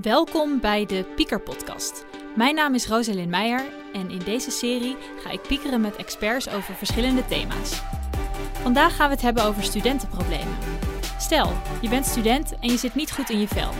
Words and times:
Welkom 0.00 0.60
bij 0.60 0.86
de 0.86 1.04
Pieker 1.16 1.40
Podcast. 1.40 2.04
Mijn 2.36 2.54
naam 2.54 2.74
is 2.74 2.86
Rosalind 2.86 3.28
Meijer 3.28 3.64
en 3.92 4.10
in 4.10 4.18
deze 4.18 4.50
serie 4.50 4.96
ga 5.18 5.30
ik 5.30 5.42
piekeren 5.42 5.80
met 5.80 5.96
experts 5.96 6.48
over 6.48 6.74
verschillende 6.74 7.24
thema's. 7.26 7.82
Vandaag 8.62 8.96
gaan 8.96 9.08
we 9.08 9.14
het 9.14 9.22
hebben 9.22 9.44
over 9.44 9.62
studentenproblemen. 9.62 10.56
Stel, 11.18 11.52
je 11.80 11.88
bent 11.88 12.06
student 12.06 12.54
en 12.60 12.68
je 12.70 12.76
zit 12.76 12.94
niet 12.94 13.12
goed 13.12 13.30
in 13.30 13.40
je 13.40 13.48
vel. 13.48 13.70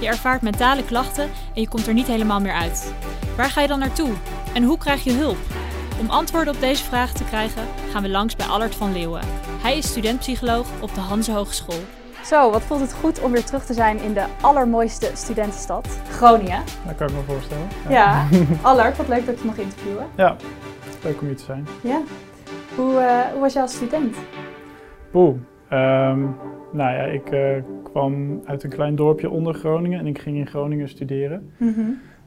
Je 0.00 0.06
ervaart 0.06 0.42
mentale 0.42 0.84
klachten 0.84 1.30
en 1.54 1.60
je 1.60 1.68
komt 1.68 1.86
er 1.86 1.94
niet 1.94 2.06
helemaal 2.06 2.40
meer 2.40 2.54
uit. 2.54 2.94
Waar 3.36 3.50
ga 3.50 3.60
je 3.60 3.68
dan 3.68 3.78
naartoe? 3.78 4.12
En 4.54 4.62
hoe 4.62 4.78
krijg 4.78 5.04
je 5.04 5.12
hulp? 5.12 5.38
Om 6.00 6.10
antwoorden 6.10 6.54
op 6.54 6.60
deze 6.60 6.84
vragen 6.84 7.16
te 7.16 7.24
krijgen 7.24 7.68
gaan 7.90 8.02
we 8.02 8.08
langs 8.08 8.36
bij 8.36 8.46
Allard 8.46 8.74
van 8.74 8.92
Leeuwen. 8.92 9.28
Hij 9.62 9.78
is 9.78 9.88
studentpsycholoog 9.88 10.66
op 10.80 10.94
de 10.94 11.00
Hanse 11.00 11.32
Hogeschool. 11.32 11.84
Zo, 12.24 12.50
wat 12.50 12.62
voelt 12.62 12.80
het 12.80 12.94
goed 12.94 13.22
om 13.22 13.32
weer 13.32 13.44
terug 13.44 13.64
te 13.64 13.72
zijn 13.74 13.98
in 14.00 14.12
de 14.12 14.24
allermooiste 14.40 15.10
studentenstad, 15.14 16.00
Groningen. 16.10 16.62
Dat 16.86 16.94
kan 16.96 17.08
ik 17.08 17.14
me 17.14 17.20
voorstellen. 17.26 17.66
Ja, 17.88 18.26
Allard, 18.62 18.96
wat 18.96 19.08
leuk 19.08 19.26
dat 19.26 19.38
je 19.40 19.46
mag 19.46 19.58
interviewen. 19.58 20.06
Ja, 20.16 20.36
leuk 21.02 21.20
om 21.20 21.26
hier 21.26 21.36
te 21.36 21.44
zijn. 21.44 21.66
Ja. 21.82 22.00
Hoe, 22.76 22.98
eh, 22.98 23.30
hoe 23.32 23.40
was 23.40 23.52
jij 23.52 23.62
als 23.62 23.74
student? 23.74 24.16
Poeh. 25.10 25.36
ehm, 25.68 26.20
nou 26.72 26.92
ja, 26.94 27.02
ik 27.02 27.30
eh, 27.30 27.62
kwam 27.82 28.40
uit 28.44 28.62
een 28.62 28.70
klein 28.70 28.96
dorpje 28.96 29.30
onder 29.30 29.54
Groningen 29.54 29.98
en 29.98 30.06
ik 30.06 30.18
ging 30.18 30.36
in 30.36 30.46
Groningen 30.46 30.88
studeren. 30.88 31.52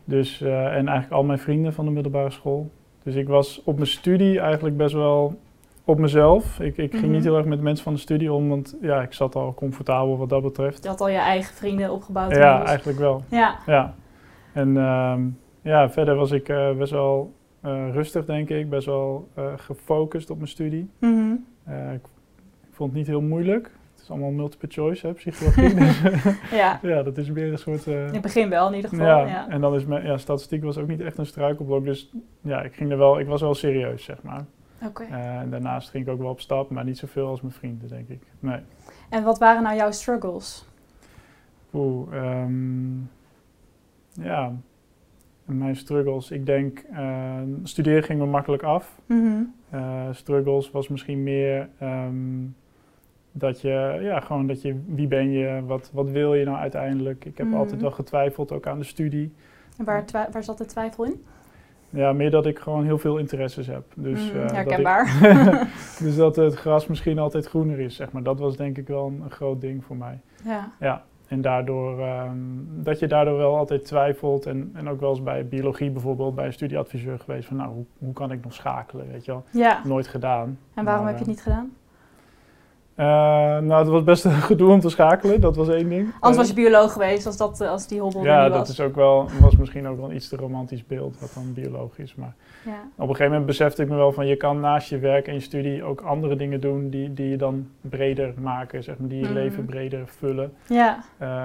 Dus, 0.05 0.41
eh, 0.41 0.65
en 0.65 0.71
eigenlijk 0.87 1.11
al 1.11 1.23
mijn 1.23 1.39
vrienden 1.39 1.73
van 1.73 1.85
de 1.85 1.91
middelbare 1.91 2.29
school. 2.31 2.71
Dus 3.03 3.15
ik 3.15 3.27
was 3.27 3.61
op 3.65 3.75
mijn 3.75 3.87
studie 3.87 4.39
eigenlijk 4.39 4.77
best 4.77 4.93
wel 4.93 5.39
op 5.85 5.99
mezelf. 5.99 6.59
Ik, 6.59 6.77
ik 6.77 6.91
ging 6.91 7.03
Mhm. 7.03 7.11
niet 7.11 7.23
heel 7.23 7.37
erg 7.37 7.45
met 7.45 7.61
mensen 7.61 7.83
van 7.83 7.93
de 7.93 7.99
studie 7.99 8.33
om, 8.33 8.49
want 8.49 8.77
ja, 8.81 9.01
ik 9.01 9.13
zat 9.13 9.35
al 9.35 9.53
comfortabel 9.53 10.17
wat 10.17 10.29
dat 10.29 10.41
betreft. 10.41 10.83
Je 10.83 10.89
had 10.89 11.01
al 11.01 11.09
je 11.09 11.17
eigen 11.17 11.53
vrienden 11.55 11.91
opgebouwd. 11.91 12.35
Ja, 12.35 12.63
eigenlijk 12.65 12.99
wel. 12.99 13.23
Ja, 13.29 13.55
Ja. 13.65 13.93
En 14.53 14.77
ehm, 14.77 15.21
ja, 15.61 15.89
verder 15.89 16.15
was 16.15 16.31
ik 16.31 16.49
eh, 16.49 16.71
best 16.77 16.91
wel 16.91 17.33
eh, 17.61 17.89
rustig, 17.91 18.25
denk 18.25 18.49
ik. 18.49 18.69
Best 18.69 18.85
wel 18.85 19.27
eh, 19.33 19.43
gefocust 19.55 20.29
op 20.29 20.37
mijn 20.37 20.49
studie. 20.49 20.89
Mhm. 20.99 21.31
Ik, 21.93 22.01
ik 22.63 22.71
vond 22.71 22.89
het 22.89 22.97
niet 22.97 23.07
heel 23.07 23.21
moeilijk. 23.21 23.71
Het 23.93 24.01
is 24.01 24.09
allemaal 24.09 24.31
multiple 24.31 24.67
choice, 24.71 25.07
hè, 25.07 25.13
psychologie. 25.13 25.75
Ja. 26.59 26.79
ja, 26.81 27.03
dat 27.03 27.17
is 27.17 27.31
meer 27.31 27.51
een 27.51 27.57
soort... 27.57 27.85
in 27.85 27.93
het 27.93 28.21
begin 28.21 28.49
wel 28.49 28.67
in 28.69 28.75
ieder 28.75 28.89
geval. 28.89 29.05
ja, 29.05 29.25
Ja. 29.27 29.49
en 29.49 29.61
dan 29.61 29.75
is 29.75 29.85
mijn 29.85 30.05
ja, 30.05 30.17
statistiek 30.17 30.63
was 30.63 30.77
ook 30.77 30.87
niet 30.87 31.01
echt 31.01 31.17
een 31.17 31.25
struikelblok. 31.25 31.85
Dus 31.85 32.11
ja, 32.41 32.61
ik 32.61 32.73
ging 32.73 32.91
er 32.91 32.97
wel, 32.97 33.19
ik 33.19 33.27
was 33.27 33.41
wel 33.41 33.53
serieus, 33.53 34.03
zeg 34.03 34.21
maar. 34.23 34.45
Oké. 34.85 35.03
Eh, 35.03 35.39
en 35.39 35.49
daarnaast 35.49 35.89
ging 35.89 36.05
ik 36.05 36.11
ook 36.11 36.19
wel 36.19 36.29
op 36.29 36.39
stap, 36.39 36.69
maar 36.69 36.83
niet 36.83 36.97
zoveel 36.97 37.27
als 37.27 37.41
mijn 37.41 37.53
vrienden, 37.53 37.89
denk 37.89 38.07
ik. 38.09 38.21
Nee. 38.39 38.59
En 39.09 39.23
wat 39.23 39.37
waren 39.39 39.63
nou 39.63 39.75
jouw 39.75 39.91
struggles? 39.91 40.65
Oeh, 41.73 42.13
ehm, 42.15 42.97
ja, 44.11 44.51
mijn 45.45 45.75
struggles. 45.75 46.31
Ik 46.31 46.45
denk, 46.45 46.79
eh, 46.91 47.39
studeren 47.63 48.03
ging 48.03 48.19
me 48.19 48.25
makkelijk 48.25 48.63
af. 48.63 48.99
Mhm. 49.05 49.41
Eh, 49.69 50.07
struggles 50.11 50.71
was 50.71 50.87
misschien 50.87 51.23
meer 51.23 51.69
ehm, 51.79 52.15
dat 53.31 53.61
je, 53.61 53.97
ja, 54.01 54.19
gewoon 54.19 54.47
dat 54.47 54.61
je, 54.61 54.81
wie 54.87 55.07
ben 55.07 55.31
je, 55.31 55.61
wat, 55.65 55.89
wat 55.93 56.09
wil 56.09 56.33
je 56.33 56.45
nou 56.45 56.57
uiteindelijk? 56.57 57.25
Ik 57.25 57.37
heb 57.37 57.47
Mhm. 57.47 57.55
altijd 57.55 57.81
wel 57.81 57.91
getwijfeld, 57.91 58.51
ook 58.51 58.67
aan 58.67 58.79
de 58.79 58.85
studie. 58.85 59.33
En 59.77 59.85
waar, 59.85 60.03
waar 60.31 60.43
zat 60.43 60.57
de 60.57 60.65
twijfel 60.65 61.03
in? 61.05 61.23
Ja, 61.93 62.13
meer 62.13 62.31
dat 62.31 62.45
ik 62.45 62.59
gewoon 62.59 62.83
heel 62.83 62.97
veel 62.97 63.17
interesses 63.17 63.67
heb. 63.67 63.83
Dus, 63.95 64.27
Mhm, 64.31 64.35
eh, 64.37 64.41
dat 64.41 64.49
ik- 64.51 64.55
herkenbaar. 64.55 65.05
dus 66.03 66.15
dat 66.15 66.35
het 66.35 66.55
gras 66.55 66.87
misschien 66.87 67.19
altijd 67.19 67.45
groener 67.47 67.79
is, 67.79 67.95
zeg 67.95 68.11
maar. 68.11 68.23
Dat 68.23 68.39
was 68.39 68.57
denk 68.57 68.77
ik 68.77 68.87
wel 68.87 69.07
een, 69.07 69.21
een 69.23 69.31
groot 69.31 69.61
ding 69.61 69.83
voor 69.83 69.95
mij. 69.95 70.19
ja. 70.43 70.71
Ja, 70.79 71.03
en 71.27 71.41
daardoor, 71.41 71.99
ehm, 71.99 72.31
dat 72.83 72.99
je 72.99 73.07
daardoor 73.07 73.37
wel 73.37 73.57
altijd 73.57 73.85
twijfelt. 73.85 74.45
En, 74.45 74.71
en 74.73 74.89
ook 74.89 74.99
wel 74.99 75.09
eens 75.09 75.23
bij 75.23 75.47
biologie 75.47 75.91
bijvoorbeeld, 75.91 76.35
bij 76.35 76.45
een 76.45 76.53
studieadviseur 76.53 77.19
geweest. 77.19 77.47
Van 77.47 77.57
nou, 77.57 77.69
hoe, 77.73 77.85
hoe 77.97 78.13
kan 78.13 78.31
ik 78.31 78.43
nog 78.43 78.53
schakelen, 78.53 79.07
weet 79.11 79.25
je 79.25 79.31
wel. 79.31 79.43
ja. 79.51 79.81
Nooit 79.85 80.07
gedaan. 80.07 80.59
En 80.73 80.83
waarom 80.85 81.03
Maar, 81.03 81.13
heb 81.13 81.23
je 81.23 81.29
het 81.31 81.33
niet 81.35 81.43
gedaan? 81.43 81.71
Eh, 82.95 83.05
nou, 83.59 83.73
het 83.73 83.87
was 83.87 84.03
best 84.03 84.23
een 84.25 84.31
gedoe 84.31 84.71
om 84.71 84.79
te 84.79 84.89
schakelen, 84.89 85.41
dat 85.41 85.55
was 85.55 85.67
één 85.69 85.89
ding. 85.89 86.07
Anders 86.19 86.37
was 86.37 86.49
Eh, 86.49 86.55
je 86.55 86.61
bioloog 86.69 86.91
geweest 86.93 87.25
als, 87.25 87.37
dat, 87.37 87.61
eh, 87.61 87.69
als 87.69 87.87
die 87.87 87.99
hobbel 88.01 88.23
Ja, 88.23 88.43
niet 88.43 88.49
dat 88.53 88.59
was. 88.59 88.69
is 88.69 88.79
ook 88.79 88.95
wel, 88.95 89.27
was 89.39 89.55
misschien 89.55 89.87
ook 89.87 89.97
wel 89.99 90.09
een 90.09 90.15
iets 90.15 90.29
te 90.29 90.35
romantisch 90.35 90.85
beeld, 90.87 91.19
wat 91.19 91.31
dan 91.33 91.53
biologisch 91.53 92.03
is. 92.03 92.15
Maar 92.15 92.33
Ja. 92.65 92.71
op 92.71 92.99
een 92.99 93.05
gegeven 93.07 93.25
moment 93.25 93.45
besefte 93.45 93.81
ik 93.81 93.89
me 93.89 93.95
wel 93.95 94.11
van, 94.11 94.27
je 94.27 94.35
kan 94.35 94.59
naast 94.59 94.89
je 94.89 94.97
werk 94.99 95.27
en 95.27 95.33
je 95.33 95.39
studie 95.39 95.83
ook 95.83 96.01
andere 96.01 96.35
dingen 96.35 96.61
doen 96.61 96.89
die, 96.89 97.13
die 97.13 97.29
je 97.29 97.37
dan 97.37 97.67
breder 97.81 98.33
maken, 98.41 98.83
zeg 98.83 98.97
maar, 98.97 99.09
die 99.09 99.19
je 99.19 99.25
Mhm. 99.25 99.33
leven 99.33 99.65
breder 99.65 100.03
vullen. 100.07 100.53
ja. 100.67 101.03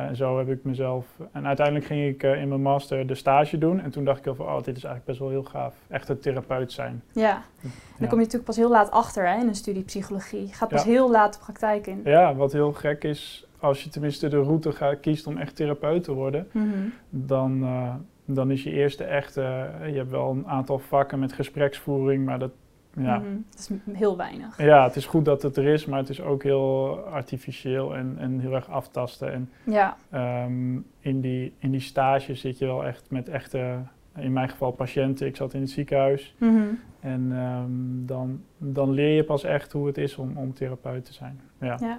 En 0.09 0.17
zo 0.17 0.39
heb 0.39 0.49
ik 0.49 0.65
mezelf. 0.65 1.05
En 1.33 1.47
uiteindelijk 1.47 1.87
ging 1.87 2.09
ik 2.15 2.23
in 2.23 2.49
mijn 2.49 2.63
master 2.63 3.07
de 3.07 3.15
stage 3.15 3.59
doen. 3.59 3.81
En 3.81 3.91
toen 3.91 4.05
dacht 4.05 4.19
ik 4.19 4.27
al 4.27 4.35
van, 4.35 4.47
oh, 4.47 4.55
dit 4.57 4.77
is 4.77 4.85
eigenlijk 4.85 5.05
best 5.05 5.19
wel 5.19 5.29
heel 5.29 5.43
gaaf. 5.43 5.75
Echt 5.89 6.09
een 6.09 6.21
therapeut 6.21 6.73
zijn. 6.73 7.03
Ja, 7.13 7.43
en 7.63 7.71
dan 7.99 8.09
kom 8.09 8.19
je 8.19 8.25
natuurlijk 8.25 8.45
pas 8.45 8.57
heel 8.57 8.71
laat 8.71 8.91
achter 8.91 9.29
hè, 9.29 9.41
in 9.41 9.49
een 9.49 9.55
studie 9.55 9.83
psychologie. 9.83 10.47
Je 10.47 10.53
gaat 10.53 10.69
pas 10.69 10.85
heel 10.85 11.11
laat 11.11 11.33
de 11.33 11.39
praktijk 11.39 11.87
in. 11.87 12.01
Ja, 12.05 12.35
wat 12.35 12.53
heel 12.53 12.73
gek 12.73 13.05
is, 13.05 13.47
als 13.61 13.85
je 13.85 13.91
tenminste 13.91 14.29
de 14.29 14.41
route 14.43 14.73
gaat, 14.73 15.01
kiest 15.01 15.27
om 15.27 15.37
echt 15.37 15.57
therapeut 15.57 16.05
te 16.05 16.13
worden, 16.13 16.49
Mhm. 16.53 16.67
dan, 17.11 17.63
eh, 17.63 17.95
dan 18.25 18.51
is 18.51 18.63
je 18.63 18.71
eerste 18.71 19.05
echte. 19.05 19.71
je 19.87 19.97
hebt 19.97 20.11
wel 20.11 20.31
een 20.31 20.47
aantal 20.47 20.79
vakken 20.79 21.19
met 21.19 21.33
gespreksvoering, 21.33 22.25
maar 22.25 22.39
dat. 22.39 22.51
Ja, 22.95 23.19
Mhm. 23.19 23.27
Dat 23.51 23.59
is 23.59 23.71
heel 23.99 24.17
weinig. 24.17 24.59
ja, 24.63 24.85
het 24.85 24.97
is 24.97 25.07
goed 25.07 25.25
dat 25.25 25.43
het 25.43 25.57
er 25.57 25.65
is, 25.67 25.87
maar 25.87 25.99
het 25.99 26.09
is 26.09 26.21
ook 26.23 26.43
heel 26.43 26.99
artificieel 26.99 27.95
en, 27.97 28.17
en 28.19 28.41
heel 28.41 28.53
erg 28.55 28.69
aftasten. 28.71 29.33
En 29.33 29.51
Ja, 29.65 29.97
Ehm, 30.11 30.77
in, 31.01 31.21
die, 31.21 31.53
in 31.59 31.71
die 31.71 31.81
stage 31.81 32.35
zit 32.35 32.59
je 32.59 32.67
wel 32.67 32.85
echt 32.85 33.11
met 33.11 33.29
echte, 33.29 33.79
in 34.21 34.33
mijn 34.33 34.49
geval 34.49 34.71
patiënten. 34.71 35.27
Ik 35.27 35.37
zat 35.37 35.55
in 35.55 35.61
het 35.61 35.71
ziekenhuis. 35.71 36.35
Mhm. 36.39 36.63
En 37.01 37.29
ehm, 37.33 38.07
dan, 38.07 38.41
dan 38.59 38.91
leer 38.91 39.15
je 39.15 39.25
pas 39.25 39.45
echt 39.45 39.73
hoe 39.73 39.87
het 39.87 39.99
is 39.99 40.17
om, 40.17 40.37
om 40.37 40.55
therapeut 40.55 41.05
te 41.05 41.13
zijn. 41.13 41.41
Ja. 41.61 41.79
ja. 41.81 41.99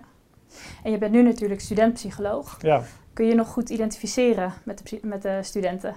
En 0.83 0.91
je 0.91 0.97
bent 0.97 1.11
nu 1.11 1.23
natuurlijk 1.23 1.61
studentpsycholoog. 1.61 2.57
Ja, 2.61 2.81
Kun 3.13 3.27
je 3.27 3.35
nog 3.35 3.47
goed 3.47 3.69
identificeren 3.69 4.53
met 4.63 4.89
de, 4.89 4.99
met 5.03 5.21
de 5.21 5.39
studenten? 5.41 5.95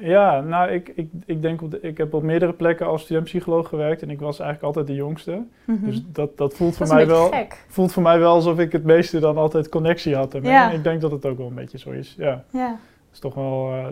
ja 0.00 0.40
nou, 0.40 0.70
ik, 0.70 0.92
ik, 0.94 1.10
ik 1.24 1.42
denk, 1.42 1.62
op 1.62 1.70
de, 1.70 1.80
ik 1.80 1.98
heb 1.98 2.14
op 2.14 2.22
meerdere 2.22 2.52
plekken 2.52 2.86
als 2.86 3.02
studentpsycholoog 3.02 3.68
gewerkt. 3.68 4.02
En 4.02 4.10
ik 4.10 4.20
was 4.20 4.38
eigenlijk 4.38 4.62
altijd 4.62 4.86
de 4.86 5.02
jongste. 5.02 5.44
Mhm. 5.64 5.84
Dus 5.84 6.02
dat, 6.06 6.38
dat 6.38 6.54
voelt 6.54 6.76
voor 6.76 6.86
dat 6.86 6.94
mij 6.94 7.06
wel... 7.06 7.28
gek. 7.28 7.64
Voelt 7.68 7.92
voor 7.92 8.02
mij 8.02 8.18
wel 8.18 8.34
alsof 8.34 8.58
ik 8.58 8.72
het 8.72 8.84
meeste 8.84 9.18
dan 9.18 9.36
altijd 9.36 9.68
connectie 9.68 10.16
had 10.16 10.34
ermee. 10.34 10.50
Ja. 10.50 10.70
En 10.70 10.76
ik 10.76 10.84
denk 10.84 11.00
dat 11.00 11.10
het 11.10 11.26
ook 11.26 11.38
wel 11.38 11.46
een 11.46 11.54
beetje 11.54 11.78
zo 11.78 11.90
is. 11.90 12.14
Ja, 12.18 12.44
Ja. 12.50 12.68
het 12.68 13.12
is 13.12 13.18
toch 13.18 13.34
wel 13.34 13.72
eh, 13.72 13.86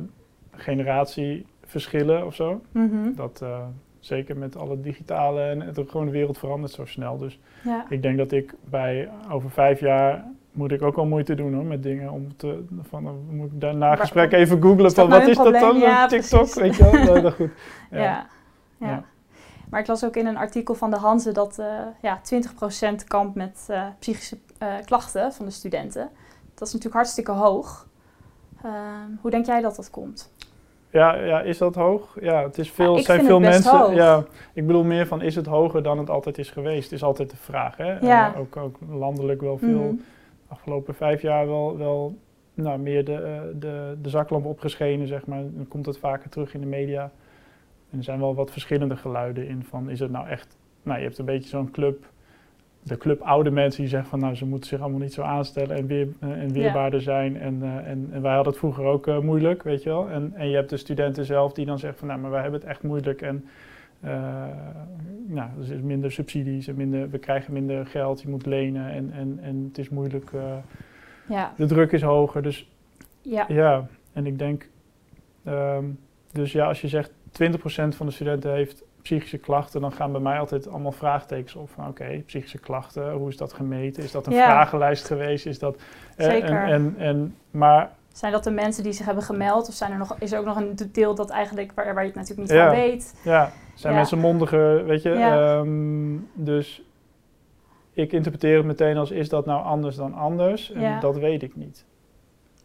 generatieverschillen 1.70 2.26
of 2.26 2.34
zo. 2.34 2.60
Mhm. 2.72 3.14
Dat 3.14 3.40
eh, 3.42 3.58
zeker 3.98 4.36
met 4.36 4.56
alle 4.56 4.80
digitale 4.80 5.42
en 5.42 5.60
het, 5.60 5.80
gewoon 5.88 6.06
de 6.06 6.12
wereld 6.12 6.38
verandert 6.38 6.72
zo 6.72 6.84
snel. 6.84 7.18
Dus 7.18 7.38
ja. 7.64 7.86
ik 7.88 8.02
denk 8.02 8.18
dat 8.18 8.32
ik 8.32 8.54
bij 8.64 9.10
over 9.30 9.50
vijf 9.50 9.80
jaar 9.80 10.24
moet 10.52 10.72
ik 10.72 10.82
ook 10.82 10.96
wel 10.96 11.06
moeite 11.06 11.34
doen 11.34 11.54
hoor, 11.54 11.64
met 11.64 11.82
dingen 11.82 12.10
om 12.10 12.36
te 12.36 12.64
van 12.82 13.26
moet 13.30 13.52
ik 13.52 13.60
daarna 13.60 13.96
gesprek 13.96 14.32
even 14.32 14.62
googlen 14.62 14.92
van 14.92 15.08
wat 15.08 15.28
is 15.28 15.36
dat 15.36 15.52
dan? 15.52 15.78
Ja, 15.78 16.06
TikTok 16.06 16.38
precies. 16.38 16.54
weet 16.54 16.76
je 16.76 17.04
wel 17.04 17.22
dat 17.22 17.34
goed 17.34 17.50
Ja. 17.90 18.26
ja. 18.78 19.04
Maar 19.70 19.80
ik 19.80 19.86
las 19.86 20.04
ook 20.04 20.16
in 20.16 20.26
een 20.26 20.36
artikel 20.36 20.74
van 20.74 20.90
de 20.90 20.96
Hanze 20.96 21.32
dat 21.32 21.58
eh 21.58 21.66
ja, 22.02 22.20
20% 23.02 23.04
kampt 23.06 23.34
met 23.34 23.66
eh, 23.68 23.86
psychische 23.98 24.38
klachten 24.84 25.32
van 25.32 25.44
de 25.44 25.50
studenten. 25.50 26.08
Dat 26.54 26.68
is 26.68 26.74
natuurlijk 26.74 26.94
hartstikke 26.94 27.32
hoog. 27.32 27.88
Ehm, 28.62 29.10
hoe 29.20 29.30
denk 29.30 29.46
jij 29.46 29.60
dat 29.60 29.76
dat 29.76 29.90
komt? 29.90 30.32
Ja, 30.90 31.14
ja, 31.14 31.40
is 31.40 31.58
dat 31.58 31.74
hoog? 31.74 32.16
Ja, 32.20 32.42
het 32.42 32.58
is 32.58 32.70
veel, 32.70 32.96
Ja, 32.96 33.02
zijn 33.02 33.24
veel 33.24 33.40
mensen. 33.40 33.78
hoog. 33.78 33.94
Ja, 33.94 34.24
ik 34.52 34.66
bedoel 34.66 34.84
meer 34.84 35.06
van 35.06 35.22
is 35.22 35.34
het 35.34 35.46
hoger 35.46 35.82
dan 35.82 35.98
het 35.98 36.10
altijd 36.10 36.38
is 36.38 36.50
geweest? 36.50 36.92
Is 36.92 37.02
altijd 37.02 37.30
de 37.30 37.36
vraag. 37.36 37.76
Hè? 37.76 37.98
Ja. 37.98 38.34
Ook, 38.38 38.56
ook 38.56 38.78
landelijk 38.90 39.40
wel 39.40 39.58
veel. 39.58 39.78
Mhm. 39.78 39.94
afgelopen 40.48 40.94
vijf 40.94 41.22
jaar 41.22 41.46
wel, 41.46 41.78
wel 41.78 42.16
nou, 42.54 42.78
meer 42.78 43.04
de, 43.04 43.14
eh, 43.14 43.40
de, 43.54 43.96
de 44.02 44.08
zaklamp 44.08 44.46
opgeschenen, 44.46 45.06
zeg 45.06 45.26
maar. 45.26 45.42
Dan 45.42 45.68
komt 45.68 45.86
het 45.86 45.98
vaker 45.98 46.30
terug 46.30 46.54
in 46.54 46.60
de 46.60 46.66
media. 46.66 47.10
En 47.90 47.98
er 47.98 48.04
zijn 48.04 48.20
wel 48.20 48.34
wat 48.34 48.50
verschillende 48.50 48.96
geluiden 48.96 49.48
in 49.48 49.64
van, 49.68 49.90
is 49.90 50.00
het 50.00 50.10
nou 50.10 50.28
echt... 50.28 50.56
Nou, 50.82 50.98
je 50.98 51.04
hebt 51.04 51.18
een 51.18 51.24
beetje 51.24 51.48
zo'n 51.48 51.70
club, 51.70 52.04
de 52.90 52.96
club 52.98 53.20
oude 53.20 53.50
mensen 53.50 53.80
die 53.80 53.90
zeggen 53.90 54.10
van, 54.10 54.18
nou, 54.18 54.34
ze 54.34 54.46
moeten 54.46 54.68
zich 54.68 54.80
allemaal 54.80 55.00
niet 55.00 55.12
zo 55.12 55.22
aanstellen 55.22 55.76
en, 55.76 55.86
weer, 55.86 56.08
eh, 56.20 56.30
en 56.30 56.52
weerbaarder 56.52 57.02
zijn. 57.02 57.40
En, 57.40 57.62
eh, 57.62 57.90
en, 57.90 58.08
en 58.12 58.22
wij 58.22 58.34
hadden 58.34 58.52
het 58.52 58.60
vroeger 58.60 58.84
ook 58.84 59.06
eh, 59.06 59.18
moeilijk, 59.18 59.62
weet 59.62 59.82
je 59.82 59.88
wel. 59.88 60.08
En, 60.08 60.32
en 60.34 60.48
je 60.48 60.54
hebt 60.54 60.70
de 60.70 60.76
studenten 60.76 61.24
zelf 61.24 61.52
die 61.52 61.66
dan 61.66 61.78
zeggen 61.78 61.98
van, 61.98 62.08
nou, 62.08 62.20
maar 62.20 62.30
wij 62.30 62.42
hebben 62.42 62.60
het 62.60 62.68
echt 62.68 62.82
moeilijk 62.82 63.22
en... 63.22 63.44
eh, 64.00 64.44
nou, 65.26 65.48
er 65.56 65.74
is 65.74 65.80
minder 65.80 66.12
subsidies 66.12 66.68
en 66.68 66.74
minder, 66.76 67.10
we 67.10 67.18
krijgen 67.18 67.52
minder 67.52 67.86
geld, 67.86 68.22
je 68.22 68.28
moet 68.28 68.46
lenen 68.46 68.90
en, 68.90 69.12
en, 69.12 69.38
en 69.42 69.64
het 69.68 69.78
is 69.78 69.88
moeilijk, 69.88 70.30
Ja, 71.28 71.52
de 71.56 71.66
druk 71.66 71.92
is 71.92 72.02
hoger. 72.02 72.42
Dus 72.42 72.70
ja. 73.22 73.44
ja, 73.48 73.86
en 74.12 74.26
ik 74.26 74.38
denk, 74.38 74.68
ehm, 75.44 75.84
dus 76.32 76.52
ja, 76.52 76.66
als 76.66 76.80
je 76.80 76.88
zegt 76.88 77.10
20% 77.10 77.14
van 77.88 78.06
de 78.06 78.12
studenten 78.12 78.52
heeft 78.52 78.84
psychische 79.02 79.38
klachten, 79.38 79.80
dan 79.80 79.92
gaan 79.92 80.12
bij 80.12 80.20
mij 80.20 80.38
altijd 80.38 80.68
allemaal 80.68 80.92
vraagtekens 80.92 81.54
op 81.54 81.70
van 81.70 81.88
oké, 81.88 82.22
psychische 82.26 82.58
klachten, 82.58 83.12
hoe 83.12 83.28
is 83.28 83.36
dat 83.36 83.52
gemeten? 83.52 84.02
Is 84.02 84.10
dat 84.12 84.26
een 84.26 84.32
Ja. 84.32 84.44
vragenlijst 84.44 85.06
geweest? 85.06 85.46
Is 85.46 85.58
dat, 85.58 85.76
eh, 86.16 86.26
Zeker. 86.26 86.48
En, 86.62 86.66
en, 86.72 86.94
en, 86.98 87.36
maar 87.50 87.90
Zijn 88.12 88.32
dat 88.32 88.44
de 88.44 88.50
mensen 88.50 88.82
die 88.82 88.92
zich 88.92 89.06
hebben 89.06 89.24
gemeld? 89.24 89.68
Of 89.68 89.74
zijn 89.74 89.92
er 89.92 89.98
nog, 89.98 90.16
is 90.18 90.32
er 90.32 90.38
ook 90.38 90.44
nog 90.44 90.56
een 90.56 90.76
deel 90.92 91.14
dat 91.14 91.30
eigenlijk, 91.30 91.72
waar, 91.74 91.94
waar 91.94 92.02
je 92.02 92.08
het 92.08 92.18
natuurlijk 92.18 92.48
niet 92.48 92.58
Ja. 92.58 92.66
van 92.68 92.76
weet? 92.78 93.14
Ja, 93.24 93.52
zijn 93.74 93.92
Ja. 93.92 93.98
mensen 93.98 94.18
mondiger, 94.18 94.84
weet 94.86 95.02
je. 95.02 95.10
Ja. 95.10 95.58
Ehm, 95.58 96.16
dus 96.34 96.82
ik 97.92 98.12
interpreteer 98.12 98.56
het 98.56 98.66
meteen 98.66 98.96
als, 98.96 99.10
is 99.10 99.28
dat 99.28 99.46
nou 99.46 99.64
anders 99.64 99.96
dan 99.96 100.14
anders? 100.14 100.72
En 100.72 101.00
dat 101.00 101.16
weet 101.18 101.42
ik 101.42 101.56
niet. 101.56 101.84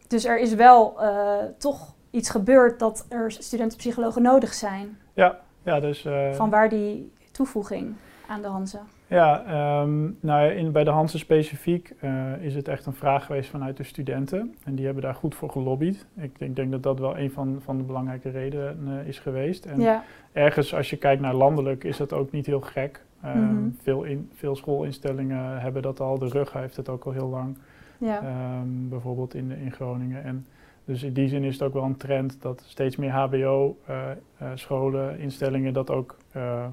Dus 0.08 0.24
er 0.24 0.38
is 0.38 0.54
wel 0.54 1.02
eh, 1.02 1.34
toch 1.58 1.94
iets 2.10 2.30
gebeurd 2.30 2.78
dat 2.78 3.06
er 3.08 3.30
studentenpsychologen 3.30 4.22
nodig 4.22 4.54
zijn. 4.54 4.98
Ja, 5.12 5.38
dus... 5.80 6.04
eh, 6.04 6.32
Van 6.32 6.50
waar 6.50 6.68
die 6.68 7.12
toevoeging 7.32 7.94
aan 8.28 8.42
de 8.42 8.48
Hanze? 8.48 8.78
Ja, 9.08 9.44
ehm, 9.44 10.02
nou 10.02 10.44
ja, 10.44 10.50
in, 10.50 10.72
bij 10.72 10.84
de 10.84 10.90
Hansen 10.90 11.18
specifiek 11.18 11.92
eh, 12.00 12.32
is 12.42 12.54
het 12.54 12.68
echt 12.68 12.86
een 12.86 12.92
vraag 12.92 13.24
geweest 13.26 13.50
vanuit 13.50 13.76
de 13.76 13.82
studenten. 13.82 14.54
En 14.64 14.74
die 14.74 14.84
hebben 14.84 15.02
daar 15.02 15.14
goed 15.14 15.34
voor 15.34 15.50
gelobbyd. 15.50 16.06
Ik 16.16 16.38
denk, 16.38 16.56
denk 16.56 16.70
dat 16.70 16.82
dat 16.82 16.98
wel 16.98 17.18
een 17.18 17.30
van, 17.30 17.58
van 17.64 17.76
de 17.76 17.82
belangrijke 17.82 18.30
redenen 18.30 19.00
eh, 19.00 19.08
is 19.08 19.18
geweest. 19.18 19.64
En 19.66 19.80
Ja, 19.80 20.02
ergens, 20.32 20.74
als 20.74 20.90
je 20.90 20.96
kijkt 20.96 21.22
naar 21.22 21.34
landelijk, 21.34 21.84
is 21.84 21.96
dat 21.96 22.12
ook 22.12 22.30
niet 22.32 22.46
heel 22.46 22.60
gek. 22.60 23.04
Ehm, 23.22 23.38
Mhm. 23.54 23.68
veel, 23.82 24.02
in, 24.02 24.30
veel 24.34 24.56
schoolinstellingen 24.56 25.60
hebben 25.60 25.82
dat 25.82 26.00
al. 26.00 26.18
De 26.18 26.28
rug 26.28 26.52
heeft 26.52 26.76
het 26.76 26.88
ook 26.88 27.04
al 27.04 27.12
heel 27.12 27.28
lang. 27.28 27.56
ja. 27.98 28.20
Ehm, 28.20 28.88
bijvoorbeeld 28.88 29.34
in, 29.34 29.50
in 29.50 29.72
Groningen. 29.72 30.24
En 30.24 30.46
dus 30.86 31.02
in 31.02 31.12
die 31.12 31.28
zin 31.28 31.44
is 31.44 31.52
het 31.52 31.62
ook 31.62 31.72
wel 31.72 31.82
een 31.82 31.96
trend 31.96 32.42
dat 32.42 32.62
steeds 32.66 32.96
meer 32.96 33.10
HBO-scholen, 33.10 35.18
instellingen 35.18 35.72
dat 35.72 35.90
ook 35.90 36.16
eh, 36.32 36.66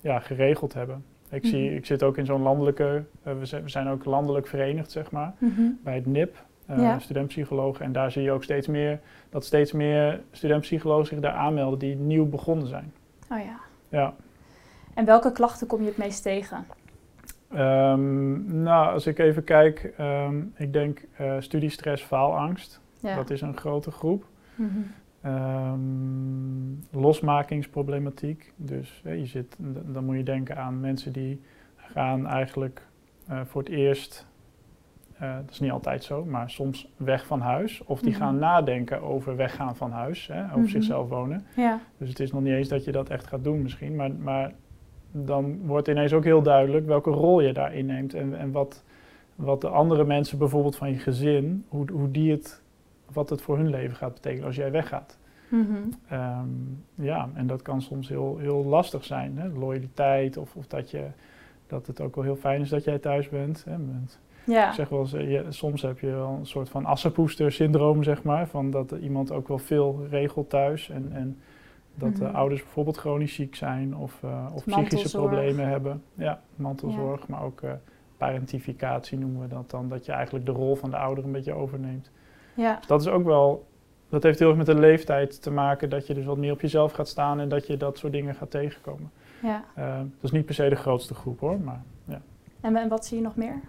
ja, 0.00 0.18
geregeld 0.18 0.74
hebben. 0.74 1.04
Ik, 1.30 1.44
zie, 1.46 1.66
Mhm. 1.68 1.76
ik 1.76 1.86
zit 1.86 2.02
ook 2.02 2.16
in 2.16 2.26
zo'n 2.26 2.42
landelijke, 2.42 3.04
eh, 3.22 3.32
we, 3.38 3.46
zijn, 3.64 3.88
ook 3.88 4.04
landelijk 4.04 4.46
verenigd, 4.46 4.90
zeg 4.90 5.10
maar, 5.10 5.32
Mhm. 5.38 5.62
bij 5.84 5.94
het 5.94 6.06
NIP, 6.06 6.44
eh 6.66 6.78
Ja. 6.78 6.98
studentpsychologen. 6.98 7.84
En 7.84 7.92
daar 7.92 8.10
zie 8.10 8.22
je 8.22 8.32
ook 8.32 8.42
steeds 8.42 8.66
meer 8.66 9.00
dat 9.30 9.44
steeds 9.44 9.72
meer 9.72 10.20
studentpsychologen 10.30 11.06
zich 11.06 11.20
daar 11.20 11.32
aanmelden 11.32 11.78
die 11.78 11.96
nieuw 11.96 12.26
begonnen 12.26 12.66
zijn. 12.66 12.92
Oh 13.30 13.38
ja. 13.38 13.58
Ja. 13.88 14.14
En 14.94 15.04
welke 15.04 15.32
klachten 15.32 15.66
kom 15.66 15.80
je 15.80 15.86
het 15.86 15.96
meest 15.96 16.22
tegen? 16.22 16.64
Ehm, 17.52 18.62
nou, 18.62 18.92
als 18.92 19.06
ik 19.06 19.18
even 19.18 19.44
kijk, 19.44 19.92
ehm, 19.96 20.40
ik 20.56 20.72
denk 20.72 21.00
eh, 21.16 21.34
studiestress, 21.38 22.02
faalangst. 22.02 22.80
Ja. 23.02 23.14
Dat 23.16 23.30
is 23.30 23.40
een 23.40 23.56
grote 23.56 23.90
groep. 23.90 24.24
Mhm. 24.54 24.68
Ehm, 25.20 27.00
losmakingsproblematiek. 27.00 28.52
Dus 28.56 29.00
hè, 29.04 29.12
je 29.12 29.26
zit, 29.26 29.56
dan 29.86 30.04
moet 30.04 30.16
je 30.16 30.22
denken 30.22 30.56
aan 30.56 30.80
mensen 30.80 31.12
die 31.12 31.40
gaan 31.76 32.26
eigenlijk 32.26 32.86
eh, 33.28 33.40
voor 33.44 33.62
het 33.62 33.70
eerst, 33.70 34.26
eh, 35.18 35.34
dat 35.36 35.50
is 35.50 35.60
niet 35.60 35.70
altijd 35.70 36.04
zo, 36.04 36.24
maar 36.24 36.50
soms 36.50 36.92
weg 36.96 37.26
van 37.26 37.40
huis. 37.40 37.82
Of 37.84 38.00
die 38.00 38.10
Mhm. 38.10 38.20
gaan 38.20 38.38
nadenken 38.38 39.02
over 39.02 39.36
weggaan 39.36 39.76
van 39.76 39.90
huis, 39.90 40.26
hè, 40.26 40.44
over 40.44 40.58
Mhm. 40.58 40.68
zichzelf 40.68 41.08
wonen. 41.08 41.44
Ja. 41.56 41.80
Dus 41.98 42.08
het 42.08 42.20
is 42.20 42.32
nog 42.32 42.42
niet 42.42 42.52
eens 42.52 42.68
dat 42.68 42.84
je 42.84 42.92
dat 42.92 43.08
echt 43.08 43.26
gaat 43.26 43.44
doen 43.44 43.62
misschien, 43.62 43.96
maar, 43.96 44.12
maar 44.12 44.52
dan 45.12 45.58
wordt 45.66 45.88
ineens 45.88 46.12
ook 46.12 46.24
heel 46.24 46.42
duidelijk 46.42 46.86
welke 46.86 47.10
rol 47.10 47.40
je 47.40 47.52
daarin 47.52 47.86
neemt. 47.86 48.14
En, 48.14 48.38
en 48.38 48.50
wat, 48.52 48.84
wat 49.34 49.60
de 49.60 49.68
andere 49.68 50.04
mensen 50.04 50.38
bijvoorbeeld 50.38 50.76
van 50.76 50.90
je 50.90 50.98
gezin, 50.98 51.64
hoe, 51.68 51.90
hoe 51.92 52.10
die 52.10 52.30
het, 52.30 52.61
wat 53.12 53.30
het 53.30 53.42
voor 53.42 53.56
hun 53.56 53.70
leven 53.70 53.96
gaat 53.96 54.14
betekenen 54.14 54.46
als 54.46 54.56
jij 54.56 54.70
weggaat. 54.70 55.18
Mhm. 55.48 55.72
Ehm, 56.08 56.46
ja, 56.94 57.28
en 57.34 57.46
dat 57.46 57.62
kan 57.62 57.82
soms 57.82 58.08
heel, 58.08 58.36
heel 58.38 58.64
lastig 58.64 59.04
zijn. 59.04 59.38
Hè? 59.38 59.48
Loyaliteit 59.48 60.36
of, 60.36 60.56
of 60.56 60.66
dat, 60.66 60.90
je, 60.90 61.06
dat 61.66 61.86
het 61.86 62.00
ook 62.00 62.14
wel 62.14 62.24
heel 62.24 62.36
fijn 62.36 62.60
is 62.60 62.68
dat 62.68 62.84
jij 62.84 62.98
thuis 62.98 63.28
bent. 63.28 63.64
Hè? 63.68 63.76
Ja. 64.44 64.68
Ik 64.68 64.74
zeg 64.74 64.88
wel 64.88 65.00
eens, 65.00 65.12
eh, 65.12 65.30
je, 65.30 65.44
soms 65.48 65.82
heb 65.82 65.98
je 65.98 66.06
wel 66.10 66.36
een 66.38 66.46
soort 66.46 66.68
van 66.68 66.84
assenpoester-syndroom, 66.84 68.02
zeg 68.02 68.22
maar. 68.22 68.46
Van 68.48 68.70
dat 68.70 68.90
iemand 68.90 69.32
ook 69.32 69.48
wel 69.48 69.58
veel 69.58 70.06
regelt 70.10 70.50
thuis. 70.50 70.90
En, 70.90 71.08
en 71.12 71.38
dat 71.94 72.16
de 72.16 72.24
Mhm. 72.24 72.34
ouders 72.34 72.62
bijvoorbeeld 72.62 72.96
chronisch 72.96 73.34
ziek 73.34 73.54
zijn 73.54 73.96
of, 73.96 74.22
eh, 74.22 74.46
of 74.54 74.64
psychische 74.64 75.16
problemen 75.18 75.68
hebben. 75.68 76.02
Ja, 76.14 76.40
mantelzorg, 76.56 77.28
maar 77.28 77.42
ook 77.42 77.62
eh, 77.62 77.72
parentificatie 78.16 79.18
noemen 79.18 79.40
we 79.40 79.48
dat 79.48 79.70
dan. 79.70 79.88
Dat 79.88 80.06
je 80.06 80.12
eigenlijk 80.12 80.46
de 80.46 80.52
rol 80.52 80.74
van 80.74 80.90
de 80.90 80.96
ouder 80.96 81.24
een 81.24 81.32
beetje 81.32 81.52
overneemt. 81.54 82.10
Ja. 82.54 82.76
Dus 82.76 82.86
dat 82.86 83.00
is 83.00 83.08
ook 83.08 83.24
wel, 83.24 83.66
dat 84.08 84.22
heeft 84.22 84.38
heel 84.38 84.48
erg 84.48 84.56
met 84.56 84.66
de 84.66 84.78
leeftijd 84.78 85.42
te 85.42 85.50
maken, 85.50 85.90
dat 85.90 86.06
je 86.06 86.14
dus 86.14 86.24
wat 86.24 86.36
meer 86.36 86.52
op 86.52 86.60
jezelf 86.60 86.92
gaat 86.92 87.08
staan 87.08 87.40
en 87.40 87.48
dat 87.48 87.66
je 87.66 87.76
dat 87.76 87.98
soort 87.98 88.12
dingen 88.12 88.34
gaat 88.34 88.50
tegenkomen. 88.50 89.10
ja. 89.42 89.64
Eh, 89.74 89.96
dat 89.96 90.06
is 90.20 90.30
niet 90.30 90.46
per 90.46 90.54
se 90.54 90.68
de 90.68 90.76
grootste 90.76 91.14
groep 91.14 91.40
hoor, 91.40 91.60
maar 91.60 91.82
ja. 92.04 92.20
En, 92.60 92.76
en 92.76 92.88
wat 92.88 93.06
zie 93.06 93.16
je 93.16 93.22
nog 93.22 93.36
meer? 93.36 93.60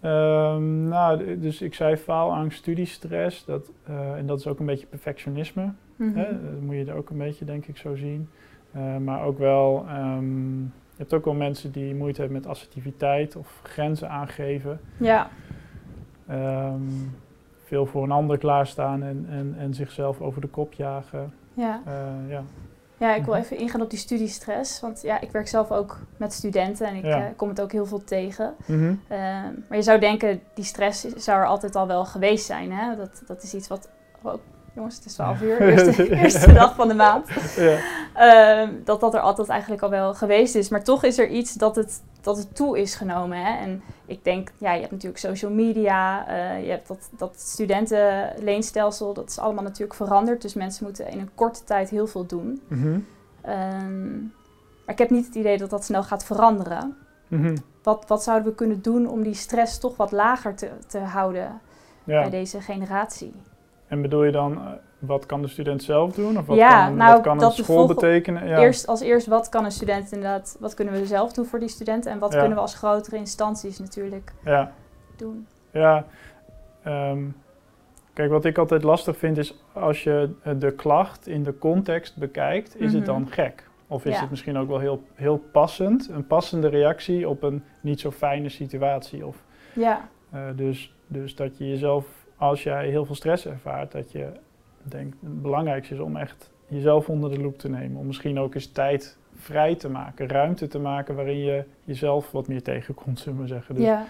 Ehm, 0.00 0.88
nou, 0.88 1.38
dus 1.38 1.62
ik 1.62 1.74
zei 1.74 1.96
faalangst, 1.96 2.58
studiestress, 2.58 3.44
dat, 3.44 3.70
eh, 3.86 4.12
en 4.12 4.26
dat 4.26 4.38
is 4.38 4.46
ook 4.46 4.58
een 4.58 4.66
beetje 4.66 4.86
perfectionisme. 4.86 5.72
Mhm. 5.96 6.18
Hè? 6.18 6.24
Dat 6.24 6.60
moet 6.60 6.74
je 6.74 6.84
er 6.84 6.94
ook 6.94 7.10
een 7.10 7.18
beetje, 7.18 7.44
denk 7.44 7.66
ik, 7.66 7.76
zo 7.76 7.96
zien. 7.96 8.28
Eh, 8.72 8.96
maar 8.96 9.22
ook 9.24 9.38
wel, 9.38 9.84
ehm, 9.88 10.60
je 10.60 10.96
hebt 10.96 11.14
ook 11.14 11.24
wel 11.24 11.34
mensen 11.34 11.72
die 11.72 11.94
moeite 11.94 12.20
hebben 12.20 12.38
met 12.40 12.50
assertiviteit 12.50 13.36
of 13.36 13.60
grenzen 13.62 14.10
aangeven. 14.10 14.80
Ja. 14.96 15.30
Ehm, 16.26 16.82
veel 17.70 17.86
voor 17.86 18.02
een 18.02 18.10
ander 18.10 18.38
klaarstaan 18.38 19.02
en, 19.02 19.26
en, 19.30 19.54
en 19.58 19.74
zichzelf 19.74 20.20
over 20.20 20.40
de 20.40 20.46
kop 20.48 20.72
jagen. 20.72 21.32
Ja. 21.54 21.80
Eh, 21.86 21.92
ja. 22.28 22.42
Ja, 22.96 23.14
ik 23.14 23.24
wil 23.24 23.34
Mhm. 23.34 23.42
even 23.42 23.56
ingaan 23.58 23.80
op 23.82 23.90
die 23.90 23.98
studiestress. 23.98 24.80
Want 24.80 25.02
ja, 25.02 25.20
ik 25.20 25.30
werk 25.30 25.48
zelf 25.48 25.70
ook 25.70 25.98
met 26.16 26.32
studenten 26.32 26.86
en 26.86 26.94
ik 26.94 27.04
Ja. 27.04 27.16
eh, 27.18 27.24
kom 27.36 27.48
het 27.48 27.60
ook 27.60 27.72
heel 27.72 27.86
veel 27.86 28.04
tegen. 28.04 28.54
Mhm. 28.66 28.94
Ehm, 29.08 29.52
maar 29.68 29.76
je 29.78 29.82
zou 29.82 29.98
denken, 29.98 30.40
die 30.54 30.64
stress 30.64 31.00
zou 31.00 31.38
er 31.40 31.46
altijd 31.46 31.76
al 31.76 31.86
wel 31.86 32.04
geweest 32.04 32.46
zijn. 32.46 32.72
Hè? 32.72 32.96
Dat, 32.96 33.22
dat 33.26 33.42
is 33.42 33.54
iets 33.54 33.68
wat... 33.68 33.88
Oh, 34.22 34.34
jongens, 34.74 34.96
het 34.96 35.04
is 35.04 35.12
12 35.14 35.42
uur, 35.42 35.60
eerste, 35.60 36.10
eerste 36.22 36.52
dag 36.52 36.74
van 36.74 36.88
de 36.88 36.94
maand. 36.94 37.28
ja. 37.56 37.78
Ehm, 38.14 38.72
dat 38.84 39.00
dat 39.00 39.14
er 39.14 39.20
altijd 39.20 39.48
eigenlijk 39.48 39.82
al 39.82 39.90
wel 39.90 40.14
geweest 40.14 40.54
is. 40.54 40.68
Maar 40.68 40.84
toch 40.84 41.04
is 41.04 41.18
er 41.18 41.28
iets 41.28 41.54
dat 41.54 41.76
het, 41.76 42.02
dat 42.20 42.36
het 42.36 42.56
toe 42.56 42.78
is 42.78 42.94
genomen. 42.94 43.44
Hè? 43.44 43.58
En 43.58 43.82
ik 44.06 44.24
denk, 44.24 44.52
ja, 44.58 44.72
je 44.72 44.80
hebt 44.80 44.92
natuurlijk 44.92 45.20
social 45.20 45.50
media, 45.50 46.28
eh, 46.28 46.64
je 46.64 46.70
hebt 46.70 46.88
dat, 46.88 47.10
dat 47.16 47.40
studentenleenstelsel, 47.40 49.14
dat 49.14 49.28
is 49.28 49.38
allemaal 49.38 49.64
natuurlijk 49.64 49.94
veranderd. 49.94 50.42
Dus 50.42 50.54
mensen 50.54 50.84
moeten 50.84 51.08
in 51.08 51.18
een 51.18 51.34
korte 51.34 51.64
tijd 51.64 51.90
heel 51.90 52.06
veel 52.06 52.26
doen. 52.26 52.62
Mhm. 52.68 52.98
Ehm, 53.40 54.18
maar 54.84 54.94
ik 54.94 54.98
heb 54.98 55.10
niet 55.10 55.26
het 55.26 55.34
idee 55.34 55.58
dat 55.58 55.70
dat 55.70 55.84
snel 55.84 56.02
gaat 56.02 56.24
veranderen. 56.24 56.96
Mhm. 57.28 57.56
Wat, 57.82 58.04
wat 58.06 58.22
zouden 58.22 58.48
we 58.48 58.54
kunnen 58.54 58.82
doen 58.82 59.08
om 59.08 59.22
die 59.22 59.34
stress 59.34 59.78
toch 59.78 59.96
wat 59.96 60.12
lager 60.12 60.54
te, 60.54 60.70
te 60.86 60.98
houden 60.98 61.60
ja. 62.04 62.20
bij 62.20 62.30
deze 62.30 62.60
generatie? 62.60 63.32
En 63.86 64.02
bedoel 64.02 64.24
je 64.24 64.32
dan, 64.32 64.56
eh, 64.56 64.72
wat 65.00 65.26
kan 65.26 65.42
de 65.42 65.48
student 65.48 65.82
zelf 65.82 66.12
doen? 66.14 66.38
Of 66.38 66.46
wat 66.46 66.56
Ja, 66.56 66.84
kan, 66.86 66.96
nou, 66.96 67.12
wat 67.12 67.22
kan 67.22 67.38
dat 67.38 67.58
een 67.58 67.64
school 67.64 67.86
betekenen? 67.86 68.46
Ja. 68.48 68.58
Eerst 68.58 68.86
als 68.86 69.00
eerst, 69.00 69.26
wat 69.26 69.48
kan 69.48 69.64
een 69.64 69.70
student 69.70 70.12
inderdaad, 70.12 70.56
wat 70.60 70.74
kunnen 70.74 70.94
we 70.94 71.06
zelf 71.06 71.32
doen 71.32 71.44
voor 71.46 71.58
die 71.58 71.68
studenten 71.68 72.12
en 72.12 72.18
wat 72.18 72.32
Ja. 72.32 72.38
kunnen 72.38 72.56
we 72.56 72.62
als 72.62 72.74
grotere 72.74 73.16
instanties 73.16 73.78
natuurlijk 73.78 74.32
ja. 74.44 74.72
doen? 75.16 75.46
Ja, 75.70 76.04
ehm, 76.82 77.22
kijk, 78.12 78.30
wat 78.30 78.44
ik 78.44 78.58
altijd 78.58 78.82
lastig 78.82 79.16
vind 79.16 79.38
is 79.38 79.54
als 79.72 80.02
je 80.04 80.30
eh, 80.42 80.52
de 80.58 80.70
klacht 80.72 81.26
in 81.26 81.42
de 81.42 81.58
context 81.58 82.16
bekijkt, 82.16 82.80
is 82.80 82.92
het 82.92 83.02
Mhm. 83.06 83.12
dan 83.12 83.26
gek? 83.30 83.68
Of 83.86 84.04
is 84.04 84.18
het 84.20 84.30
misschien 84.30 84.58
ook 84.58 84.68
wel 84.68 84.78
heel, 84.78 85.02
heel 85.14 85.38
passend, 85.52 86.08
een 86.08 86.26
passende 86.26 86.68
reactie 86.68 87.28
op 87.28 87.42
een 87.42 87.62
niet 87.80 88.00
zo 88.00 88.10
fijne 88.10 88.48
situatie? 88.48 89.26
Of, 89.26 89.36
Ja, 89.72 90.08
eh, 90.30 90.40
dus, 90.56 90.94
dus 91.06 91.34
dat 91.34 91.58
je 91.58 91.68
jezelf, 91.68 92.06
als 92.36 92.62
jij 92.62 92.88
heel 92.88 93.04
veel 93.04 93.14
stress 93.14 93.46
ervaart, 93.46 93.92
dat 93.92 94.12
je 94.12 94.26
denkt, 94.82 95.16
het 95.20 95.42
belangrijkste 95.42 95.94
is 95.94 96.00
om 96.00 96.16
echt 96.16 96.50
jezelf 96.66 97.08
onder 97.08 97.30
de 97.30 97.40
loep 97.40 97.58
te 97.58 97.68
nemen. 97.68 98.00
Om 98.00 98.06
misschien 98.06 98.38
ook 98.38 98.54
eens 98.54 98.66
tijd 98.72 99.18
vrij 99.34 99.74
te 99.74 99.88
maken, 99.90 100.28
ruimte 100.28 100.66
te 100.66 100.78
maken 100.78 101.14
waarin 101.14 101.38
je 101.38 101.64
jezelf 101.84 102.30
wat 102.30 102.48
meer 102.48 102.62
tegenkomt, 102.62 103.18
zullen 103.18 103.40
we 103.40 103.46
zeggen. 103.46 103.74
Dus, 103.74 103.84
ja, 103.84 104.04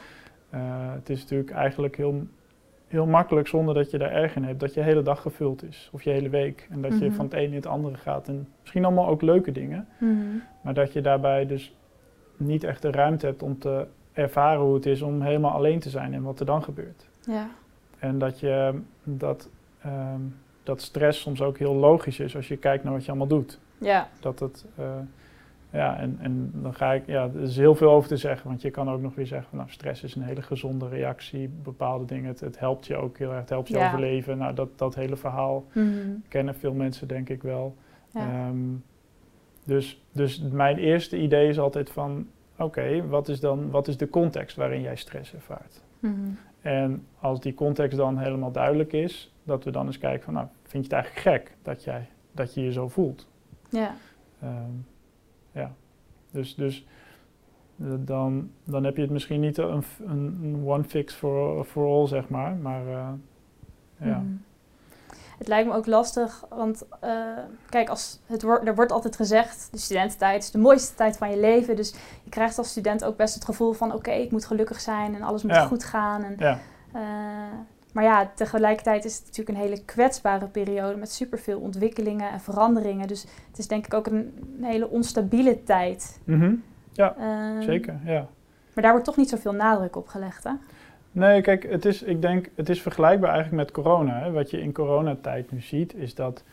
eh, 0.51 0.61
het 0.93 1.11
is 1.11 1.21
natuurlijk 1.23 1.51
eigenlijk 1.51 1.97
heel, 1.97 2.27
heel 2.87 3.07
makkelijk 3.07 3.47
zonder 3.49 3.75
dat 3.75 3.91
je 3.91 3.99
daar 3.99 4.11
erg 4.13 4.37
in 4.37 4.45
hebt, 4.45 4.61
dat 4.61 4.75
je 4.75 4.81
hele 4.81 5.03
dag 5.03 5.23
gevuld 5.23 5.63
is. 5.63 5.89
Of 5.93 6.03
je 6.03 6.11
hele 6.11 6.29
week. 6.29 6.67
En 6.71 6.81
dat 6.83 6.99
je 6.99 7.05
Mhm. 7.07 7.15
van 7.15 7.25
het 7.25 7.35
ene 7.35 7.47
in 7.49 7.55
het 7.55 7.67
andere 7.67 7.97
gaat. 7.97 8.29
En 8.29 8.49
misschien 8.61 8.85
allemaal 8.85 9.09
ook 9.09 9.23
leuke 9.23 9.53
dingen. 9.53 9.87
Mhm. 9.99 10.15
Maar 10.63 10.75
dat 10.75 10.93
je 10.93 11.01
daarbij 11.01 11.47
dus 11.47 11.75
niet 12.37 12.65
echt 12.65 12.83
de 12.83 12.91
ruimte 12.91 13.27
hebt 13.27 13.43
om 13.43 13.59
te 13.59 13.87
ervaren 14.13 14.61
hoe 14.61 14.75
het 14.75 14.87
is 14.87 15.03
om 15.03 15.23
helemaal 15.23 15.51
alleen 15.53 15.79
te 15.79 15.91
zijn 15.91 16.15
en 16.15 16.23
wat 16.23 16.41
er 16.41 16.47
dan 16.47 16.63
gebeurt. 16.63 17.09
ja, 17.27 17.49
En 17.99 18.19
dat 18.19 18.41
je 18.41 18.81
dat, 19.05 19.49
ehm, 19.83 20.21
dat 20.71 20.81
stress 20.83 21.21
soms 21.21 21.43
ook 21.43 21.59
heel 21.59 21.75
logisch 21.75 22.21
is 22.21 22.37
als 22.37 22.49
je 22.49 22.57
kijkt 22.57 22.85
naar 22.85 22.93
wat 22.93 23.03
je 23.05 23.09
allemaal 23.11 23.27
doet. 23.27 23.59
ja, 23.79 24.09
Dat 24.21 24.39
het, 24.39 24.65
eh, 24.77 24.85
ja, 25.73 25.99
en, 25.99 26.17
en 26.21 26.51
dan 26.55 26.75
ga 26.75 26.93
ik, 26.93 27.03
ja, 27.07 27.23
er 27.35 27.41
is 27.41 27.57
heel 27.57 27.75
veel 27.75 27.91
over 27.91 28.09
te 28.09 28.17
zeggen, 28.17 28.49
want 28.49 28.63
je 28.63 28.71
kan 28.71 28.91
ook 28.91 29.01
nog 29.01 29.15
weer 29.15 29.27
zeggen, 29.27 29.57
nou, 29.57 29.71
stress 29.71 30.03
is 30.03 30.15
een 30.15 30.23
hele 30.23 30.43
gezonde 30.43 30.89
reactie, 30.89 31.49
bepaalde 31.63 32.05
dingen, 32.05 32.29
het, 32.29 32.41
het 32.41 32.59
helpt 32.59 32.87
je 32.87 32.97
ook 32.97 33.19
heel 33.19 33.31
erg, 33.31 33.41
het 33.41 33.49
helpt 33.49 33.69
je 33.69 33.77
Ja. 33.79 33.87
overleven. 33.87 34.39
Nou, 34.39 34.55
dat, 34.55 34.69
dat 34.79 34.95
hele 34.95 35.17
verhaal 35.17 35.65
Mhm. 35.73 35.89
kennen 36.29 36.55
veel 36.55 36.73
mensen 36.75 37.09
denk 37.09 37.29
ik 37.29 37.43
wel. 37.43 37.77
ja. 38.11 38.21
Ehm, 38.21 38.57
dus, 39.65 40.03
dus 40.13 40.41
mijn 40.53 40.79
eerste 40.79 41.19
idee 41.19 41.49
is 41.49 41.59
altijd 41.59 41.91
van, 41.91 42.27
oké, 42.59 43.07
wat 43.09 43.29
is 43.29 43.41
dan, 43.41 43.71
wat 43.71 43.89
is 43.89 43.97
de 43.97 44.09
context 44.09 44.57
waarin 44.57 44.81
jij 44.81 44.97
stress 44.97 45.35
ervaart? 45.35 45.83
Mhm. 45.99 46.15
En 46.61 47.07
als 47.21 47.41
die 47.41 47.55
context 47.55 47.97
dan 47.97 48.19
helemaal 48.19 48.53
duidelijk 48.53 48.93
is, 48.93 49.35
dat 49.45 49.65
we 49.65 49.71
dan 49.71 49.87
eens 49.87 49.99
kijken 49.99 50.25
van, 50.25 50.35
nou, 50.35 50.47
vind 50.63 50.87
je 50.87 50.95
het 50.95 51.05
eigenlijk 51.05 51.23
gek 51.23 51.57
dat, 51.63 51.85
jij, 51.85 52.09
dat 52.33 52.55
je 52.55 52.63
je 52.63 52.73
zo 52.73 52.89
voelt? 52.89 53.29
Ja. 53.71 53.95
Ehm, 54.41 54.73
ja, 55.53 55.75
dus, 56.31 56.55
dus 56.55 56.87
eh, 57.79 57.87
dan, 57.99 58.51
dan 58.65 58.85
heb 58.85 58.97
je 58.97 59.03
het 59.03 59.11
misschien 59.11 59.41
niet 59.41 59.59
een, 59.59 59.85
een, 60.07 60.63
one 60.65 60.85
fix 60.85 61.15
for, 61.15 61.65
for 61.65 61.87
all, 61.87 62.07
zeg 62.07 62.29
maar, 62.29 62.57
maar 62.57 62.87
uh, 62.87 63.09
ja. 63.97 64.19
Mhm. 64.19 64.35
Het 65.41 65.49
lijkt 65.49 65.69
me 65.69 65.75
ook 65.75 65.87
lastig, 65.87 66.45
want 66.49 66.83
uh, 67.05 67.11
kijk, 67.69 67.89
als 67.89 68.21
het 68.27 68.43
wordt, 68.43 68.67
er 68.67 68.75
wordt 68.75 68.93
altijd 68.93 69.17
gezegd, 69.17 69.69
de 69.71 69.79
studententijd 69.79 70.43
is 70.43 70.51
de 70.51 70.59
mooiste 70.59 70.95
tijd 70.95 71.17
van 71.17 71.31
je 71.31 71.39
leven. 71.41 71.77
Dus 71.77 71.91
je 72.23 72.31
krijgt 72.31 72.59
als 72.59 72.69
student 72.69 73.05
ook 73.05 73.17
best 73.17 73.35
het 73.35 73.45
gevoel 73.45 73.73
van, 73.73 73.95
oké, 73.95 74.11
ik 74.11 74.31
moet 74.31 74.45
gelukkig 74.45 74.81
zijn 74.81 75.15
en 75.15 75.23
alles 75.23 75.43
moet 75.43 75.55
Ja. 75.55 75.67
goed 75.67 75.85
gaan. 75.85 76.23
En, 76.25 76.35
Ja. 76.39 76.59
uh, 76.95 77.01
maar 77.93 78.05
ja, 78.05 78.31
tegelijkertijd 78.35 79.05
is 79.05 79.17
het 79.17 79.27
natuurlijk 79.27 79.59
een 79.59 79.65
hele 79.65 79.85
kwetsbare 79.85 80.47
periode 80.47 80.97
met 80.97 81.13
superveel 81.13 81.59
ontwikkelingen 81.61 82.31
en 82.31 82.41
veranderingen. 82.41 83.09
Dus 83.09 83.23
het 83.49 83.59
is 83.59 83.69
denk 83.69 83.87
ik 83.87 83.95
ook 83.95 84.07
een, 84.07 84.35
een 84.59 84.65
hele 84.65 84.89
onstabiele 84.91 85.63
tijd. 85.63 86.21
Mhm, 86.25 86.55
Ehm, 86.95 87.63
Zeker, 87.63 88.01
ja. 88.05 88.27
Maar 88.75 88.83
daar 88.85 88.91
wordt 88.93 89.07
toch 89.07 89.17
niet 89.17 89.29
zoveel 89.29 89.53
nadruk 89.53 89.97
op 89.97 90.09
gelegd, 90.09 90.45
hè? 90.45 90.51
Nee, 91.13 91.41
kijk, 91.41 91.71
het 91.71 91.85
is, 91.85 92.03
ik 92.03 92.23
denk, 92.23 92.49
het 92.55 92.69
is 92.69 92.83
vergelijkbaar 92.83 93.31
eigenlijk 93.33 93.63
met 93.63 93.73
corona. 93.85 94.19
Hè. 94.19 94.31
Wat 94.33 94.51
je 94.51 94.61
in 94.61 94.73
coronatijd 94.73 95.53
nu 95.53 95.61
ziet, 95.61 95.95
is 95.95 96.15
dat 96.15 96.45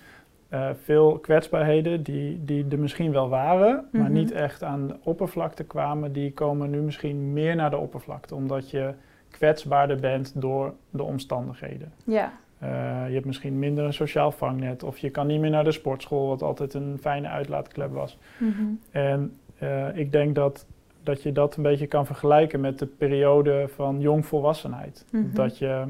eh, 0.49 0.69
veel 0.83 1.17
kwetsbaarheden 1.19 2.03
die, 2.03 2.41
die 2.45 2.65
er 2.69 2.79
misschien 2.79 3.11
wel 3.11 3.29
waren, 3.29 3.85
maar 3.91 4.01
Mhm. 4.01 4.11
niet 4.11 4.31
echt 4.31 4.63
aan 4.63 4.87
de 4.87 4.95
oppervlakte 5.03 5.63
kwamen, 5.63 6.11
die 6.13 6.33
komen 6.33 6.69
nu 6.69 6.79
misschien 6.81 7.33
meer 7.33 7.55
naar 7.55 7.69
de 7.69 7.77
oppervlakte, 7.77 8.35
omdat 8.35 8.69
je 8.69 8.93
kwetsbaarder 9.31 9.99
bent 9.99 10.31
door 10.41 10.73
de 10.89 11.03
omstandigheden. 11.03 11.91
Ja. 12.03 12.31
Eh, 12.59 12.69
je 13.07 13.13
hebt 13.13 13.25
misschien 13.25 13.59
minder 13.59 13.85
een 13.85 13.93
sociaal 13.93 14.31
vangnet, 14.31 14.83
of 14.83 14.97
je 14.97 15.09
kan 15.09 15.27
niet 15.27 15.39
meer 15.39 15.49
naar 15.49 15.63
de 15.63 15.71
sportschool, 15.71 16.27
wat 16.27 16.41
altijd 16.41 16.73
een 16.73 16.97
fijne 17.01 17.27
uitlaatklep 17.27 17.91
was. 17.93 18.17
Mhm. 18.37 18.63
En 18.91 19.37
eh, 19.57 19.97
ik 19.97 20.11
denk 20.11 20.35
dat, 20.35 20.65
dat 21.07 21.23
je 21.23 21.31
dat 21.31 21.55
een 21.55 21.63
beetje 21.63 21.87
kan 21.87 22.05
vergelijken 22.05 22.59
met 22.59 22.79
de 22.79 22.85
periode 22.85 23.65
van 23.75 23.99
jongvolwassenheid. 24.01 25.05
Mhm. 25.11 25.33
Dat, 25.33 25.57
je, 25.57 25.83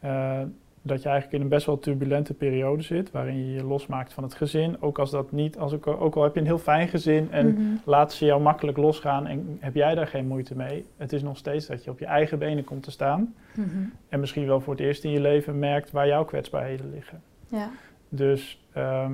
eh, 0.00 0.40
dat 0.82 1.02
je 1.02 1.08
eigenlijk 1.08 1.32
in 1.36 1.40
een 1.40 1.48
best 1.48 1.66
wel 1.66 1.78
turbulente 1.78 2.34
periode 2.34 2.82
zit, 2.82 3.10
waarin 3.10 3.36
je 3.46 3.52
je 3.52 3.64
losmaakt 3.64 4.12
van 4.12 4.22
het 4.24 4.34
gezin. 4.34 4.76
Ook, 4.82 4.98
als 4.98 5.10
dat 5.10 5.32
niet, 5.32 5.58
als 5.58 5.72
ook, 5.74 5.86
ook 5.86 6.14
al 6.16 6.22
heb 6.22 6.34
je 6.34 6.40
een 6.40 6.46
heel 6.46 6.58
fijn 6.58 6.88
gezin 6.88 7.28
en 7.30 7.46
Mhm. 7.46 7.62
laat 7.84 8.12
ze 8.12 8.24
jou 8.24 8.40
makkelijk 8.42 8.78
losgaan 8.78 9.26
en 9.26 9.56
heb 9.60 9.74
jij 9.74 9.94
daar 9.94 10.06
geen 10.06 10.26
moeite 10.26 10.56
mee. 10.56 10.84
Het 10.96 11.12
is 11.12 11.22
nog 11.22 11.36
steeds 11.36 11.66
dat 11.66 11.84
je 11.84 11.90
op 11.90 11.98
je 11.98 12.06
eigen 12.06 12.38
benen 12.38 12.64
komt 12.64 12.82
te 12.82 12.90
staan. 12.90 13.34
Mhm. 13.54 13.68
En 14.08 14.20
misschien 14.20 14.46
wel 14.46 14.60
voor 14.60 14.72
het 14.74 14.82
eerst 14.82 15.04
in 15.04 15.10
je 15.10 15.20
leven 15.20 15.58
merkt 15.58 15.90
waar 15.90 16.06
jouw 16.06 16.24
kwetsbaarheden 16.24 16.90
liggen. 16.90 17.22
Ja. 17.48 17.70
Dus 18.08 18.64
ehm, 18.72 19.12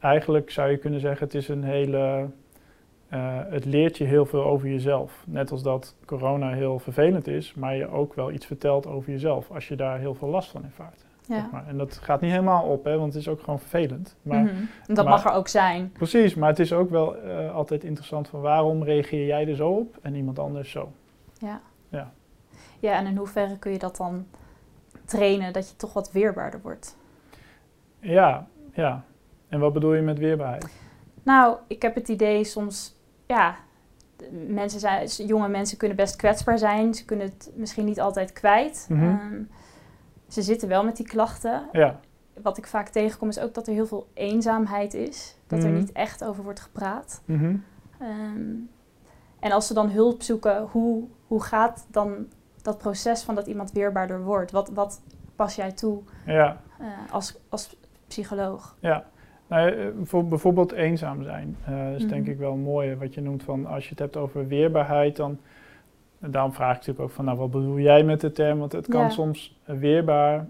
eigenlijk 0.00 0.50
zou 0.50 0.70
je 0.70 0.76
kunnen 0.76 1.00
zeggen, 1.00 1.24
het 1.26 1.34
is 1.34 1.48
een 1.48 1.64
hele. 1.64 2.26
Eh, 3.14 3.38
het 3.48 3.64
leert 3.64 3.98
je 3.98 4.04
heel 4.04 4.26
veel 4.26 4.44
over 4.44 4.68
jezelf. 4.68 5.22
Net 5.26 5.50
als 5.50 5.62
dat 5.62 5.94
corona 6.04 6.52
heel 6.52 6.78
vervelend 6.78 7.26
is, 7.26 7.54
maar 7.54 7.76
je 7.76 7.88
ook 7.88 8.14
wel 8.14 8.30
iets 8.30 8.46
vertelt 8.46 8.86
over 8.86 9.10
jezelf 9.10 9.50
als 9.50 9.68
je 9.68 9.76
daar 9.76 9.98
heel 9.98 10.14
veel 10.14 10.28
last 10.28 10.50
van 10.50 10.64
ervaart. 10.64 11.04
ja. 11.26 11.34
zeg 11.34 11.50
maar. 11.50 11.66
En 11.66 11.78
dat 11.78 11.96
gaat 11.96 12.20
niet 12.20 12.30
helemaal 12.30 12.64
op, 12.64 12.84
hè, 12.84 12.98
want 12.98 13.12
het 13.12 13.22
is 13.22 13.28
ook 13.28 13.40
gewoon 13.40 13.58
vervelend. 13.58 14.16
Maar. 14.22 14.38
En 14.38 14.68
dat 14.86 14.96
maar- 15.04 15.14
mag 15.14 15.24
er 15.24 15.32
ook 15.32 15.48
zijn. 15.48 15.92
Precies, 15.92 16.34
maar 16.34 16.48
het 16.48 16.58
is 16.58 16.72
ook 16.72 16.90
wel 16.90 17.16
eh, 17.16 17.54
altijd 17.54 17.84
interessant 17.84 18.28
van 18.28 18.40
waarom 18.40 18.82
reageer 18.82 19.26
jij 19.26 19.48
er 19.48 19.56
zo 19.56 19.70
op 19.70 19.98
en 20.02 20.14
iemand 20.14 20.38
anders 20.38 20.70
zo. 20.70 20.92
Ja. 21.38 21.60
Ja. 21.88 22.12
Ja, 22.80 22.98
en 22.98 23.06
in 23.06 23.16
hoeverre 23.16 23.58
kun 23.58 23.72
je 23.72 23.78
dat 23.78 23.96
dan 23.96 24.26
trainen 25.04 25.52
dat 25.52 25.68
je 25.70 25.76
toch 25.76 25.92
wat 25.92 26.12
weerbaarder 26.12 26.60
wordt? 26.62 26.96
Ja, 28.00 28.46
ja. 28.72 29.04
En 29.48 29.60
wat 29.60 29.72
bedoel 29.72 29.94
je 29.94 30.02
met 30.02 30.18
weerbaarheid? 30.18 30.82
Nou, 31.22 31.56
ik 31.66 31.82
heb 31.82 31.94
het 31.94 32.08
idee 32.08 32.44
soms, 32.44 32.93
ja, 33.26 33.56
mensen 34.48 34.80
zijn, 34.80 35.06
jonge 35.08 35.48
mensen 35.48 35.78
kunnen 35.78 35.96
best 35.96 36.16
kwetsbaar 36.16 36.58
zijn. 36.58 36.94
Ze 36.94 37.04
kunnen 37.04 37.26
het 37.26 37.50
misschien 37.54 37.84
niet 37.84 38.00
altijd 38.00 38.32
kwijt. 38.32 38.86
Mhm. 38.88 39.02
Ehm, 39.02 39.42
ze 40.28 40.42
zitten 40.42 40.68
wel 40.68 40.84
met 40.84 40.96
die 40.96 41.06
klachten. 41.06 41.68
Ja, 41.72 42.00
Wat 42.42 42.58
ik 42.58 42.66
vaak 42.66 42.88
tegenkom 42.88 43.28
is 43.28 43.38
ook 43.38 43.54
dat 43.54 43.66
er 43.66 43.72
heel 43.72 43.86
veel 43.86 44.06
eenzaamheid 44.14 44.94
is. 44.94 45.36
Dat 45.46 45.62
er 45.62 45.68
Mhm. 45.68 45.78
niet 45.78 45.92
echt 45.92 46.24
over 46.24 46.44
wordt 46.44 46.60
gepraat. 46.60 47.22
mhm. 47.24 47.56
Ehm, 47.98 48.52
en 49.40 49.52
als 49.52 49.66
ze 49.66 49.74
dan 49.74 49.90
hulp 49.90 50.22
zoeken, 50.22 50.62
hoe, 50.62 51.04
hoe 51.26 51.42
gaat 51.42 51.86
dan 51.90 52.26
dat 52.62 52.78
proces 52.78 53.22
van 53.22 53.34
dat 53.34 53.46
iemand 53.46 53.72
weerbaarder 53.72 54.22
wordt? 54.22 54.50
Wat, 54.50 54.68
wat 54.68 55.00
pas 55.36 55.54
jij 55.54 55.72
toe 55.72 56.02
ja. 56.26 56.60
eh, 56.78 56.86
als, 57.10 57.36
als 57.48 57.76
psycholoog? 58.06 58.76
Ja, 58.80 59.04
nou, 59.46 59.70
eh, 59.70 59.86
voor 60.02 60.26
bijvoorbeeld 60.28 60.72
eenzaam 60.72 61.22
zijn 61.22 61.56
eh, 61.64 61.94
is 61.94 62.00
Mhm. 62.02 62.10
denk 62.12 62.26
ik 62.26 62.38
wel 62.38 62.56
mooi 62.56 62.94
wat 62.96 63.14
je 63.14 63.20
noemt 63.20 63.42
van 63.42 63.66
als 63.66 63.84
je 63.84 63.90
het 63.90 63.98
hebt 63.98 64.16
over 64.16 64.46
weerbaarheid, 64.48 65.16
dan 65.16 65.38
en 66.20 66.30
daarom 66.30 66.52
vraag 66.52 66.70
ik 66.70 66.76
natuurlijk 66.76 67.04
ook 67.04 67.10
van 67.10 67.24
nou 67.24 67.38
wat 67.38 67.50
bedoel 67.50 67.78
jij 67.78 68.04
met 68.04 68.20
de 68.20 68.32
term? 68.32 68.58
Want 68.58 68.72
het 68.72 68.86
kan 68.88 69.00
Ja. 69.00 69.08
soms 69.08 69.60
eh, 69.64 69.76
weerbaar, 69.76 70.46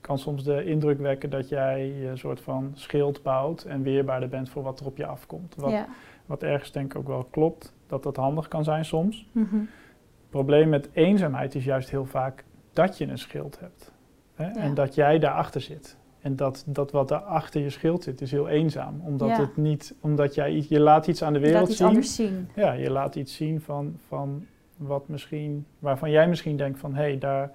kan 0.00 0.18
soms 0.18 0.44
de 0.44 0.64
indruk 0.64 0.98
wekken 0.98 1.30
dat 1.30 1.48
jij 1.48 1.86
je 1.86 2.16
soort 2.16 2.40
van 2.40 2.70
schild 2.74 3.22
bouwt 3.22 3.62
en 3.64 3.82
weerbaarder 3.82 4.28
bent 4.28 4.48
voor 4.50 4.62
wat 4.62 4.80
er 4.80 4.86
op 4.86 4.96
je 4.96 5.06
afkomt. 5.06 5.54
Wat, 5.54 5.70
Ja. 5.70 5.86
wat 6.26 6.42
ergens 6.42 6.72
denk 6.72 6.92
ik 6.92 6.98
ook 6.98 7.06
wel 7.06 7.24
klopt, 7.30 7.74
dat 7.86 8.02
dat 8.02 8.16
handig 8.16 8.48
kan 8.48 8.64
zijn 8.64 8.84
soms. 8.84 9.28
Mhm. 9.32 9.54
Het 9.56 10.30
probleem 10.30 10.68
met 10.68 10.88
eenzaamheid 10.92 11.54
is 11.54 11.64
juist 11.64 11.90
heel 11.90 12.04
vaak 12.06 12.44
dat 12.72 12.98
je 12.98 13.06
een 13.06 13.18
schild 13.18 13.60
hebt. 13.60 13.92
Hè? 14.34 14.44
Ja. 14.46 14.56
En 14.56 14.74
dat 14.74 14.94
jij 14.94 15.18
daarachter 15.18 15.60
zit. 15.60 15.96
En 16.28 16.36
dat, 16.36 16.64
dat 16.66 16.90
wat 16.90 17.08
daar 17.08 17.20
achter 17.20 17.60
je 17.60 17.70
schild 17.70 18.02
zit, 18.02 18.20
is 18.20 18.30
heel 18.30 18.48
eenzaam. 18.48 19.00
Omdat, 19.04 19.28
Ja. 19.28 19.40
het 19.40 19.56
niet, 19.56 19.94
omdat 20.00 20.34
jij 20.34 20.64
je 20.68 20.80
laat 20.80 21.06
iets 21.06 21.22
aan 21.22 21.32
de 21.32 21.38
wereld 21.38 21.72
zien. 21.72 21.86
anders 21.86 22.14
zien. 22.14 22.48
Ja, 22.54 22.72
je 22.72 22.90
laat 22.90 23.14
iets 23.14 23.34
zien 23.34 23.60
van, 23.60 23.96
van 24.08 24.46
wat 24.76 25.08
misschien, 25.08 25.66
waarvan 25.78 26.10
jij 26.10 26.28
misschien 26.28 26.56
denkt 26.56 26.78
van 26.78 26.94
hé, 26.94 27.02
hey, 27.02 27.18
daar, 27.18 27.50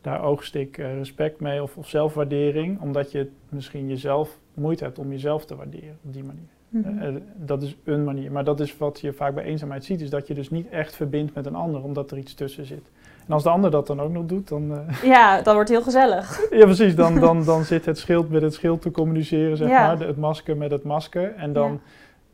daar 0.00 0.22
oogst 0.22 0.54
ik 0.54 0.78
eh, 0.78 0.94
respect 0.94 1.40
mee 1.40 1.62
of, 1.62 1.76
of 1.76 1.88
zelfwaardering. 1.88 2.80
Omdat 2.80 3.12
je 3.12 3.30
misschien 3.48 3.88
jezelf 3.88 4.38
moeite 4.54 4.84
hebt 4.84 4.98
om 4.98 5.10
jezelf 5.10 5.44
te 5.44 5.56
waarderen 5.56 5.98
op 6.04 6.12
die 6.12 6.24
manier. 6.24 6.48
Mhm. 6.68 6.98
Eh, 6.98 7.08
eh, 7.08 7.22
dat 7.36 7.62
is 7.62 7.76
een 7.84 8.04
manier. 8.04 8.32
Maar 8.32 8.44
dat 8.44 8.60
is 8.60 8.76
wat 8.76 9.00
je 9.00 9.12
vaak 9.12 9.34
bij 9.34 9.44
eenzaamheid 9.44 9.84
ziet, 9.84 10.00
is 10.00 10.10
dat 10.10 10.26
je 10.26 10.34
dus 10.34 10.50
niet 10.50 10.68
echt 10.68 10.96
verbindt 10.96 11.34
met 11.34 11.46
een 11.46 11.54
ander, 11.54 11.82
omdat 11.82 12.10
er 12.10 12.18
iets 12.18 12.34
tussen 12.34 12.66
zit. 12.66 12.90
En 13.28 13.34
als 13.34 13.42
de 13.42 13.50
ander 13.50 13.70
dat 13.70 13.86
dan 13.86 14.00
ook 14.00 14.12
nog 14.12 14.26
doet, 14.26 14.48
dan. 14.48 14.72
eh, 14.88 15.02
Ja, 15.14 15.42
dat 15.42 15.54
wordt 15.54 15.68
heel 15.68 15.82
gezellig. 15.82 16.46
ja, 16.50 16.64
precies. 16.64 16.94
Dan, 16.94 17.20
dan, 17.20 17.44
dan 17.44 17.64
zit 17.64 17.84
het 17.84 17.98
schild 17.98 18.30
met 18.30 18.42
het 18.42 18.54
schild 18.54 18.82
te 18.82 18.90
communiceren, 18.90 19.56
zeg 19.56 19.68
Ja. 19.68 19.86
maar. 19.86 20.06
Het 20.06 20.16
masker 20.16 20.56
met 20.56 20.70
het 20.70 20.82
masker. 20.84 21.34
En 21.34 21.52
dan, 21.52 21.72
Ja. 21.72 21.78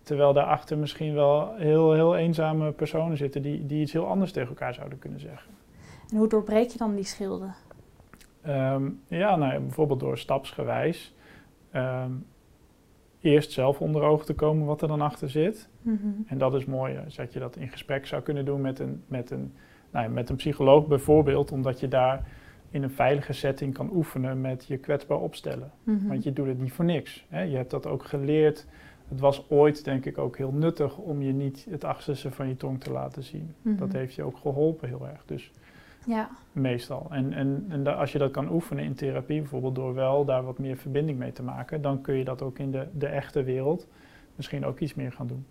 terwijl 0.02 0.32
daarachter 0.32 0.78
misschien 0.78 1.14
wel 1.14 1.54
heel, 1.56 1.92
heel 1.92 2.16
eenzame 2.16 2.70
personen 2.72 3.16
zitten 3.16 3.42
die, 3.42 3.66
die 3.66 3.80
iets 3.80 3.92
heel 3.92 4.06
anders 4.06 4.32
tegen 4.32 4.48
elkaar 4.48 4.74
zouden 4.74 4.98
kunnen 4.98 5.20
zeggen. 5.20 5.50
En 6.10 6.16
hoe 6.16 6.28
doorbreek 6.28 6.68
je 6.70 6.78
dan 6.78 6.94
die 6.94 7.04
schilden? 7.04 7.54
Ehm, 8.42 8.82
ja, 9.08 9.36
nou 9.36 9.60
bijvoorbeeld 9.60 10.00
door 10.00 10.18
stapsgewijs. 10.18 11.14
ehm, 11.70 12.10
eerst 13.20 13.52
zelf 13.52 13.80
onder 13.80 14.02
ogen 14.02 14.26
te 14.26 14.34
komen 14.34 14.66
wat 14.66 14.82
er 14.82 14.88
dan 14.88 15.00
achter 15.00 15.30
zit. 15.30 15.68
Mhm. 15.82 16.06
En 16.26 16.38
dat 16.38 16.54
is 16.54 16.64
mooi, 16.64 16.98
dat 17.16 17.32
je 17.32 17.38
dat 17.38 17.56
in 17.56 17.68
gesprek 17.68 18.06
zou 18.06 18.22
kunnen 18.22 18.44
doen 18.44 18.60
met 18.60 18.78
een, 18.78 19.02
met 19.06 19.30
een, 19.30 19.54
nou 19.94 20.08
met 20.08 20.28
een 20.30 20.36
psycholoog 20.36 20.86
bijvoorbeeld, 20.86 21.52
omdat 21.52 21.80
je 21.80 21.88
daar 21.88 22.26
in 22.70 22.82
een 22.82 22.90
veilige 22.90 23.32
setting 23.32 23.74
kan 23.74 23.90
oefenen 23.94 24.40
met 24.40 24.64
je 24.66 24.76
kwetsbaar 24.76 25.18
opstellen. 25.18 25.70
Mhm. 25.82 26.06
Want 26.06 26.22
je 26.22 26.32
doet 26.32 26.46
het 26.46 26.60
niet 26.60 26.72
voor 26.72 26.84
niks. 26.84 27.26
Hè? 27.28 27.42
Je 27.42 27.56
hebt 27.56 27.70
dat 27.70 27.86
ook 27.86 28.04
geleerd. 28.04 28.66
Het 29.08 29.20
was 29.20 29.50
ooit, 29.50 29.84
denk 29.84 30.04
ik, 30.04 30.18
ook 30.18 30.36
heel 30.36 30.52
nuttig 30.52 30.96
om 30.96 31.22
je 31.22 31.32
niet 31.32 31.66
het 31.70 31.84
achterste 31.84 32.30
van 32.30 32.48
je 32.48 32.56
tong 32.56 32.80
te 32.80 32.92
laten 32.92 33.22
zien. 33.22 33.54
Mhm. 33.62 33.76
Dat 33.76 33.92
heeft 33.92 34.14
je 34.14 34.22
ook 34.22 34.36
geholpen 34.36 34.88
heel 34.88 35.06
erg, 35.08 35.22
dus 35.26 35.50
Ja, 36.06 36.30
meestal. 36.52 37.06
En, 37.10 37.32
en, 37.32 37.66
en 37.68 37.82
da- 37.84 37.92
als 37.92 38.12
je 38.12 38.18
dat 38.18 38.30
kan 38.30 38.52
oefenen 38.52 38.84
in 38.84 38.94
therapie, 38.94 39.40
bijvoorbeeld 39.40 39.74
door 39.74 39.94
wel 39.94 40.24
daar 40.24 40.44
wat 40.44 40.58
meer 40.58 40.76
verbinding 40.76 41.18
mee 41.18 41.32
te 41.32 41.42
maken, 41.42 41.82
dan 41.82 42.00
kun 42.00 42.14
je 42.14 42.24
dat 42.24 42.42
ook 42.42 42.58
in 42.58 42.70
de, 42.70 42.86
de 42.92 43.06
echte 43.06 43.42
wereld 43.42 43.86
misschien 44.36 44.64
ook 44.64 44.80
iets 44.80 44.94
meer 44.94 45.12
gaan 45.12 45.26
doen. 45.26 45.46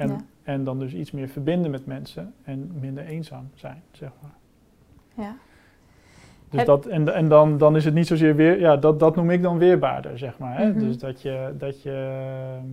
En, 0.00 0.08
Ja. 0.08 0.16
en 0.42 0.64
dan 0.64 0.78
dus 0.78 0.92
iets 0.94 1.10
meer 1.10 1.28
verbinden 1.28 1.70
met 1.70 1.86
mensen 1.86 2.34
en 2.44 2.70
minder 2.80 3.04
eenzaam 3.04 3.50
zijn, 3.54 3.82
zeg 3.90 4.10
maar. 4.22 4.34
ja. 5.26 5.34
Dus 6.48 6.58
Heb- 6.58 6.66
dat, 6.68 6.86
en 6.86 7.14
en 7.14 7.28
dan, 7.28 7.58
dan 7.58 7.76
is 7.76 7.84
het 7.84 7.94
niet 7.94 8.06
zozeer 8.06 8.36
weer, 8.36 8.60
ja, 8.60 8.76
dat, 8.76 9.00
dat 9.00 9.16
noem 9.16 9.30
ik 9.30 9.42
dan 9.42 9.58
weerbaarder, 9.58 10.18
zeg 10.18 10.38
maar. 10.38 10.58
Hè? 10.58 10.68
Mhm. 10.70 10.78
Dus 10.78 10.98
dat 10.98 11.22
je, 11.22 11.54
dat 11.58 11.82
je 11.82 12.18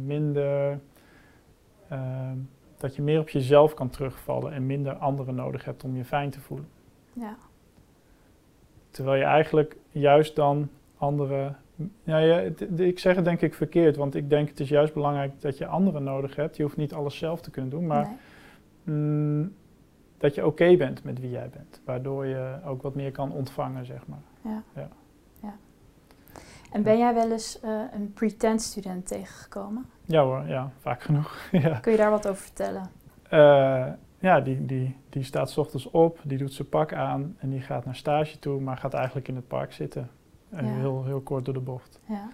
minder, 0.06 0.80
ehm, 1.90 2.36
dat 2.78 2.96
je 2.96 3.02
meer 3.02 3.20
op 3.20 3.30
jezelf 3.30 3.74
kan 3.74 3.90
terugvallen 3.90 4.54
en 4.54 4.66
minder 4.66 4.94
anderen 4.94 5.36
nodig 5.36 5.66
hebt 5.66 5.84
om 5.84 5.96
je 5.96 6.06
fijn 6.06 6.30
te 6.30 6.40
voelen. 6.42 6.68
ja. 7.14 7.36
Terwijl 8.90 9.18
je 9.18 9.24
eigenlijk 9.26 9.76
juist 9.92 10.36
dan 10.36 10.70
anderen. 10.98 11.58
Ja, 12.04 12.18
ja, 12.18 12.38
het- 12.40 12.60
het- 12.60 12.80
ik 12.80 13.00
zeg 13.00 13.16
het 13.16 13.26
denk 13.26 13.42
ik 13.42 13.54
verkeerd, 13.54 13.96
want 13.96 14.16
ik 14.16 14.30
denk 14.30 14.50
het 14.50 14.60
is 14.60 14.70
juist 14.70 14.94
belangrijk 14.94 15.42
dat 15.42 15.58
je 15.58 15.66
anderen 15.68 16.04
nodig 16.04 16.36
hebt. 16.36 16.58
Je 16.58 16.64
hoeft 16.64 16.78
niet 16.78 16.94
alles 16.94 17.18
zelf 17.18 17.42
te 17.42 17.52
kunnen 17.52 17.72
doen, 17.72 17.88
maar 17.88 18.08
Nee. 18.84 18.96
mm, 18.96 19.54
dat 20.18 20.36
je 20.36 20.46
oké 20.46 20.76
bent 20.78 21.04
met 21.04 21.20
wie 21.20 21.30
jij 21.30 21.50
bent. 21.50 21.82
Waardoor 21.86 22.26
je 22.26 22.58
ook 22.66 22.82
wat 22.82 22.96
meer 22.96 23.12
kan 23.12 23.32
ontvangen, 23.32 23.86
zeg 23.86 24.08
maar. 24.08 24.22
Ja. 24.42 24.64
Ja. 24.76 24.90
ja. 25.42 25.56
En 26.72 26.84
ben 26.84 26.98
jij 26.98 27.14
wel 27.14 27.32
eens 27.32 27.60
eh, 27.60 27.82
een 27.94 28.14
pretend 28.14 28.62
student 28.62 29.08
tegengekomen? 29.08 29.86
Ja 30.06 30.24
hoor, 30.24 30.44
ja, 30.48 30.72
vaak 30.80 31.02
genoeg. 31.02 31.38
ja. 31.52 31.80
Kun 31.80 31.92
je 31.92 31.98
daar 31.98 32.10
wat 32.12 32.28
over 32.28 32.42
vertellen? 32.42 32.90
Eh, 33.30 33.88
ja, 34.20 34.40
die, 34.42 34.66
die, 34.66 34.96
die 35.10 35.24
staat 35.24 35.50
's 35.50 35.58
ochtends 35.58 35.90
op, 35.92 36.20
die 36.24 36.38
doet 36.38 36.54
zijn 36.54 36.70
pak 36.70 36.94
aan 36.94 37.36
en 37.40 37.50
die 37.50 37.62
gaat 37.62 37.86
naar 37.86 37.96
stage 37.96 38.40
toe, 38.40 38.60
maar 38.62 38.78
gaat 38.78 38.94
eigenlijk 38.94 39.28
in 39.28 39.36
het 39.36 39.48
park 39.48 39.74
zitten. 39.74 40.10
Ja. 40.50 40.64
heel, 40.64 41.06
heel 41.06 41.22
kort 41.22 41.46
door 41.46 41.54
de 41.54 41.60
bocht. 41.60 42.00
Ja. 42.06 42.30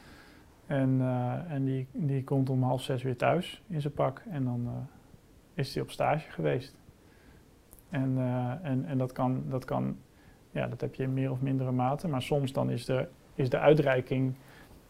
En, 0.66 0.98
eh, 1.02 1.52
en 1.52 1.66
die, 1.66 1.88
die 1.92 2.24
komt 2.24 2.50
om 2.50 2.64
half 2.64 2.82
zes 2.82 3.04
weer 3.04 3.18
thuis 3.18 3.64
in 3.68 3.82
zijn 3.82 3.94
pak 3.94 4.22
en 4.30 4.44
dan 4.44 4.66
eh, 4.66 4.74
is 5.54 5.74
hij 5.74 5.84
op 5.84 5.92
stage 5.92 6.32
geweest. 6.32 6.76
En, 7.90 8.14
eh, 8.18 8.70
en, 8.70 8.86
en 8.86 8.98
dat 8.98 9.12
kan, 9.12 9.44
dat 9.50 9.66
kan, 9.66 9.98
ja, 10.52 10.68
dat 10.68 10.82
heb 10.82 10.96
je 10.96 11.04
in 11.04 11.14
meer 11.14 11.32
of 11.32 11.42
mindere 11.42 11.72
mate, 11.72 12.08
maar 12.08 12.22
soms 12.22 12.52
dan 12.52 12.70
is 12.70 12.86
de, 12.86 13.08
is 13.36 13.50
de 13.50 13.60
uitreiking 13.60 14.36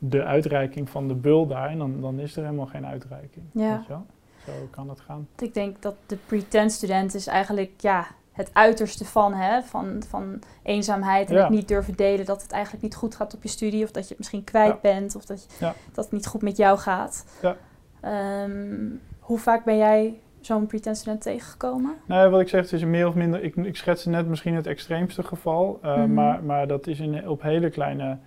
de 0.09 0.23
uitreiking 0.23 0.89
van 0.89 1.07
de 1.07 1.15
bul 1.15 1.47
daar 1.47 1.69
en 1.69 1.77
dan, 1.77 2.01
dan 2.01 2.19
is 2.19 2.35
er 2.35 2.43
helemaal 2.43 2.65
geen 2.65 2.85
uitreiking. 2.85 3.45
Ja. 3.51 3.75
Weet 3.75 3.85
je 3.85 3.91
wel? 3.91 4.05
Zo 4.45 4.51
kan 4.69 4.89
het 4.89 4.99
gaan. 4.99 5.27
Ik 5.37 5.53
denk 5.53 5.81
dat 5.81 5.95
de 6.05 6.17
pretend 6.25 6.71
student 6.71 7.13
is 7.13 7.27
eigenlijk 7.27 7.71
ja, 7.81 8.07
het 8.33 8.49
uiterste 8.53 9.05
van, 9.05 9.33
hè, 9.33 9.61
van, 9.61 10.03
van 10.07 10.41
eenzaamheid 10.63 11.29
en 11.29 11.35
Ja. 11.35 11.41
het 11.41 11.49
niet 11.49 11.67
durven 11.67 11.95
delen 11.95 12.25
dat 12.25 12.41
het 12.41 12.51
eigenlijk 12.51 12.83
niet 12.83 12.95
goed 12.95 13.15
gaat 13.15 13.33
op 13.35 13.43
je 13.43 13.49
studie 13.49 13.83
of 13.83 13.91
dat 13.91 14.03
je 14.03 14.09
het 14.09 14.17
misschien 14.17 14.43
kwijt 14.43 14.67
Ja. 14.73 14.79
bent 14.81 15.15
of 15.15 15.25
dat, 15.25 15.43
je, 15.59 15.71
dat 15.93 16.03
het 16.03 16.13
niet 16.13 16.25
goed 16.27 16.41
met 16.41 16.57
jou 16.57 16.77
gaat. 16.77 17.25
Ja. 17.41 17.55
Ehm, 18.01 18.89
hoe 19.19 19.37
vaak 19.39 19.63
ben 19.65 19.77
jij 19.77 20.19
zo'n 20.41 20.65
pretend 20.65 20.97
student 20.97 21.21
tegengekomen? 21.21 21.93
Nou, 22.05 22.29
wat 22.29 22.41
ik 22.41 22.49
zeg, 22.49 22.61
het 22.61 22.73
is 22.73 22.83
meer 22.83 23.07
of 23.07 23.13
minder. 23.15 23.43
Ik, 23.43 23.55
ik 23.55 23.75
schetste 23.75 24.09
net 24.09 24.27
misschien 24.27 24.55
het 24.55 24.67
extreemste 24.67 25.23
geval, 25.23 25.79
eh, 25.81 25.95
Mhm. 25.97 26.13
maar, 26.13 26.43
maar 26.43 26.67
dat 26.67 26.87
is 26.87 26.99
in, 26.99 27.29
op 27.29 27.41
hele 27.41 27.69
kleine. 27.69 28.17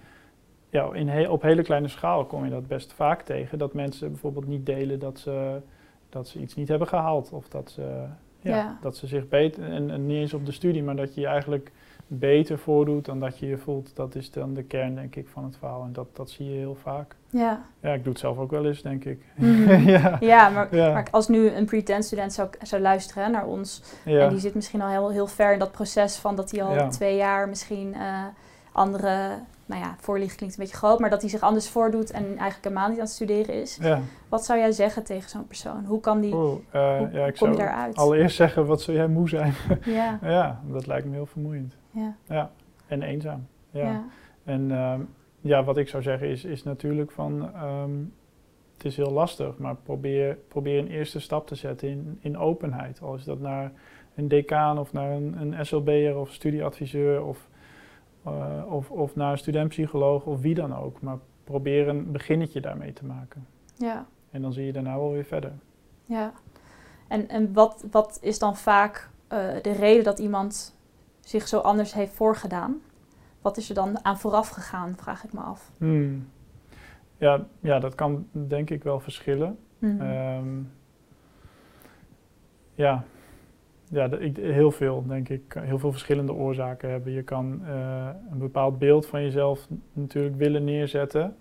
Ja, 0.70 0.88
in 0.92 1.08
he- 1.08 1.28
op 1.28 1.42
hele 1.42 1.62
kleine 1.62 1.88
schaal 1.88 2.24
kom 2.24 2.44
je 2.44 2.50
dat 2.50 2.66
best 2.66 2.92
vaak 2.92 3.22
tegen. 3.22 3.58
Dat 3.58 3.74
mensen 3.74 4.10
bijvoorbeeld 4.10 4.46
niet 4.46 4.66
delen 4.66 4.98
dat 4.98 5.18
ze, 5.18 5.60
dat 6.08 6.28
ze 6.28 6.38
iets 6.40 6.54
niet 6.54 6.68
hebben 6.68 6.88
gehaald. 6.88 7.32
Of 7.32 7.48
dat 7.48 7.70
ze, 7.70 8.04
ja, 8.48 8.78
dat 8.80 8.96
ze 8.96 9.06
zich 9.06 9.28
beter, 9.28 9.62
en, 9.64 9.90
en 9.90 10.06
niet 10.06 10.16
eens 10.16 10.34
op 10.34 10.46
de 10.46 10.52
studie, 10.52 10.82
maar 10.82 10.96
dat 10.96 11.14
je 11.14 11.20
je 11.20 11.26
eigenlijk 11.26 11.70
beter 12.08 12.58
voordoet 12.58 13.04
dan 13.04 13.20
dat 13.20 13.38
je 13.38 13.46
je 13.46 13.58
voelt. 13.58 13.90
Dat 13.94 14.14
is 14.14 14.30
dan 14.30 14.54
de 14.54 14.62
kern, 14.62 14.94
denk 14.94 15.16
ik, 15.16 15.28
van 15.28 15.44
het 15.44 15.56
verhaal. 15.56 15.82
En 15.82 15.92
dat, 15.92 16.06
dat 16.12 16.30
zie 16.30 16.50
je 16.50 16.56
heel 16.56 16.74
vaak. 16.82 17.14
Ja, 17.30 17.62
Ja, 17.80 17.92
ik 17.92 18.02
doe 18.04 18.12
het 18.12 18.20
zelf 18.20 18.38
ook 18.38 18.50
wel 18.50 18.66
eens, 18.66 18.82
denk 18.82 19.04
ik. 19.04 19.22
Mhm. 19.34 19.88
ja. 19.88 20.16
ja 20.20 20.48
maar, 20.48 20.76
Ja. 20.76 20.92
maar 20.92 21.08
als 21.10 21.28
nu 21.28 21.50
een 21.50 21.64
pretend 21.66 22.04
student 22.04 22.32
zou, 22.32 22.48
zou 22.62 22.82
luisteren 22.82 23.24
hè, 23.24 23.30
naar 23.30 23.46
ons 23.46 23.82
Ja. 24.04 24.20
en 24.20 24.28
die 24.28 24.38
zit 24.38 24.54
misschien 24.54 24.82
al 24.82 24.88
heel, 24.88 25.10
heel 25.10 25.26
ver 25.26 25.52
in 25.52 25.58
dat 25.58 25.72
proces 25.72 26.16
van 26.16 26.36
dat 26.36 26.50
hij 26.50 26.62
al 26.62 26.90
twee 26.90 27.16
jaar 27.16 27.48
misschien 27.48 27.94
eh, 27.94 28.24
andere, 28.72 29.28
nou 29.66 29.82
ja, 29.82 29.96
voorlicht 30.00 30.36
klinkt 30.36 30.56
een 30.56 30.62
beetje 30.62 30.78
groot, 30.78 30.98
maar 30.98 31.10
dat 31.10 31.20
hij 31.20 31.30
zich 31.30 31.40
anders 31.40 31.68
voordoet 31.68 32.10
en 32.10 32.24
eigenlijk 32.24 32.64
helemaal 32.64 32.88
niet 32.88 32.98
aan 32.98 33.04
het 33.04 33.12
studeren 33.14 33.54
is. 33.54 33.78
ja. 33.82 34.00
Wat 34.28 34.44
zou 34.44 34.58
jij 34.58 34.72
zeggen 34.72 35.04
tegen 35.04 35.30
zo'n 35.30 35.46
persoon? 35.46 35.84
Hoe 35.84 36.00
kan 36.00 36.20
die, 36.20 36.34
Oeh, 36.34 36.58
eh, 36.70 36.98
hoe 36.98 37.08
ja, 37.12 37.26
ik 37.26 37.34
kom 37.34 37.48
je 37.50 37.54
zou 37.54 37.66
daaruit? 37.66 37.96
allereerst 37.96 38.36
zeggen, 38.36 38.66
wat 38.66 38.82
zou 38.82 38.96
jij 38.96 39.08
moe 39.08 39.28
zijn? 39.28 39.52
Ja, 39.84 40.18
Ja, 40.22 40.60
dat 40.66 40.86
lijkt 40.86 41.06
me 41.06 41.12
heel 41.12 41.26
vermoeiend. 41.26 41.76
ja, 41.90 42.16
Ja, 42.28 42.50
en 42.86 43.02
eenzaam. 43.02 43.46
Ja. 43.70 43.82
ja. 43.82 44.04
En 44.44 44.70
ehm, 44.70 45.00
ja, 45.40 45.64
wat 45.64 45.76
ik 45.76 45.88
zou 45.88 46.02
zeggen 46.02 46.28
is, 46.28 46.44
is 46.44 46.62
natuurlijk 46.62 47.10
van, 47.10 47.54
ehm, 47.54 47.90
het 48.76 48.84
is 48.84 48.96
heel 48.96 49.10
lastig, 49.12 49.58
maar 49.58 49.76
probeer, 49.76 50.38
probeer 50.48 50.78
een 50.78 50.88
eerste 50.90 51.20
stap 51.20 51.46
te 51.46 51.54
zetten 51.54 51.88
in, 51.88 52.18
in 52.20 52.38
openheid. 52.38 53.00
Al 53.02 53.14
is 53.14 53.24
dat 53.24 53.40
naar 53.40 53.72
een 54.14 54.28
decaan 54.28 54.78
of 54.78 54.92
naar 54.92 55.10
een, 55.10 55.36
een 55.40 55.66
SLB'er 55.66 56.16
of 56.16 56.32
studieadviseur 56.32 57.24
of, 57.24 57.48
eh, 58.26 58.72
of, 58.72 58.90
of 58.90 59.16
naar 59.16 59.32
een 59.32 59.38
studentpsycholoog 59.38 60.24
of 60.24 60.40
wie 60.40 60.54
dan 60.54 60.76
ook. 60.76 61.00
Maar 61.00 61.18
probeer 61.44 61.88
een 61.88 62.12
beginnetje 62.12 62.60
daarmee 62.60 62.92
te 62.92 63.04
maken. 63.04 63.46
ja. 63.76 64.06
En 64.30 64.42
dan 64.42 64.52
zie 64.52 64.64
je 64.64 64.72
daarna 64.72 64.96
wel 64.96 65.12
weer 65.12 65.24
verder. 65.24 65.52
Ja, 66.04 66.32
en, 67.08 67.28
en 67.28 67.52
wat, 67.52 67.86
wat 67.90 68.18
is 68.22 68.38
dan 68.38 68.56
vaak 68.56 69.10
eh, 69.28 69.38
de 69.62 69.72
reden 69.72 70.04
dat 70.04 70.18
iemand 70.18 70.76
zich 71.20 71.48
zo 71.48 71.58
anders 71.58 71.94
heeft 71.94 72.12
voorgedaan? 72.12 72.80
Wat 73.40 73.56
is 73.56 73.68
er 73.68 73.74
dan 73.74 74.04
aan 74.04 74.18
vooraf 74.18 74.48
gegaan, 74.48 74.96
vraag 74.96 75.24
ik 75.24 75.32
me 75.32 75.40
af. 75.40 75.70
Hmm. 75.78 76.28
Ja, 77.16 77.46
ja, 77.60 77.78
dat 77.78 77.94
kan 77.94 78.26
denk 78.30 78.70
ik 78.70 78.82
wel 78.82 79.00
verschillen. 79.00 79.58
Mhm. 79.78 80.00
Ehm, 80.00 80.62
ja, 82.74 83.04
ja 83.90 84.10
ik- 84.18 84.36
heel 84.36 84.70
veel, 84.70 85.04
denk 85.06 85.28
ik. 85.28 85.56
Heel 85.58 85.78
veel 85.78 85.90
verschillende 85.90 86.32
oorzaken 86.32 86.90
hebben. 86.90 87.12
Je 87.12 87.22
kan 87.22 87.60
eh, 87.66 88.08
een 88.30 88.38
bepaald 88.38 88.78
beeld 88.78 89.06
van 89.06 89.22
jezelf 89.22 89.68
natuurlijk 89.92 90.36
willen 90.36 90.64
neerzetten, 90.64 91.36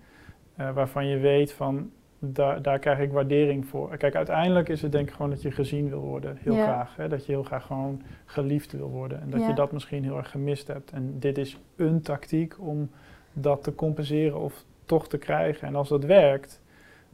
eh, 0.56 0.70
waarvan 0.72 1.06
je 1.06 1.18
weet 1.18 1.52
van, 1.52 1.90
daar, 2.18 2.62
daar 2.62 2.78
krijg 2.78 2.98
ik 2.98 3.12
waardering 3.12 3.66
voor. 3.66 3.96
Kijk, 3.96 4.14
uiteindelijk 4.14 4.68
is 4.68 4.82
het 4.82 4.92
denk 4.92 5.08
ik 5.08 5.14
gewoon 5.14 5.30
dat 5.30 5.42
je 5.42 5.50
gezien 5.50 5.88
wil 5.88 6.00
worden, 6.00 6.36
heel 6.40 6.54
Ja. 6.54 6.62
graag. 6.62 6.96
Hè? 6.96 7.08
Dat 7.08 7.26
je 7.26 7.32
heel 7.32 7.42
graag 7.42 7.66
gewoon 7.66 8.02
geliefd 8.24 8.72
wil 8.72 8.88
worden. 8.90 9.20
En 9.20 9.30
dat 9.30 9.40
Ja. 9.40 9.48
je 9.48 9.54
dat 9.54 9.72
misschien 9.72 10.04
heel 10.04 10.16
erg 10.16 10.30
gemist 10.30 10.66
hebt. 10.66 10.90
En 10.90 11.18
dit 11.18 11.38
is 11.38 11.58
een 11.76 12.00
tactiek 12.00 12.54
om 12.60 12.90
dat 13.32 13.62
te 13.62 13.74
compenseren 13.74 14.38
of 14.40 14.64
toch 14.84 15.08
te 15.08 15.18
krijgen. 15.18 15.68
En 15.68 15.74
als 15.74 15.88
dat 15.88 16.04
werkt, 16.04 16.62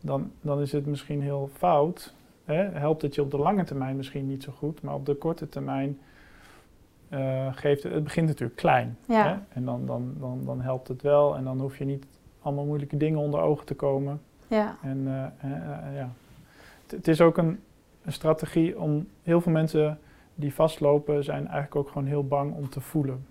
dan, 0.03 0.31
dan 0.41 0.61
is 0.61 0.73
het 0.73 0.87
misschien 0.87 1.23
heel 1.23 1.51
fout. 1.53 2.15
Hè? 2.53 2.63
Helpt 2.79 3.03
het 3.03 3.15
je 3.15 3.23
op 3.23 3.31
de 3.31 3.39
lange 3.39 3.65
termijn 3.65 3.97
misschien 3.97 4.27
niet 4.29 4.43
zo 4.43 4.53
goed, 4.53 4.83
maar 4.83 4.95
op 4.95 5.07
de 5.07 5.15
korte 5.15 5.49
termijn 5.49 5.99
eh, 7.09 7.47
geeft 7.53 7.83
het, 7.83 7.93
het 7.93 8.05
begint 8.05 8.27
natuurlijk 8.29 8.59
klein. 8.59 8.97
Ja. 9.09 9.27
Hè? 9.29 9.35
En 9.49 9.65
dan, 9.65 9.87
dan, 9.87 10.15
dan, 10.19 10.41
dan 10.45 10.61
helpt 10.61 10.89
het 10.89 11.03
wel 11.03 11.37
en 11.37 11.45
dan 11.45 11.61
hoef 11.61 11.79
je 11.79 11.85
niet 11.85 12.07
allemaal 12.43 12.65
moeilijke 12.65 12.97
dingen 12.97 13.19
onder 13.19 13.41
ogen 13.41 13.67
te 13.67 13.75
komen. 13.75 14.21
ja, 14.49 14.77
En 14.83 15.03
eh, 15.07 15.25
eh, 15.51 15.97
ja. 15.97 16.09
Het- 16.87 17.09
is 17.09 17.21
ook 17.21 17.37
een, 17.39 17.61
een 18.05 18.13
strategie 18.13 18.81
om 18.81 19.07
heel 19.23 19.41
veel 19.41 19.53
mensen 19.53 19.99
die 20.35 20.55
vastlopen, 20.55 21.25
zijn 21.25 21.43
eigenlijk 21.47 21.77
ook 21.77 21.89
gewoon 21.89 22.07
heel 22.07 22.27
bang 22.27 22.55
om 22.55 22.69
te 22.69 22.81
voelen. 22.81 23.27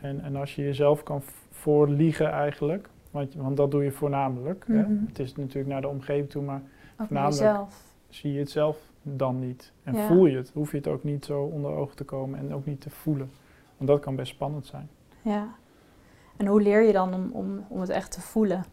En, 0.00 0.20
en 0.22 0.36
als 0.36 0.54
je 0.54 0.62
jezelf 0.62 1.02
kan 1.02 1.22
voorliegen 1.50 2.30
eigenlijk, 2.30 2.88
want, 3.10 3.34
want 3.34 3.56
dat 3.56 3.70
doe 3.70 3.84
je 3.84 3.92
voornamelijk. 3.92 4.64
hè. 4.66 4.82
Mhm. 4.82 5.04
Het 5.06 5.18
is 5.18 5.34
natuurlijk 5.36 5.66
naar 5.68 5.80
de 5.80 5.88
omgeving 5.88 6.30
toe, 6.30 6.42
maar 6.42 6.62
ook 7.00 7.06
Voornamelijk- 7.06 7.40
jezelf. 7.40 7.82
Zie 8.14 8.32
je 8.32 8.38
het 8.38 8.50
zelf 8.50 8.78
dan 9.02 9.38
niet. 9.38 9.72
En 9.82 9.94
Ja. 9.94 10.06
voel 10.06 10.26
je 10.26 10.36
het, 10.36 10.50
hoef 10.54 10.70
je 10.70 10.76
het 10.76 10.86
ook 10.88 11.04
niet 11.04 11.24
zo 11.24 11.42
onder 11.42 11.70
ogen 11.70 11.96
te 11.96 12.04
komen 12.04 12.38
en 12.38 12.54
ook 12.54 12.66
niet 12.66 12.80
te 12.80 12.90
voelen. 12.90 13.30
Want 13.76 13.90
dat 13.90 14.00
kan 14.00 14.16
best 14.16 14.32
spannend 14.32 14.66
zijn. 14.66 14.88
Ja. 15.22 15.54
En 16.36 16.46
hoe 16.46 16.62
leer 16.62 16.82
je 16.82 16.92
dan 16.92 17.14
om, 17.14 17.30
om, 17.32 17.64
om 17.68 17.80
het 17.80 17.88
echt 17.88 18.12
te 18.12 18.20
voelen? 18.20 18.64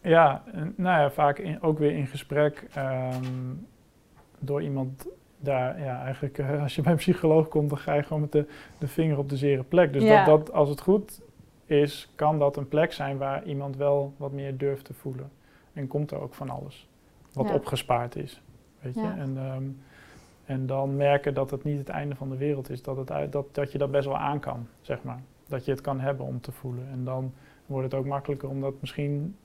Ja, 0.00 0.42
nou 0.76 1.00
ja, 1.00 1.10
vaak 1.10 1.38
in, 1.38 1.62
ook 1.62 1.78
weer 1.78 1.92
in 1.92 2.06
gesprek 2.06 2.66
ehm, 2.74 3.24
door 4.38 4.62
iemand 4.62 5.06
daar, 5.38 5.80
ja, 5.80 6.02
eigenlijk 6.02 6.38
eh, 6.38 6.62
als 6.62 6.74
je 6.74 6.82
bij 6.82 6.92
een 6.92 6.98
psycholoog 6.98 7.48
komt, 7.48 7.68
dan 7.68 7.78
ga 7.78 7.94
je 7.94 8.02
gewoon 8.02 8.20
met 8.22 8.32
de, 8.32 8.46
de 8.78 8.88
vinger 8.88 9.18
op 9.18 9.28
de 9.28 9.36
zere 9.36 9.62
plek. 9.62 9.92
Dus 9.92 10.02
Ja. 10.02 10.24
dat, 10.24 10.46
dat, 10.46 10.54
als 10.54 10.68
het 10.68 10.80
goed 10.80 11.20
is, 11.64 12.10
kan 12.14 12.38
dat 12.38 12.56
een 12.56 12.68
plek 12.68 12.92
zijn 12.92 13.18
waar 13.18 13.44
iemand 13.44 13.76
wel 13.76 14.12
wat 14.16 14.32
meer 14.32 14.56
durft 14.56 14.84
te 14.84 14.94
voelen. 14.94 15.30
En 15.72 15.86
komt 15.86 16.10
er 16.10 16.20
ook 16.20 16.34
van 16.34 16.50
alles 16.50 16.88
wat 17.34 17.48
Ja. 17.48 17.54
opgespaard 17.54 18.16
is. 18.16 18.42
Weet 18.80 18.94
je? 18.94 19.00
Ja. 19.00 19.16
En, 19.16 19.38
ehm, 19.38 19.64
en 20.44 20.66
dan 20.66 20.96
merken 20.96 21.34
dat 21.34 21.50
het 21.50 21.64
niet 21.64 21.78
het 21.78 21.88
einde 21.88 22.14
van 22.14 22.28
de 22.30 22.36
wereld 22.36 22.70
is, 22.70 22.82
dat, 22.82 22.96
het, 22.96 23.10
uit- 23.10 23.32
dat, 23.32 23.54
dat 23.54 23.72
je 23.72 23.78
dat 23.78 23.90
best 23.90 24.06
wel 24.06 24.18
aan 24.18 24.40
kan, 24.40 24.66
zeg 24.80 25.02
maar. 25.02 25.20
Dat 25.48 25.64
je 25.64 25.70
het 25.70 25.80
kan 25.80 26.00
hebben 26.00 26.26
om 26.26 26.40
te 26.40 26.52
voelen. 26.52 26.88
En 26.92 27.04
dan 27.04 27.32
wordt 27.66 27.84
het 27.92 28.00
ook 28.00 28.06
makkelijker 28.06 28.48
om 28.48 28.60
dat 28.60 28.74
misschien 28.80 29.36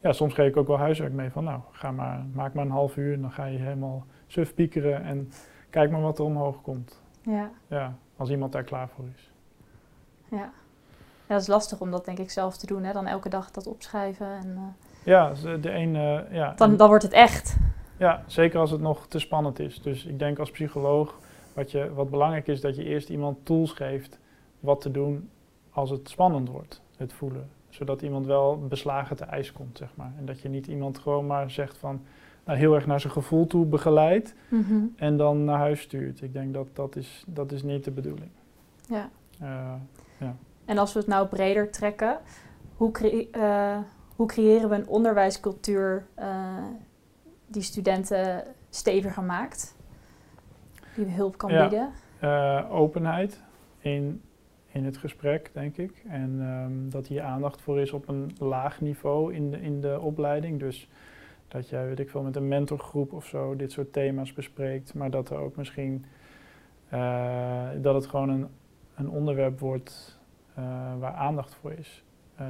ja, 0.00 0.12
soms 0.12 0.34
geef 0.34 0.46
ik 0.48 0.56
ook 0.56 0.66
wel 0.66 0.78
huiswerk 0.78 1.12
mee 1.12 1.30
van, 1.30 1.44
nou, 1.44 1.60
ga 1.70 1.90
maar, 1.90 2.24
maak 2.32 2.54
maar 2.54 2.64
een 2.64 2.70
half 2.70 2.96
uur 2.96 3.12
en 3.14 3.20
dan 3.20 3.32
ga 3.32 3.44
je 3.44 3.58
helemaal 3.58 4.04
suf 4.26 4.54
piekeren 4.54 5.02
en 5.02 5.30
kijk 5.70 5.90
maar 5.90 6.00
wat 6.00 6.18
er 6.18 6.24
omhoog 6.24 6.62
komt. 6.62 7.02
Ja, 7.22 7.50
Ja, 7.66 7.94
als 8.16 8.30
iemand 8.30 8.52
daar 8.52 8.64
klaar 8.64 8.88
voor 8.88 9.04
is. 9.14 9.30
ja. 10.28 10.36
ja, 10.38 10.52
dat 11.26 11.40
is 11.40 11.46
lastig 11.46 11.80
om 11.80 11.90
dat 11.90 12.04
denk 12.04 12.18
ik 12.18 12.30
zelf 12.30 12.56
te 12.56 12.66
doen. 12.66 12.82
Hè? 12.84 12.92
Dan 12.92 13.06
elke 13.06 13.28
dag 13.28 13.50
dat 13.50 13.66
opschrijven. 13.66 14.26
En, 14.26 14.52
eh, 14.56 14.62
Ja, 15.02 15.32
de 15.60 15.72
een, 15.74 15.96
eh, 15.96 16.32
ja, 16.32 16.52
dan, 16.56 16.76
dan 16.76 16.88
wordt 16.88 17.02
het 17.02 17.12
echt. 17.12 17.56
ja, 17.96 18.22
zeker 18.26 18.60
als 18.60 18.70
het 18.70 18.80
nog 18.80 19.06
te 19.06 19.18
spannend 19.18 19.58
is. 19.58 19.82
Dus 19.82 20.04
ik 20.04 20.18
denk 20.18 20.38
als 20.38 20.50
psycholoog, 20.50 21.18
wat, 21.52 21.70
je, 21.70 21.92
wat 21.94 22.10
belangrijk 22.10 22.46
is, 22.46 22.60
dat 22.60 22.76
je 22.76 22.84
eerst 22.84 23.08
iemand 23.08 23.38
tools 23.42 23.72
geeft 23.72 24.18
wat 24.60 24.80
te 24.80 24.90
doen 24.90 25.30
als 25.70 25.90
het 25.90 26.08
spannend 26.08 26.48
wordt, 26.48 26.82
het 26.96 27.12
voelen. 27.12 27.48
Zodat 27.68 28.02
iemand 28.02 28.26
wel 28.26 28.58
beslagen 28.68 29.16
te 29.16 29.24
ijs 29.24 29.52
komt, 29.52 29.78
zeg 29.78 29.88
maar. 29.94 30.12
En 30.18 30.24
dat 30.26 30.40
je 30.40 30.48
niet 30.48 30.66
iemand 30.66 30.98
gewoon 30.98 31.26
maar 31.26 31.50
zegt 31.50 31.76
van, 31.78 32.02
nou, 32.44 32.58
heel 32.58 32.74
erg 32.74 32.86
naar 32.86 33.00
zijn 33.00 33.12
gevoel 33.12 33.46
toe 33.46 33.64
begeleidt. 33.66 34.34
Mhm. 34.48 34.80
en 34.96 35.16
dan 35.16 35.44
naar 35.44 35.58
huis 35.58 35.80
stuurt. 35.80 36.22
Ik 36.22 36.32
denk 36.32 36.54
dat 36.54 36.66
dat 36.72 36.96
is, 36.96 37.24
dat 37.26 37.52
is 37.52 37.62
niet 37.62 37.84
de 37.84 37.90
bedoeling. 37.90 38.30
Ja. 38.88 39.10
Eh, 39.40 40.28
En 40.64 40.78
als 40.78 40.92
we 40.92 40.98
het 40.98 41.08
nou 41.08 41.26
breder 41.26 41.70
trekken, 41.70 42.18
hoe, 42.76 42.92
eh, 43.32 43.78
hoe 44.20 44.28
creëren 44.28 44.68
we 44.68 44.74
een 44.74 44.88
onderwijscultuur 44.88 46.06
eh, 46.14 46.64
die 47.46 47.62
studenten 47.62 48.44
steviger 48.70 49.22
maakt? 49.22 49.76
die 50.94 51.06
hulp 51.06 51.38
kan 51.38 51.52
Ja. 51.52 51.68
bieden? 51.68 51.92
Eh, 52.18 52.66
openheid 52.70 53.40
in, 53.78 54.22
in 54.66 54.84
het 54.84 54.96
gesprek, 54.96 55.50
denk 55.52 55.76
ik. 55.76 56.04
En 56.08 56.36
ehm, 56.40 56.90
dat 56.90 57.06
hier 57.06 57.22
aandacht 57.22 57.60
voor 57.60 57.80
is 57.80 57.92
op 57.92 58.08
een 58.08 58.30
laag 58.38 58.80
niveau 58.80 59.34
in 59.34 59.50
de, 59.50 59.60
in 59.60 59.80
de 59.80 60.00
opleiding. 60.00 60.58
Dus 60.60 60.88
dat 61.48 61.68
jij, 61.68 61.86
weet 61.86 62.00
ik 62.00 62.10
veel, 62.10 62.22
met 62.22 62.36
een 62.36 62.48
mentorgroep 62.48 63.12
of 63.12 63.26
zo 63.26 63.56
dit 63.56 63.72
soort 63.72 63.92
thema's 63.92 64.32
bespreekt. 64.32 64.94
Maar 64.94 65.10
dat 65.10 65.30
er 65.30 65.38
ook 65.38 65.56
misschien, 65.56 66.04
eh, 66.88 67.68
dat 67.76 67.94
het 67.94 68.06
gewoon 68.06 68.28
een, 68.28 68.48
een 68.94 69.10
onderwerp 69.10 69.58
wordt 69.58 70.18
waar 70.98 71.14
aandacht 71.14 71.54
voor 71.54 71.72
is. 71.72 72.04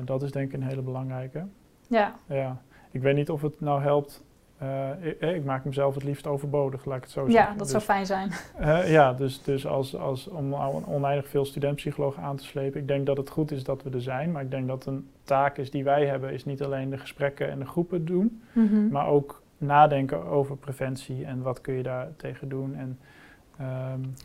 Dat 0.05 0.23
is 0.23 0.33
denk 0.33 0.49
ik 0.53 0.61
een 0.61 0.67
hele 0.69 0.83
belangrijke. 0.83 1.47
Ja, 1.91 2.15
Ja, 2.27 2.57
ik 2.91 3.03
weet 3.03 3.15
niet 3.15 3.31
of 3.31 3.43
het 3.43 3.61
nou 3.61 3.83
helpt. 3.83 4.23
eh, 4.59 4.89
ik, 5.01 5.21
ik 5.21 5.45
maak 5.45 5.65
mezelf 5.65 5.95
het 5.95 6.05
liefst 6.05 6.27
overbodig, 6.27 6.85
laat 6.85 6.97
ik 6.97 7.03
het 7.03 7.13
zo 7.13 7.25
ja 7.25 7.31
zeggen. 7.31 7.51
dat 7.53 7.59
Dus- 7.59 7.71
zou 7.71 7.83
fijn 7.83 8.07
zijn. 8.07 8.31
eh, 8.59 8.91
ja, 8.93 9.13
dus, 9.13 9.43
dus 9.43 9.67
als, 9.67 9.97
als, 9.97 10.29
om 10.29 10.49
nou 10.49 10.85
oneindig 10.87 11.29
veel 11.29 11.45
studentpsychologen 11.45 12.23
aan 12.23 12.37
te 12.37 12.45
slepen. 12.45 12.81
Ik 12.81 12.89
denk 12.89 13.07
dat 13.07 13.17
het 13.17 13.31
goed 13.31 13.51
is 13.51 13.65
dat 13.65 13.83
we 13.83 13.91
er 13.91 14.03
zijn. 14.03 14.33
Maar 14.33 14.43
ik 14.43 14.51
denk 14.51 14.67
dat 14.69 14.87
een 14.87 15.09
taak 15.25 15.57
is 15.57 15.71
die 15.71 15.85
wij 15.85 16.07
hebben, 16.07 16.33
is 16.33 16.45
niet 16.45 16.63
alleen 16.63 16.91
de 16.91 16.99
gesprekken 16.99 17.51
en 17.51 17.59
de 17.59 17.67
groepen 17.67 18.05
doen. 18.05 18.43
Mhm. 18.53 18.89
Maar 18.89 19.07
ook 19.07 19.43
nadenken 19.59 20.25
over 20.25 20.57
preventie 20.57 21.25
en 21.25 21.43
wat 21.43 21.61
kun 21.61 21.75
je 21.75 21.83
daar 21.83 22.09
tegen 22.17 22.49
doen. 22.49 22.75
En, 22.77 22.99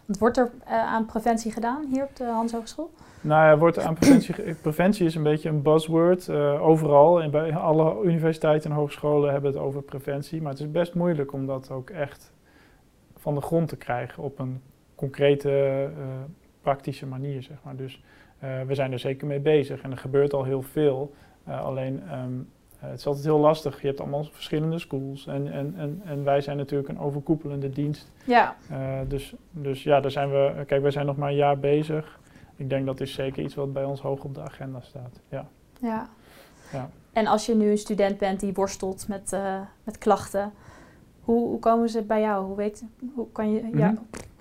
Want 0.06 0.18
Wordt 0.20 0.38
er 0.38 0.52
eh, 0.66 0.74
aan 0.74 1.06
preventie 1.06 1.52
gedaan 1.52 1.86
hier 1.92 2.04
op 2.04 2.16
de 2.16 2.24
Hans 2.24 2.52
Hogeschool? 2.52 2.92
nou 3.22 3.46
ja, 3.46 3.58
wordt 3.58 3.78
er 3.78 3.84
aan 3.84 3.94
preventie... 3.94 4.54
preventie 4.62 5.06
is 5.06 5.16
een 5.16 5.24
beetje 5.24 5.50
een 5.50 5.62
buzzword. 5.62 6.28
eh, 6.28 6.68
overal 6.68 7.22
en 7.22 7.32
bij 7.32 7.56
alle 7.56 8.04
universiteiten 8.04 8.70
en 8.72 8.76
hogescholen 8.76 9.32
hebben 9.32 9.52
het 9.52 9.60
over 9.60 9.82
preventie. 9.82 10.42
Maar 10.42 10.52
het 10.52 10.62
is 10.62 10.72
best 10.72 10.94
moeilijk 10.94 11.34
om 11.34 11.46
dat 11.46 11.72
ook 11.72 11.90
echt 11.90 12.34
van 13.18 13.36
de 13.36 13.42
grond 13.42 13.68
te 13.70 13.78
krijgen 13.78 14.24
op 14.24 14.40
een 14.40 14.62
concrete, 14.96 15.50
eh, 15.98 16.06
praktische 16.62 17.06
manier, 17.06 17.44
zeg 17.44 17.58
maar. 17.64 17.76
Dus 17.76 18.04
we 18.68 18.76
zijn 18.76 18.92
er 18.92 19.00
zeker 19.00 19.28
mee 19.28 19.40
bezig 19.40 19.82
en 19.82 19.92
er 19.92 19.98
gebeurt 19.98 20.34
al 20.34 20.44
heel 20.44 20.62
veel. 20.62 21.14
Alleen, 21.46 22.04
ehm, 22.10 22.12
eh, 22.12 22.26
het 22.90 23.00
is 23.00 23.06
altijd 23.06 23.26
heel 23.26 23.40
lastig. 23.40 23.82
Je 23.82 23.88
hebt 23.88 24.00
allemaal 24.00 24.24
verschillende 24.24 24.80
schools 24.80 25.28
en, 25.28 25.52
en, 25.52 25.74
en, 25.78 26.02
en 26.06 26.24
wij 26.24 26.42
zijn 26.42 26.58
natuurlijk 26.58 26.90
een 26.90 27.00
overkoepelende 27.00 27.70
dienst. 27.70 28.12
Ja, 28.26 28.56
Eh, 28.70 28.78
dus, 29.08 29.34
dus 29.52 29.84
ja, 29.84 30.00
daar 30.00 30.12
zijn 30.12 30.30
we. 30.30 30.64
Kijk, 30.68 30.82
wij 30.82 30.92
zijn 30.92 31.06
nog 31.06 31.18
maar 31.18 31.30
een 31.30 31.36
jaar 31.36 31.60
bezig. 31.60 32.20
Ik 32.56 32.70
denk 32.70 32.86
dat 32.86 33.02
is 33.02 33.14
zeker 33.14 33.44
iets 33.44 33.56
wat 33.56 33.74
bij 33.74 33.84
ons 33.84 34.02
hoog 34.02 34.24
op 34.24 34.36
de 34.36 34.42
agenda 34.42 34.82
staat. 34.82 35.20
Ja. 35.30 35.48
ja. 35.82 36.10
Ja. 36.72 36.90
En 37.14 37.28
als 37.28 37.46
je 37.46 37.56
nu 37.56 37.70
een 37.70 37.78
student 37.78 38.18
bent 38.18 38.40
die 38.40 38.54
worstelt 38.54 39.08
met, 39.08 39.34
eh, 39.34 39.60
met 39.84 39.98
klachten, 39.98 40.54
hoe, 41.22 41.48
hoe 41.48 41.60
komen 41.60 41.90
ze 41.90 42.04
bij 42.04 42.22
jou? 42.22 42.46
Hoe, 42.46 42.56
weet, 42.56 42.84
hoe 43.14 43.28
kan 43.32 43.52
je, 43.52 43.70
ja, 43.74 43.94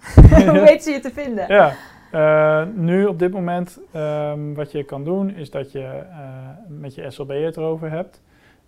hoe 0.50 0.60
weten 0.60 0.80
ze 0.80 0.90
je 0.90 1.00
te 1.00 1.10
vinden? 1.10 1.46
ja. 1.48 1.72
Eh, 2.14 2.62
nu 2.74 3.06
op 3.06 3.18
dit 3.18 3.32
moment, 3.32 3.78
ehm, 3.92 4.54
wat 4.54 4.72
je 4.72 4.84
kan 4.84 5.04
doen, 5.04 5.30
is 5.30 5.50
dat 5.50 5.72
je 5.72 5.80
eh, 5.80 6.18
met 6.68 6.94
je 6.94 7.10
SLB 7.10 7.44
het 7.44 7.56
erover 7.56 7.90
hebt. 7.90 8.22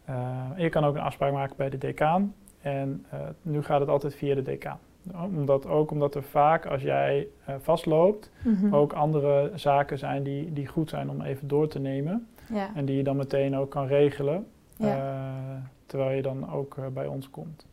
Eh, 0.06 0.14
en 0.56 0.62
je 0.62 0.68
kan 0.68 0.84
ook 0.84 0.94
een 0.94 1.00
afspraak 1.00 1.32
maken 1.32 1.56
bij 1.56 1.70
de 1.70 1.78
decaan. 1.78 2.34
En 2.60 3.04
eh, 3.10 3.20
nu 3.42 3.62
gaat 3.62 3.80
het 3.80 3.88
altijd 3.88 4.14
via 4.14 4.34
de 4.34 4.42
decaan. 4.42 4.78
Omdat, 5.34 5.66
ook 5.66 5.90
omdat 5.90 6.14
er 6.14 6.22
vaak, 6.22 6.66
als 6.66 6.82
jij 6.82 7.26
eh, 7.44 7.54
vastloopt, 7.60 8.30
Mhm. 8.44 8.74
ook 8.74 8.92
andere 8.92 9.50
zaken 9.54 9.98
zijn 9.98 10.22
die, 10.22 10.52
die 10.52 10.66
goed 10.66 10.88
zijn 10.88 11.10
om 11.10 11.20
even 11.20 11.48
door 11.48 11.68
te 11.68 11.78
nemen. 11.78 12.28
Ja. 12.52 12.70
En 12.74 12.84
die 12.84 12.96
je 12.96 13.02
dan 13.02 13.16
meteen 13.16 13.56
ook 13.56 13.70
kan 13.70 13.86
regelen. 13.86 14.46
Ja. 14.78 15.24
terwijl 15.86 16.16
je 16.16 16.22
dan 16.22 16.52
ook 16.52 16.76
bij 16.92 17.06
ons 17.06 17.30
komt. 17.30 17.66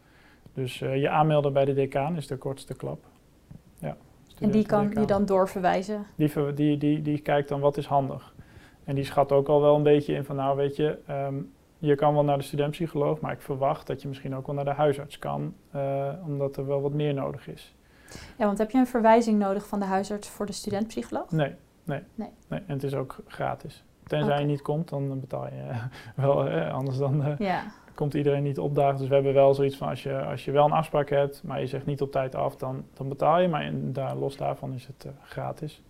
Dus 0.54 0.80
je 0.80 1.10
aanmelden 1.10 1.54
bij 1.54 1.65
de 1.65 1.74
decaan 1.74 2.15
is 2.15 2.28
de 2.28 2.38
kortste 2.38 2.74
klap. 2.76 3.06
Ja, 3.80 3.96
En 4.39 4.52
die 4.52 4.65
kan 4.65 4.89
je 4.89 5.06
dan 5.06 5.26
doorverwijzen? 5.26 6.06
Die, 6.15 6.54
die, 6.54 6.78
die, 6.78 7.02
die 7.02 7.19
kijkt 7.19 7.50
dan 7.50 7.60
wat 7.60 7.78
is 7.78 7.86
handig. 7.86 8.34
En 8.84 8.96
die 8.96 9.04
schat 9.04 9.32
ook 9.32 9.48
al 9.48 9.62
wel 9.62 9.76
een 9.76 9.84
beetje 9.84 10.13
in 10.13 10.24
van 10.24 10.36
nou 10.36 10.58
weet 10.58 10.76
je, 10.76 10.98
ehm, 11.08 11.36
je 11.88 11.96
kan 11.96 12.13
wel 12.13 12.24
naar 12.24 12.38
de 12.38 12.43
studentpsycholoog, 12.43 13.19
maar 13.19 13.32
ik 13.32 13.41
verwacht 13.41 13.88
dat 13.88 14.02
je 14.02 14.08
misschien 14.08 14.36
ook 14.36 14.46
wel 14.46 14.56
naar 14.56 14.65
de 14.65 14.72
huisarts 14.72 15.19
kan, 15.19 15.54
eh, 15.72 16.10
omdat 16.26 16.58
er 16.58 16.67
wel 16.67 16.82
wat 16.82 16.93
meer 16.93 17.13
nodig 17.13 17.48
is. 17.48 17.76
Ja, 18.38 18.46
want 18.46 18.58
heb 18.58 18.72
je 18.72 18.78
een 18.78 18.88
verwijzing 18.88 19.39
nodig 19.39 19.67
van 19.67 19.80
de 19.80 19.86
huisarts 19.86 20.30
voor 20.30 20.46
de 20.46 20.52
studentpsycholoog? 20.52 21.32
Nee, 21.32 21.56
nee, 21.84 22.02
Nee. 22.15 22.30
nee. 22.48 22.60
En 22.60 22.74
het 22.74 22.84
is 22.84 22.93
ook 22.93 23.17
gratis. 23.28 23.84
Tenzij 24.04 24.39
je 24.39 24.46
niet 24.46 24.62
komt, 24.62 24.89
dan 24.89 25.19
betaal 25.19 25.46
je 25.46 25.62
eh, 25.69 25.84
wel, 26.26 26.48
eh, 26.48 26.74
anders 26.74 26.98
dan 26.98 27.24
eh, 27.24 27.38
Ja, 27.38 27.63
komt 27.96 28.13
iedereen 28.13 28.43
niet 28.43 28.60
opdagen. 28.60 28.98
Dus 28.98 29.08
we 29.08 29.13
hebben 29.13 29.34
wel 29.34 29.54
zoiets 29.54 29.78
van 29.78 29.88
als 29.88 30.04
je, 30.04 30.22
als 30.22 30.46
je 30.46 30.52
wel 30.52 30.65
een 30.65 30.72
afspraak 30.72 31.10
hebt, 31.10 31.43
maar 31.43 31.60
je 31.60 31.67
zegt 31.67 31.86
niet 31.86 32.02
op 32.02 32.12
tijd 32.12 32.36
af, 32.36 32.56
dan, 32.56 32.86
dan 32.93 33.10
betaal 33.10 33.39
je. 33.39 33.48
Maar 33.48 33.65
in, 33.65 33.93
daar, 33.93 34.15
los 34.15 34.38
daarvan 34.38 34.74
is 34.74 34.88
het 34.88 35.08
gratis. 35.24 35.82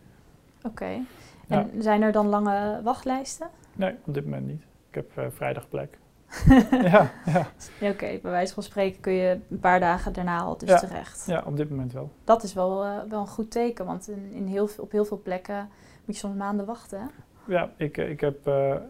oké. 0.65 0.99
En 1.47 1.71
zijn 1.79 2.01
er 2.01 2.11
dan 2.11 2.27
lange 2.27 2.81
wachtlijsten? 2.83 3.47
Nee, 3.75 3.95
op 4.05 4.13
dit 4.13 4.23
moment 4.23 4.47
niet. 4.47 4.63
Ik 4.93 5.03
heb 5.15 5.17
eh, 5.25 5.31
vrijdag 5.31 5.69
plek. 5.69 5.97
ja, 6.71 7.11
ja, 7.25 7.47
Ja, 7.79 7.89
Oké, 7.89 8.19
bij 8.21 8.31
wijze 8.31 8.53
van 8.53 8.63
spreken 8.63 8.99
kun 9.01 9.13
je 9.13 9.39
een 9.49 9.59
paar 9.59 9.79
dagen 9.79 10.13
daarna 10.13 10.39
al 10.39 10.57
dus 10.57 10.69
Ja. 10.69 10.77
terecht. 10.77 11.25
ja, 11.27 11.43
op 11.45 11.57
dit 11.57 11.69
moment 11.69 11.93
wel. 11.93 12.09
Dat 12.23 12.43
is 12.43 12.53
wel, 12.53 12.83
eh, 12.83 12.97
wel 13.09 13.19
een 13.19 13.27
goed 13.27 13.51
teken, 13.51 13.85
want 13.85 14.07
in, 14.09 14.31
in 14.31 14.45
heel, 14.45 14.67
veel- 14.67 14.83
op 14.83 14.91
heel 14.91 15.05
veel 15.05 15.21
plekken 15.23 15.69
moet 16.05 16.15
je 16.15 16.21
soms 16.21 16.35
maanden 16.37 16.65
wachten. 16.65 16.99
hè? 16.99 17.05
Ja, 17.53 17.69
ik, 17.77 17.97
eh, 17.97 18.09
ik 18.09 18.19
heb, 18.21 18.47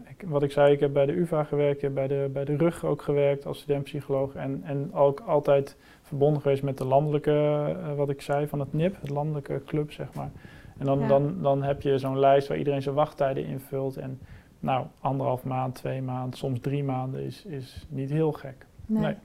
ik, 0.08 0.24
wat 0.28 0.42
ik 0.42 0.50
zei, 0.52 0.72
ik 0.72 0.80
heb 0.80 0.92
bij 0.92 1.06
de 1.06 1.12
UvA 1.12 1.44
gewerkt, 1.44 1.76
ik 1.76 1.82
heb 1.82 1.94
bij 1.94 2.06
de, 2.08 2.30
bij 2.32 2.44
de 2.44 2.56
RUG 2.56 2.84
ook 2.84 3.02
gewerkt 3.02 3.46
als 3.46 3.58
studentpsycholoog. 3.58 4.34
En, 4.34 4.62
en 4.64 4.94
ook 4.94 5.20
altijd 5.20 5.76
verbonden 6.02 6.42
geweest 6.42 6.62
met 6.62 6.78
de 6.78 6.84
landelijke, 6.84 7.76
wat 7.96 8.08
ik 8.10 8.22
zei, 8.22 8.48
van 8.48 8.60
het 8.60 8.72
NIP, 8.72 8.96
het 9.00 9.10
landelijke 9.10 9.62
club, 9.66 9.92
zeg 9.92 10.14
maar. 10.14 10.30
En 10.78 10.86
dan, 10.86 10.98
Ja. 11.00 11.06
dan, 11.08 11.36
dan 11.42 11.62
heb 11.62 11.82
je 11.82 11.98
zo'n 11.98 12.18
lijst 12.18 12.48
waar 12.48 12.58
iedereen 12.58 12.82
zijn 12.82 12.94
wachttijden 12.94 13.44
invult. 13.46 13.96
En 13.96 14.20
nou, 14.64 14.86
anderhalf 15.00 15.44
maand, 15.44 15.74
twee 15.74 16.02
maanden, 16.02 16.38
soms 16.38 16.60
drie 16.60 16.84
maanden 16.84 17.24
is, 17.24 17.44
is 17.44 17.86
niet 17.88 18.10
heel 18.10 18.32
gek. 18.32 18.66
Nee. 18.86 19.16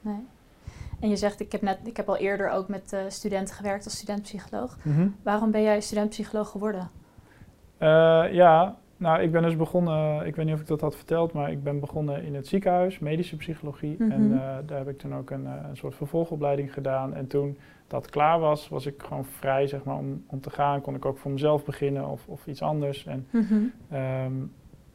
Nee. 0.00 0.20
En 1.00 1.08
je 1.08 1.16
zegt, 1.16 1.40
ik 1.40 1.52
heb, 1.52 1.62
net, 1.62 1.78
ik 1.84 1.96
heb 1.96 2.08
al 2.08 2.16
eerder 2.16 2.50
ook 2.50 2.68
met 2.68 2.92
eh, 2.92 3.00
studenten 3.08 3.54
gewerkt 3.54 3.84
als 3.84 3.96
studentpsycholoog. 3.96 4.78
Waarom 5.22 5.50
ben 5.50 5.62
jij 5.62 5.80
studentpsycholoog 5.80 6.48
geworden? 6.50 6.90
Eh, 7.78 8.24
ja, 8.32 8.76
nou, 8.96 9.22
ik 9.22 9.32
ben 9.32 9.42
dus 9.42 9.56
begonnen, 9.56 10.26
ik 10.26 10.36
weet 10.36 10.44
niet 10.46 10.54
of 10.54 10.60
ik 10.60 10.66
dat 10.66 10.80
had 10.80 10.96
verteld, 10.96 11.32
maar 11.32 11.50
ik 11.50 11.62
ben 11.62 11.80
begonnen 11.80 12.24
in 12.24 12.34
het 12.34 12.46
ziekenhuis, 12.46 12.98
medische 12.98 13.36
psychologie. 13.36 13.96
Mhm. 13.98 14.10
En 14.10 14.32
eh, 14.32 14.56
daar 14.66 14.78
heb 14.78 14.88
ik 14.88 14.98
toen 14.98 15.14
ook 15.14 15.30
een, 15.30 15.44
een 15.44 15.76
soort 15.76 15.94
vervolgopleiding 15.94 16.72
gedaan. 16.72 17.14
En 17.14 17.26
toen 17.26 17.58
dat 17.86 18.10
klaar 18.10 18.40
was, 18.40 18.68
was 18.68 18.86
ik 18.86 19.02
gewoon 19.02 19.24
vrij, 19.24 19.66
zeg 19.66 19.84
maar, 19.84 19.96
om, 19.96 20.24
om 20.26 20.40
te 20.40 20.50
gaan. 20.50 20.80
Kon 20.80 20.94
ik 20.94 21.04
ook 21.04 21.18
voor 21.18 21.30
mezelf 21.30 21.64
beginnen 21.64 22.08
of, 22.08 22.26
of 22.26 22.46
iets 22.46 22.62
anders. 22.62 23.06
En 23.06 23.26
ehm, 23.90 24.32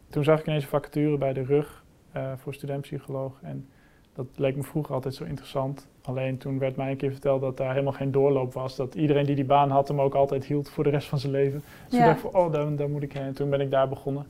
toen 0.09 0.23
zag 0.23 0.39
ik 0.39 0.47
ineens 0.47 0.63
een 0.63 0.69
vacature 0.69 1.17
bij 1.17 1.33
de 1.33 1.43
RUG 1.43 1.83
eh, 2.11 2.31
voor 2.37 2.53
studentpsycholoog. 2.53 3.39
En 3.41 3.67
dat 4.13 4.25
leek 4.35 4.55
me 4.55 4.63
vroeger 4.63 4.93
altijd 4.93 5.15
zo 5.15 5.23
interessant. 5.23 5.87
Alleen 6.01 6.37
toen 6.37 6.59
werd 6.59 6.75
mij 6.75 6.91
een 6.91 6.97
keer 6.97 7.11
verteld 7.11 7.41
dat 7.41 7.57
daar 7.57 7.71
helemaal 7.71 7.93
geen 7.93 8.11
doorloop 8.11 8.53
was. 8.53 8.75
Dat 8.75 8.95
iedereen 8.95 9.25
die 9.25 9.35
die 9.35 9.45
baan 9.45 9.69
had 9.69 9.87
hem 9.87 10.01
ook 10.01 10.13
altijd 10.15 10.45
hield 10.45 10.69
voor 10.69 10.83
de 10.83 10.89
rest 10.89 11.07
van 11.07 11.19
zijn 11.19 11.31
leven. 11.31 11.61
Dus 11.89 11.97
Ja. 11.99 12.05
ik 12.05 12.05
dacht 12.05 12.19
van, 12.19 12.41
oh, 12.41 12.51
daar, 12.51 12.75
daar 12.75 12.89
moet 12.89 13.03
ik 13.03 13.13
heen. 13.13 13.23
En 13.23 13.33
toen 13.33 13.49
ben 13.49 13.61
ik 13.61 13.71
daar 13.71 13.89
begonnen. 13.89 14.27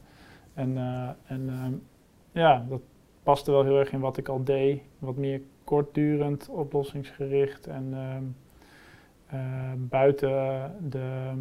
En, 0.54 0.78
eh, 0.78 1.10
en 1.26 1.50
ehm, 1.50 1.74
ja, 2.32 2.66
dat 2.70 2.82
paste 3.24 3.52
wel 3.52 3.64
heel 3.64 3.80
erg 3.80 3.92
in 3.92 4.00
wat 4.00 4.18
ik 4.18 4.28
al 4.28 4.44
deed. 4.44 4.82
Wat 5.00 5.16
meer 5.16 5.42
kortdurend, 5.64 6.50
oplossingsgericht. 6.50 7.68
En 7.68 7.88
ehm, 7.94 8.24
eh, 9.28 9.72
buiten 9.76 10.30
de, 10.90 11.00
ehm, 11.00 11.40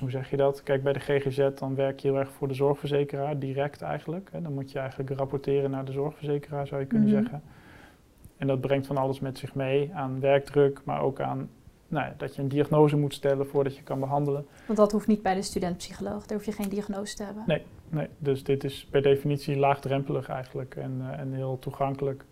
hoe 0.00 0.10
zeg 0.10 0.30
je 0.30 0.36
dat? 0.36 0.62
Kijk, 0.62 0.82
bij 0.82 0.92
de 0.92 0.98
GGZ 1.00 1.48
dan 1.54 1.74
werk 1.74 1.98
je 2.00 2.08
heel 2.08 2.18
erg 2.18 2.30
voor 2.32 2.48
de 2.48 2.54
zorgverzekeraar, 2.54 3.38
direct 3.38 3.82
eigenlijk. 3.82 4.28
Hè. 4.32 4.42
Dan 4.42 4.52
moet 4.52 4.72
je 4.72 4.78
eigenlijk 4.78 5.10
rapporteren 5.10 5.70
naar 5.70 5.84
de 5.84 5.92
zorgverzekeraar, 5.92 6.66
zou 6.66 6.80
je 6.80 6.86
kunnen 6.86 7.08
Mhm. 7.08 7.16
zeggen. 7.20 7.42
En 8.36 8.46
dat 8.46 8.60
brengt 8.60 8.86
van 8.86 8.96
alles 8.96 9.20
met 9.20 9.38
zich 9.38 9.54
mee 9.54 9.90
aan 9.94 10.20
werkdruk, 10.20 10.80
maar 10.84 11.00
ook 11.00 11.20
aan 11.20 11.48
nou, 11.88 12.06
ja, 12.06 12.14
dat 12.16 12.34
je 12.36 12.42
een 12.42 12.48
diagnose 12.48 12.96
moet 12.96 13.14
stellen 13.14 13.46
voordat 13.46 13.76
je 13.76 13.82
kan 13.82 14.00
behandelen. 14.00 14.46
Want 14.66 14.78
dat 14.78 14.92
hoeft 14.92 15.06
niet 15.06 15.22
bij 15.22 15.34
de 15.34 15.42
studentpsycholoog. 15.42 16.26
Daar 16.26 16.36
hoef 16.36 16.46
je 16.46 16.52
geen 16.52 16.68
diagnose 16.68 17.14
te 17.16 17.22
hebben. 17.22 17.42
Nee. 17.46 17.62
Nee, 17.88 18.08
dus 18.18 18.44
dit 18.44 18.64
is 18.64 18.86
per 18.90 19.02
definitie 19.02 19.56
laagdrempelig 19.56 20.28
eigenlijk 20.28 20.74
en, 20.76 20.96
eh, 21.00 21.18
en 21.18 21.32
heel 21.32 21.58
toegankelijk. 21.58 22.24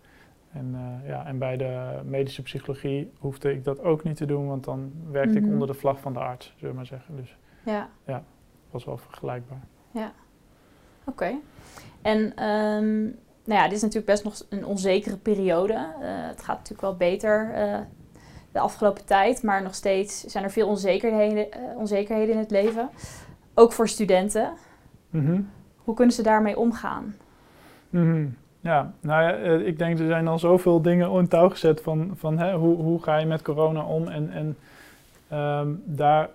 En, 0.51 0.71
eh, 0.75 1.09
ja, 1.09 1.25
en 1.25 1.37
bij 1.37 1.57
de 1.57 1.99
medische 2.03 2.41
psychologie 2.41 3.11
hoefde 3.19 3.51
ik 3.51 3.63
dat 3.63 3.81
ook 3.83 4.03
niet 4.03 4.15
te 4.17 4.25
doen, 4.25 4.47
want 4.47 4.63
dan 4.63 4.91
werkte 5.11 5.39
Mhm. 5.39 5.45
ik 5.47 5.53
onder 5.53 5.67
de 5.67 5.73
vlag 5.73 5.99
van 5.99 6.13
de 6.13 6.19
arts, 6.19 6.53
zullen 6.55 6.69
we 6.69 6.75
maar 6.75 6.85
zeggen. 6.85 7.15
Dus 7.15 7.37
Ja, 7.65 7.89
dat 8.05 8.23
was 8.71 8.85
wel 8.85 8.97
vergelijkbaar. 8.97 9.61
oké. 11.05 11.35
En 12.01 12.35
ehm, 12.35 13.03
nou 13.45 13.59
ja, 13.59 13.63
dit 13.63 13.75
is 13.75 13.81
natuurlijk 13.81 14.11
best 14.11 14.23
nog 14.23 14.45
een 14.49 14.65
onzekere 14.65 15.17
periode. 15.17 15.73
Eh, 15.73 16.09
het 16.27 16.43
gaat 16.43 16.57
natuurlijk 16.57 16.81
wel 16.81 16.95
beter 16.95 17.51
eh, 17.53 17.79
de 18.51 18.59
afgelopen 18.59 19.05
tijd, 19.05 19.43
maar 19.43 19.63
nog 19.63 19.75
steeds 19.75 20.23
zijn 20.23 20.43
er 20.43 20.51
veel 20.51 20.67
onzekerheden, 20.67 21.51
eh, 21.51 21.59
onzekerheden 21.77 22.33
in 22.33 22.39
het 22.39 22.51
leven. 22.51 22.89
Ook 23.53 23.73
voor 23.73 23.87
studenten. 23.87 24.53
Mhm. 25.09 25.41
Hoe 25.77 25.95
kunnen 25.95 26.15
ze 26.15 26.23
daarmee 26.23 26.57
omgaan? 26.57 27.15
Mhm. 27.89 28.27
Ja, 28.59 28.93
nou 28.99 29.23
ja, 29.23 29.31
ik 29.65 29.77
denk 29.77 29.99
er 29.99 30.07
zijn 30.07 30.27
al 30.27 30.39
zoveel 30.39 30.81
dingen 30.81 31.11
in 31.11 31.27
touw 31.27 31.49
gezet 31.49 31.81
van, 31.81 32.11
van 32.15 32.37
hè, 32.37 32.55
hoe, 32.55 32.75
hoe 32.75 33.03
ga 33.03 33.17
je 33.17 33.25
met 33.25 33.41
corona 33.41 33.83
om. 33.83 34.07
En, 34.07 34.31
en 34.31 34.57
ehm, 35.27 35.73
daar, 35.83 36.29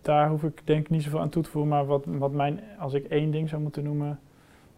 daar 0.00 0.28
hoef 0.28 0.42
ik 0.42 0.60
denk 0.64 0.80
ik 0.80 0.90
niet 0.90 1.02
zoveel 1.02 1.20
aan 1.20 1.28
toe 1.28 1.42
te 1.42 1.50
voegen. 1.50 1.70
Maar 1.70 1.86
wat, 1.86 2.04
wat 2.06 2.32
mijn, 2.32 2.60
als 2.78 2.94
ik 2.94 3.04
één 3.04 3.30
ding 3.30 3.48
zou 3.48 3.62
moeten 3.62 3.84
noemen, 3.84 4.20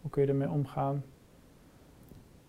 hoe 0.00 0.10
kun 0.10 0.22
je 0.22 0.28
ermee 0.28 0.50
omgaan? 0.50 1.02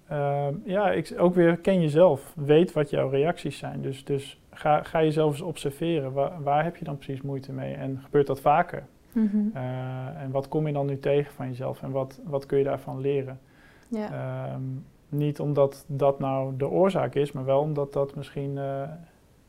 Ehm, 0.07 0.53
ja, 0.63 0.91
ik, 0.91 1.13
ook 1.17 1.35
weer 1.35 1.57
ken 1.57 1.81
jezelf. 1.81 2.33
Weet 2.35 2.73
wat 2.73 2.89
jouw 2.89 3.09
reacties 3.09 3.57
zijn. 3.57 3.81
Dus, 3.81 4.03
dus 4.05 4.41
ga, 4.49 4.83
ga 4.83 5.03
jezelf 5.03 5.31
eens 5.31 5.41
observeren. 5.41 6.13
Waar, 6.13 6.43
waar 6.43 6.63
heb 6.63 6.75
je 6.75 6.85
dan 6.85 6.97
precies 6.97 7.21
moeite 7.21 7.51
mee? 7.51 7.73
En 7.73 7.99
gebeurt 8.03 8.27
dat 8.27 8.41
vaker? 8.41 8.83
Mhm. 9.11 9.37
Eh, 9.53 10.21
en 10.21 10.31
wat 10.31 10.47
kom 10.47 10.67
je 10.67 10.73
dan 10.73 10.85
nu 10.85 10.99
tegen 10.99 11.33
van 11.33 11.47
jezelf? 11.47 11.81
En 11.81 11.91
wat, 11.91 12.21
wat 12.23 12.45
kun 12.45 12.57
je 12.57 12.63
daarvan 12.63 12.99
leren? 12.99 13.39
Ja. 13.87 14.11
Ehm, 14.11 14.61
niet 15.09 15.39
omdat 15.39 15.85
dat 15.87 16.19
nou 16.19 16.57
de 16.57 16.69
oorzaak 16.69 17.15
is, 17.15 17.31
maar 17.31 17.45
wel 17.45 17.59
omdat 17.59 17.93
dat 17.93 18.15
misschien 18.15 18.57
eh, 18.57 18.81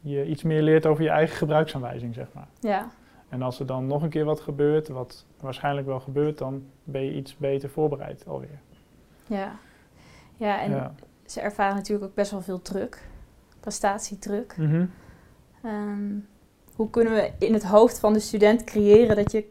je 0.03 0.27
iets 0.27 0.43
meer 0.43 0.63
leert 0.63 0.87
over 0.87 1.03
je 1.03 1.11
eigen 1.11 1.37
gebruiksaanwijzing, 1.37 2.15
zeg 2.15 2.27
maar. 2.33 2.49
ja. 2.61 2.91
En 3.29 3.43
als 3.43 3.61
er 3.61 3.67
dan 3.67 3.87
nog 3.87 4.03
een 4.03 4.09
keer 4.09 4.25
wat 4.25 4.41
gebeurt, 4.41 4.89
wat 4.89 5.27
waarschijnlijk 5.41 5.87
wel 5.87 6.01
gebeurt, 6.01 6.39
dan 6.39 6.65
ben 6.85 7.05
je 7.05 7.15
iets 7.15 7.37
beter 7.37 7.69
voorbereid 7.71 8.27
alweer. 8.27 8.61
Ja. 9.27 9.53
Ja, 10.37 10.61
en 10.61 10.71
ja. 10.71 10.95
ze 11.27 11.41
ervaren 11.41 11.75
natuurlijk 11.75 12.09
ook 12.09 12.15
best 12.15 12.31
wel 12.31 12.41
veel 12.41 12.63
druk. 12.63 13.09
Prestatiedruk. 13.61 14.57
Mhm. 14.57 14.87
Ehm, 15.63 16.19
hoe 16.75 16.91
kunnen 16.91 17.13
we 17.13 17.33
in 17.39 17.53
het 17.53 17.65
hoofd 17.65 17.99
van 17.99 18.13
de 18.13 18.21
student 18.21 18.65
creëren 18.65 19.17
dat, 19.17 19.33
je, 19.33 19.47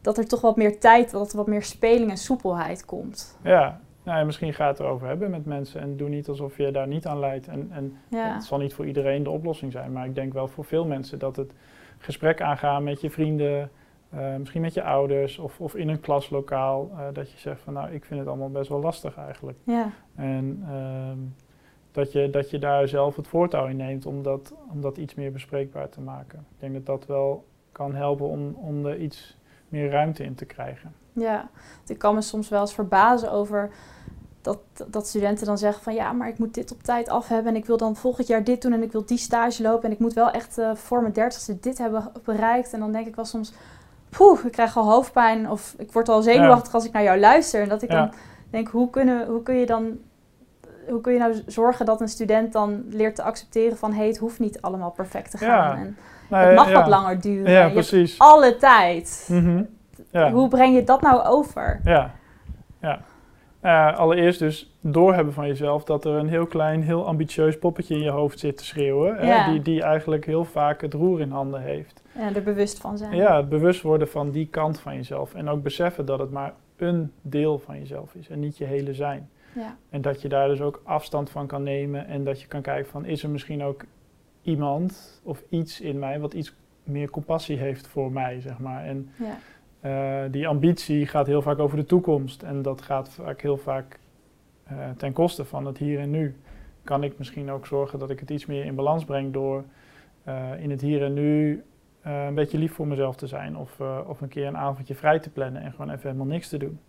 dat 0.00 0.18
er 0.18 0.28
toch 0.28 0.40
wat 0.40 0.56
meer 0.56 0.80
tijd, 0.80 1.10
dat 1.10 1.30
er 1.30 1.36
wat 1.36 1.46
meer 1.46 1.62
speling 1.62 2.10
en 2.10 2.16
soepelheid 2.16 2.84
komt? 2.84 3.38
ja. 3.42 3.80
Nou, 4.10 4.22
ja, 4.22 4.28
misschien 4.28 4.54
ga 4.54 4.66
het 4.66 4.80
erover 4.80 5.06
hebben 5.06 5.30
met 5.30 5.44
mensen 5.46 5.80
en 5.80 5.96
doe 5.96 6.08
niet 6.08 6.28
alsof 6.28 6.56
je 6.56 6.70
daar 6.70 6.86
niet 6.86 7.06
aan 7.06 7.18
leidt. 7.18 7.48
En, 7.48 7.68
en 7.72 7.96
Ja. 8.08 8.34
het 8.34 8.44
zal 8.44 8.58
niet 8.58 8.74
voor 8.74 8.86
iedereen 8.86 9.22
de 9.22 9.30
oplossing 9.30 9.72
zijn, 9.72 9.92
maar 9.92 10.06
ik 10.06 10.14
denk 10.14 10.32
wel 10.32 10.48
voor 10.48 10.64
veel 10.64 10.86
mensen 10.86 11.18
dat 11.18 11.36
het 11.36 11.52
gesprek 11.98 12.40
aangaan 12.42 12.84
met 12.84 13.00
je 13.00 13.10
vrienden, 13.10 13.70
eh, 14.10 14.36
misschien 14.36 14.60
met 14.60 14.74
je 14.74 14.82
ouders 14.82 15.38
of, 15.38 15.60
of 15.60 15.74
in 15.74 15.88
een 15.88 16.00
klaslokaal, 16.00 16.90
eh, 16.96 17.04
dat 17.12 17.30
je 17.30 17.38
zegt 17.38 17.60
van 17.60 17.72
nou, 17.72 17.90
ik 17.90 18.04
vind 18.04 18.20
het 18.20 18.28
allemaal 18.28 18.50
best 18.50 18.68
wel 18.68 18.80
lastig 18.80 19.16
eigenlijk. 19.16 19.58
Ja. 19.64 19.90
En 20.14 20.64
ehm, 20.68 21.18
dat, 21.92 22.12
je, 22.12 22.30
dat 22.30 22.50
je 22.50 22.58
daar 22.58 22.88
zelf 22.88 23.16
het 23.16 23.26
voortouw 23.28 23.66
in 23.66 23.76
neemt 23.76 24.06
om 24.06 24.22
dat, 24.22 24.54
om 24.72 24.80
dat 24.80 24.96
iets 24.96 25.14
meer 25.14 25.32
bespreekbaar 25.32 25.88
te 25.88 26.00
maken. 26.00 26.38
Ik 26.38 26.60
denk 26.60 26.72
dat 26.72 26.86
dat 26.86 27.06
wel 27.06 27.44
kan 27.72 27.94
helpen 27.94 28.26
om, 28.26 28.54
om 28.54 28.86
er 28.86 28.96
iets 28.96 29.36
meer 29.68 29.90
ruimte 29.90 30.24
in 30.24 30.34
te 30.34 30.44
krijgen. 30.44 30.94
Ja, 31.20 31.48
ik 31.86 31.98
kan 31.98 32.14
me 32.14 32.20
soms 32.20 32.48
wel 32.48 32.60
eens 32.60 32.74
verbazen 32.74 33.32
over 33.32 33.70
dat, 34.42 34.58
dat 34.86 35.06
studenten 35.06 35.46
dan 35.46 35.58
zeggen 35.58 35.82
van 35.82 35.94
ja, 35.94 36.12
maar 36.12 36.28
ik 36.28 36.38
moet 36.38 36.54
dit 36.54 36.72
op 36.72 36.82
tijd 36.82 37.08
af 37.08 37.28
hebben 37.28 37.52
en 37.52 37.58
ik 37.58 37.66
wil 37.66 37.76
dan 37.76 37.96
volgend 37.96 38.26
jaar 38.26 38.44
dit 38.44 38.62
doen 38.62 38.72
en 38.72 38.82
ik 38.82 38.92
wil 38.92 39.04
die 39.06 39.18
stage 39.18 39.62
lopen 39.62 39.84
en 39.84 39.92
ik 39.92 39.98
moet 39.98 40.12
wel 40.12 40.30
echt 40.30 40.58
eh, 40.58 40.70
voor 40.74 41.00
mijn 41.00 41.12
dertigste 41.12 41.60
dit 41.60 41.78
hebben 41.78 42.12
bereikt. 42.24 42.72
En 42.72 42.80
dan 42.80 42.92
denk 42.92 43.06
ik 43.06 43.16
wel 43.16 43.24
soms, 43.24 43.52
poeh, 44.08 44.44
ik 44.44 44.52
krijg 44.52 44.76
al 44.76 44.90
hoofdpijn 44.90 45.50
of 45.50 45.74
ik 45.78 45.92
word 45.92 46.08
al 46.08 46.22
zenuwachtig 46.22 46.74
als 46.74 46.84
ik 46.84 46.92
naar 46.92 47.02
jou 47.02 47.18
luister. 47.20 47.62
En 47.62 47.68
dat 47.68 47.82
ik 47.82 47.90
Ja. 47.90 47.96
dan 48.00 48.12
denk, 48.50 48.68
hoe, 48.68 48.90
kunnen, 48.90 49.26
hoe 49.26 49.42
kun 49.42 49.54
je 49.54 49.66
dan, 49.66 49.98
hoe 50.88 51.00
kun 51.00 51.12
je 51.12 51.18
nou 51.18 51.34
zorgen 51.46 51.86
dat 51.86 52.00
een 52.00 52.08
student 52.08 52.52
dan 52.52 52.84
leert 52.88 53.14
te 53.14 53.22
accepteren 53.22 53.76
van 53.76 53.92
hé, 53.92 54.06
het 54.06 54.18
hoeft 54.18 54.38
niet 54.38 54.60
allemaal 54.60 54.90
perfect 54.90 55.30
te 55.30 55.44
Ja. 55.44 55.62
gaan. 55.70 55.96
En 56.30 56.46
het 56.46 56.54
mag 56.56 56.72
wat 56.72 56.86
langer 56.86 57.20
duren. 57.20 57.50
Ja, 57.52 57.56
Je 57.56 57.62
hebt 57.62 57.72
precies. 57.72 58.18
alle 58.18 58.56
tijd. 58.56 59.26
Mhm. 59.30 59.62
Ja. 60.10 60.32
Hoe 60.32 60.48
breng 60.48 60.74
je 60.74 60.84
dat 60.84 61.00
nou 61.00 61.22
over? 61.24 61.80
Ja, 61.84 62.14
ja. 62.80 63.00
Eh, 63.60 63.96
allereerst 63.98 64.38
dus 64.38 64.78
doorhebben 64.80 65.34
van 65.34 65.46
jezelf 65.46 65.84
dat 65.84 66.04
er 66.04 66.12
een 66.12 66.28
heel 66.28 66.46
klein, 66.46 66.82
heel 66.82 67.06
ambitieus 67.06 67.58
poppetje 67.58 67.94
in 67.94 68.02
je 68.02 68.10
hoofd 68.10 68.38
zit 68.38 68.56
te 68.56 68.64
schreeuwen. 68.64 69.16
hè, 69.16 69.50
die, 69.52 69.62
die 69.62 69.82
eigenlijk 69.82 70.26
heel 70.26 70.44
vaak 70.44 70.80
het 70.80 70.94
roer 70.94 71.20
in 71.20 71.30
handen 71.30 71.60
heeft. 71.62 72.02
Ja, 72.12 72.34
er 72.34 72.42
bewust 72.42 72.78
van 72.78 72.98
zijn. 72.98 73.16
Ja, 73.16 73.36
het 73.36 73.48
bewust 73.48 73.82
worden 73.82 74.08
van 74.08 74.30
die 74.30 74.46
kant 74.46 74.80
van 74.80 74.94
jezelf. 74.94 75.34
En 75.34 75.48
ook 75.48 75.62
beseffen 75.62 76.04
dat 76.06 76.18
het 76.18 76.30
maar 76.30 76.52
een 76.76 77.12
deel 77.22 77.58
van 77.58 77.78
jezelf 77.78 78.14
is 78.14 78.28
en 78.28 78.40
niet 78.40 78.58
je 78.58 78.64
hele 78.64 78.94
zijn. 78.94 79.28
Ja. 79.54 79.76
En 79.90 80.00
dat 80.00 80.22
je 80.22 80.28
daar 80.28 80.48
dus 80.48 80.60
ook 80.60 80.80
afstand 80.84 81.30
van 81.30 81.46
kan 81.46 81.62
nemen 81.62 82.06
en 82.06 82.24
dat 82.24 82.40
je 82.40 82.46
kan 82.46 82.62
kijken 82.62 82.90
van 82.90 83.04
is 83.04 83.22
er 83.22 83.30
misschien 83.30 83.62
ook 83.62 83.84
iemand 84.42 85.20
of 85.24 85.42
iets 85.48 85.80
in 85.80 85.98
mij 85.98 86.20
wat 86.20 86.34
iets 86.34 86.54
meer 86.84 87.10
compassie 87.10 87.58
heeft 87.58 87.86
voor 87.86 88.12
mij, 88.12 88.40
zeg 88.40 88.58
maar. 88.58 88.84
En 88.84 89.10
Ja. 89.16 89.36
Eh, 89.80 90.22
die 90.30 90.48
ambitie 90.48 91.06
gaat 91.06 91.26
heel 91.26 91.42
vaak 91.42 91.58
over 91.58 91.76
de 91.76 91.84
toekomst 91.84 92.42
en 92.42 92.62
dat 92.62 92.82
gaat 92.82 93.10
vaak 93.10 93.40
heel 93.40 93.56
vaak 93.56 93.98
eh, 94.64 94.90
ten 94.96 95.12
koste 95.12 95.44
van 95.44 95.66
het 95.66 95.78
hier 95.78 95.98
en 95.98 96.10
nu. 96.10 96.36
Kan 96.84 97.02
ik 97.02 97.18
misschien 97.18 97.50
ook 97.50 97.66
zorgen 97.66 97.98
dat 97.98 98.10
ik 98.10 98.20
het 98.20 98.30
iets 98.30 98.46
meer 98.46 98.64
in 98.64 98.74
balans 98.74 99.04
breng 99.04 99.32
door 99.32 99.64
eh, 100.24 100.62
in 100.62 100.70
het 100.70 100.80
hier 100.80 101.02
en 101.02 101.12
nu 101.12 101.62
een 102.02 102.34
beetje 102.34 102.58
lief 102.58 102.74
voor 102.74 102.86
mezelf 102.86 103.16
te 103.16 103.26
zijn 103.26 103.56
of, 103.56 103.80
of 104.06 104.20
een 104.20 104.28
keer 104.28 104.46
een 104.46 104.56
avondje 104.56 104.94
vrij 104.94 105.18
te 105.18 105.30
plannen 105.30 105.62
en 105.62 105.70
gewoon 105.70 105.90
even 105.90 106.02
helemaal 106.02 106.26
niks 106.26 106.48
te 106.48 106.56
doen. 106.56 106.80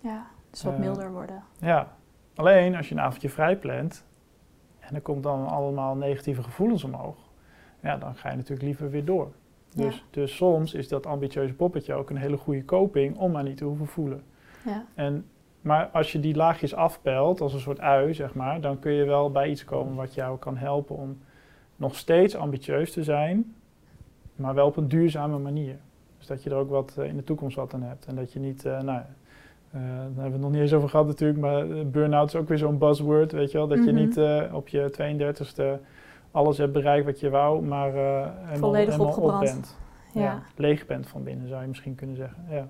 ja, 0.00 0.26
dus 0.50 0.62
wat 0.62 0.78
milder 0.78 1.12
worden. 1.12 1.42
Ja, 1.58 1.96
alleen 2.34 2.76
als 2.76 2.88
je 2.88 2.94
een 2.94 3.00
avondje 3.00 3.28
vrij 3.28 3.56
plant 3.56 4.06
en 4.78 4.94
er 4.94 5.00
komt 5.00 5.22
dan 5.22 5.46
allemaal 5.46 5.96
negatieve 5.96 6.42
gevoelens 6.42 6.84
omhoog, 6.84 7.16
ja, 7.80 7.96
dan 7.96 8.14
ga 8.14 8.30
je 8.30 8.36
natuurlijk 8.36 8.62
liever 8.62 8.90
weer 8.90 9.04
door. 9.04 9.32
Dus, 9.74 9.94
Ja. 9.96 10.02
dus 10.10 10.36
soms 10.36 10.74
is 10.74 10.88
dat 10.88 11.06
ambitieuze 11.06 11.54
poppetje 11.54 11.94
ook 11.94 12.10
een 12.10 12.16
hele 12.16 12.36
goede 12.36 12.64
koping 12.64 13.16
om 13.16 13.30
maar 13.32 13.42
niet 13.42 13.56
te 13.56 13.64
hoeven 13.64 13.86
voelen. 13.86 14.22
Ja. 14.64 14.84
En, 14.94 15.24
maar 15.60 15.86
als 15.92 16.12
je 16.12 16.20
die 16.20 16.34
laagjes 16.36 16.74
afpelt 16.74 17.40
als 17.40 17.54
een 17.54 17.60
soort 17.60 17.80
ui, 17.80 18.14
zeg 18.14 18.34
maar, 18.34 18.60
dan 18.60 18.78
kun 18.78 18.92
je 18.92 19.04
wel 19.04 19.30
bij 19.30 19.50
iets 19.50 19.64
komen 19.64 19.94
wat 19.94 20.14
jou 20.14 20.38
kan 20.38 20.56
helpen 20.56 20.96
om 20.96 21.18
nog 21.76 21.96
steeds 21.96 22.36
ambitieus 22.36 22.92
te 22.92 23.02
zijn, 23.02 23.54
maar 24.36 24.54
wel 24.54 24.66
op 24.66 24.76
een 24.76 24.88
duurzame 24.88 25.38
manier. 25.38 25.76
Dus 26.18 26.26
dat 26.26 26.42
je 26.42 26.50
er 26.50 26.56
ook 26.56 26.70
wat 26.70 26.96
eh, 26.98 27.04
in 27.08 27.16
de 27.16 27.24
toekomst 27.24 27.56
wat 27.56 27.74
aan 27.74 27.82
hebt. 27.82 28.06
En 28.06 28.14
dat 28.14 28.32
je 28.32 28.38
niet, 28.38 28.64
eh, 28.64 28.80
nou, 28.80 29.00
eh, 29.00 29.80
daar 29.80 29.82
hebben 29.98 30.24
we 30.24 30.30
het 30.32 30.40
nog 30.40 30.50
niet 30.50 30.60
eens 30.60 30.72
over 30.72 30.88
gehad 30.88 31.06
natuurlijk, 31.06 31.40
maar 31.40 31.66
burn-out 31.86 32.28
is 32.28 32.36
ook 32.40 32.48
weer 32.48 32.58
zo'n 32.58 32.78
buzzword, 32.78 33.32
weet 33.32 33.50
je 33.50 33.58
wel. 33.58 33.68
Dat 33.68 33.84
je 33.84 33.92
Mhm. 33.92 34.00
niet 34.02 34.20
op 34.52 34.68
je 34.68 34.90
32e 34.90 35.78
alles 36.32 36.58
hebt 36.58 36.72
bereikt 36.72 37.06
wat 37.06 37.20
je 37.20 37.30
wou, 37.30 37.62
maar 37.62 37.88
eh 37.88 37.94
helemaal, 38.34 38.56
Volledig 38.56 38.92
helemaal 38.94 39.12
op 39.12 39.16
opgebrand. 39.16 39.44
bent. 39.44 39.76
Ja. 40.14 40.42
leeg 40.56 40.86
bent 40.86 41.06
van 41.06 41.22
binnen, 41.22 41.48
zou 41.48 41.62
je 41.62 41.68
misschien 41.68 41.94
kunnen 41.94 42.16
zeggen. 42.16 42.44
Ja. 42.50 42.68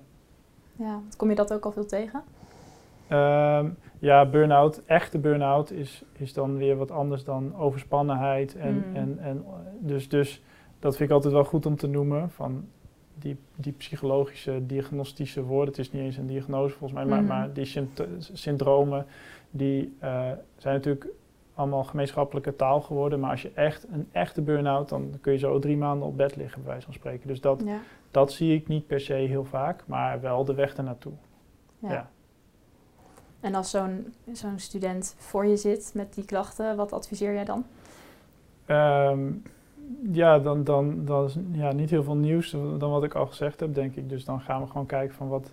ja. 0.75 0.99
Kom 1.17 1.29
je 1.29 1.35
dat 1.35 1.53
ook 1.53 1.65
al 1.65 1.71
veel 1.71 1.85
tegen? 1.85 2.23
Ehm, 3.07 3.69
ja, 3.99 4.25
burn-out, 4.25 4.81
echte 4.85 5.19
burn-out 5.19 5.71
is, 5.71 6.03
is 6.11 6.33
dan 6.33 6.57
weer 6.57 6.75
wat 6.77 6.91
anders 6.91 7.23
dan 7.23 7.55
overspannenheid. 7.55 8.55
En, 8.55 8.73
Mm. 8.89 8.95
en, 8.95 9.17
en 9.19 9.45
dus, 9.79 10.09
dus 10.09 10.43
dat 10.79 10.95
vind 10.95 11.09
ik 11.09 11.15
altijd 11.15 11.33
wel 11.33 11.43
goed 11.43 11.65
om 11.65 11.75
te 11.75 11.87
noemen. 11.87 12.29
Van 12.29 12.65
die, 13.15 13.37
die 13.55 13.73
psychologische, 13.73 14.65
diagnostische 14.65 15.43
woorden. 15.43 15.67
Het 15.69 15.77
is 15.77 15.91
niet 15.91 16.01
eens 16.01 16.17
een 16.17 16.27
diagnose 16.27 16.75
volgens 16.77 16.99
mij, 16.99 17.05
maar, 17.09 17.19
Mhm. 17.23 17.27
maar 17.27 17.53
die 17.53 17.87
syndromen, 18.19 19.05
die 19.51 19.95
eh, 19.99 20.31
zijn 20.57 20.75
natuurlijk 20.75 21.07
allemaal 21.55 21.83
gemeenschappelijke 21.83 22.55
taal 22.55 22.81
geworden. 22.81 23.19
Maar 23.19 23.31
als 23.31 23.41
je 23.41 23.51
echt 23.53 23.85
een 23.91 24.07
echte 24.11 24.41
burn-out, 24.41 24.89
dan 24.89 25.13
kun 25.21 25.31
je 25.31 25.37
zo 25.37 25.59
drie 25.59 25.77
maanden 25.77 26.07
op 26.07 26.17
bed 26.17 26.35
liggen, 26.35 26.61
bij 26.61 26.69
wijze 26.71 26.85
van 26.85 26.93
spreken. 26.93 27.27
Dus 27.27 27.41
dat, 27.41 27.61
Ja. 27.65 27.77
dat 28.11 28.31
zie 28.31 28.55
ik 28.55 28.67
niet 28.67 28.87
per 28.87 28.99
se 28.99 29.13
heel 29.13 29.43
vaak, 29.45 29.83
maar 29.87 30.21
wel 30.21 30.45
de 30.45 30.53
weg 30.53 30.75
ernaartoe. 30.75 31.13
ja. 31.79 31.91
Ja. 31.91 32.09
En 33.39 33.55
als 33.55 33.69
zo'n 33.69 34.13
zo'n 34.31 34.59
student 34.59 35.15
voor 35.17 35.45
je 35.45 35.57
zit 35.57 35.91
met 35.95 36.13
die 36.13 36.25
klachten, 36.25 36.75
wat 36.75 36.93
adviseer 36.93 37.33
jij 37.33 37.45
dan? 37.45 37.65
Ehm, 38.65 39.31
ja, 40.11 40.39
dan, 40.39 40.63
dan, 40.63 41.05
dan 41.05 41.25
is 41.25 41.37
ja, 41.51 41.71
niet 41.71 41.89
heel 41.89 42.03
veel 42.03 42.15
nieuws 42.15 42.51
dan 42.51 42.91
wat 42.91 43.03
ik 43.03 43.13
al 43.15 43.25
gezegd 43.25 43.59
heb, 43.59 43.73
denk 43.73 43.95
ik. 43.95 44.09
Dus 44.09 44.25
dan 44.25 44.41
gaan 44.41 44.61
we 44.61 44.67
gewoon 44.67 44.85
kijken 44.85 45.15
van 45.15 45.27
wat, 45.27 45.51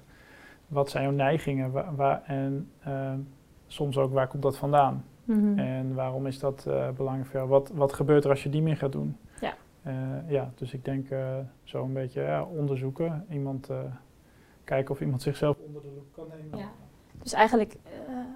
wat 0.68 0.90
zijn 0.90 1.04
jouw 1.04 1.12
neigingen 1.12 1.70
waar, 1.70 1.94
waar- 1.96 2.22
en 2.26 2.70
ehm, 2.84 3.18
soms 3.66 3.98
ook 3.98 4.12
waar 4.12 4.28
komt 4.28 4.42
dat 4.42 4.56
vandaan. 4.56 5.04
Mhm. 5.30 5.58
En 5.58 5.94
waarom 5.94 6.26
is 6.26 6.38
dat 6.38 6.64
eh, 6.66 6.88
belangrijk 6.88 7.28
voor 7.28 7.36
jou? 7.36 7.48
Wat, 7.48 7.70
wat 7.74 7.92
gebeurt 7.92 8.24
er 8.24 8.30
als 8.30 8.42
je 8.42 8.48
die 8.48 8.62
meer 8.62 8.76
gaat 8.76 8.92
doen? 8.92 9.16
Ja. 9.40 9.54
Eh, 9.82 9.94
ja, 10.26 10.50
dus 10.54 10.72
ik 10.72 10.84
denk 10.84 11.10
eh, 11.10 11.36
zo 11.62 11.84
een 11.84 11.92
beetje 11.92 12.20
ja, 12.20 12.44
onderzoeken. 12.44 13.26
Iemand 13.30 13.68
kijken 14.64 14.94
of 14.94 15.00
iemand 15.00 15.22
zichzelf 15.22 15.56
onder 15.66 15.82
de 15.82 15.88
loep 15.94 16.12
kan 16.12 16.26
nemen. 16.38 16.58
Ja. 16.58 16.68
Dus 17.22 17.32
eigenlijk, 17.32 17.76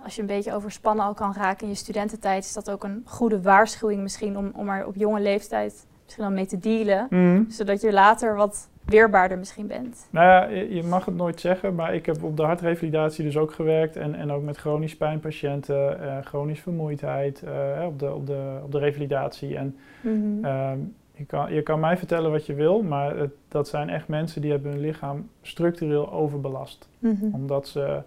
als 0.03 0.15
je 0.15 0.21
een 0.21 0.27
beetje 0.27 0.55
overspannen 0.55 1.05
al 1.05 1.15
kan 1.15 1.33
raken 1.33 1.63
in 1.63 1.69
je 1.69 1.79
studententijd, 1.79 2.45
is 2.45 2.53
dat 2.53 2.71
ook 2.71 2.85
een 2.85 3.03
goede 3.05 3.43
waarschuwing 3.43 4.03
misschien 4.03 4.37
om, 4.37 4.53
om 4.57 4.69
er 4.69 4.87
op 4.87 4.95
jonge 4.95 5.21
leeftijd 5.21 5.87
misschien 6.05 6.25
al 6.25 6.31
mee 6.31 6.47
te 6.47 6.59
dealen. 6.59 7.07
Mhm. 7.11 7.51
Zodat 7.51 7.81
je 7.81 7.93
later 7.93 8.37
wat 8.37 8.71
weerbaarder 8.85 9.39
misschien 9.39 9.67
bent. 9.67 10.07
Nou 10.11 10.27
ja, 10.27 10.59
je 10.75 10.83
mag 10.83 11.05
het 11.05 11.15
nooit 11.17 11.41
zeggen, 11.41 11.75
maar 11.75 11.95
ik 11.95 12.07
heb 12.07 12.23
op 12.23 12.37
de 12.37 12.43
hartrevalidatie 12.43 13.25
dus 13.25 13.37
ook 13.37 13.53
gewerkt 13.53 13.97
en, 13.97 14.15
en 14.15 14.31
ook 14.31 14.43
met 14.43 14.57
chronisch 14.57 14.97
pijnpatiënten, 14.97 16.01
eh 16.03 16.17
chronisch 16.25 16.61
vermoeidheid 16.61 17.43
eh, 17.43 17.87
op, 17.87 17.99
de, 17.99 18.15
op, 18.15 18.27
de, 18.27 18.59
op 18.65 18.73
de 18.73 18.79
revalidatie. 18.79 19.57
En 19.57 19.77
Mhm. 20.01 20.45
ehm, 20.45 20.79
je, 21.13 21.25
kan, 21.25 21.53
je 21.53 21.63
kan 21.63 21.81
mij 21.81 21.97
vertellen 21.97 22.31
wat 22.31 22.47
je 22.47 22.55
wil, 22.55 22.83
maar 22.83 23.17
het, 23.17 23.31
dat 23.49 23.69
zijn 23.69 23.89
echt 23.89 24.09
mensen 24.09 24.41
die 24.41 24.51
hebben 24.51 24.71
hun 24.73 24.81
lichaam 24.81 25.29
structureel 25.43 26.13
overbelast. 26.13 26.89
Mhm. 26.99 27.25
Omdat 27.33 27.69
ze 27.69 28.01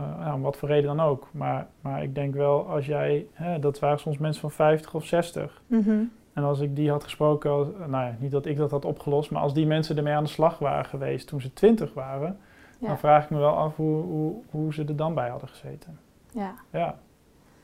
uh, 0.00 0.32
om 0.34 0.42
wat 0.42 0.56
voor 0.56 0.68
reden 0.68 0.96
dan 0.96 1.06
ook. 1.06 1.28
Maar, 1.30 1.66
maar 1.80 2.02
ik 2.02 2.14
denk 2.14 2.34
wel, 2.34 2.66
als 2.68 2.86
jij, 2.86 3.26
hè, 3.32 3.58
dat 3.58 3.78
waren 3.78 3.98
soms 3.98 4.18
mensen 4.18 4.40
van 4.40 4.50
50 4.50 4.94
of 4.94 5.04
60. 5.04 5.62
Mhm. 5.66 5.90
En 6.38 6.44
als 6.44 6.60
ik 6.60 6.76
die 6.76 6.90
had 6.90 7.04
gesproken, 7.04 7.74
nou 7.78 8.04
ja, 8.04 8.14
niet 8.18 8.30
dat 8.30 8.46
ik 8.46 8.56
dat 8.56 8.70
had 8.70 8.84
opgelost, 8.84 9.30
maar 9.30 9.42
als 9.42 9.54
die 9.54 9.66
mensen 9.66 9.96
ermee 9.96 10.14
aan 10.14 10.24
de 10.24 10.30
slag 10.30 10.58
waren 10.58 10.84
geweest 10.84 11.26
toen 11.26 11.40
ze 11.40 11.52
20 11.52 11.94
waren, 11.94 12.38
Ja. 12.78 12.86
dan 12.86 12.98
vraag 12.98 13.24
ik 13.24 13.30
me 13.30 13.38
wel 13.38 13.56
af 13.56 13.76
hoe, 13.76 14.02
hoe, 14.02 14.34
hoe 14.50 14.74
ze 14.74 14.84
er 14.84 14.96
dan 14.96 15.14
bij 15.14 15.28
hadden 15.28 15.48
gezeten. 15.48 15.98
Ja. 16.32 16.54
Ja, 16.70 16.98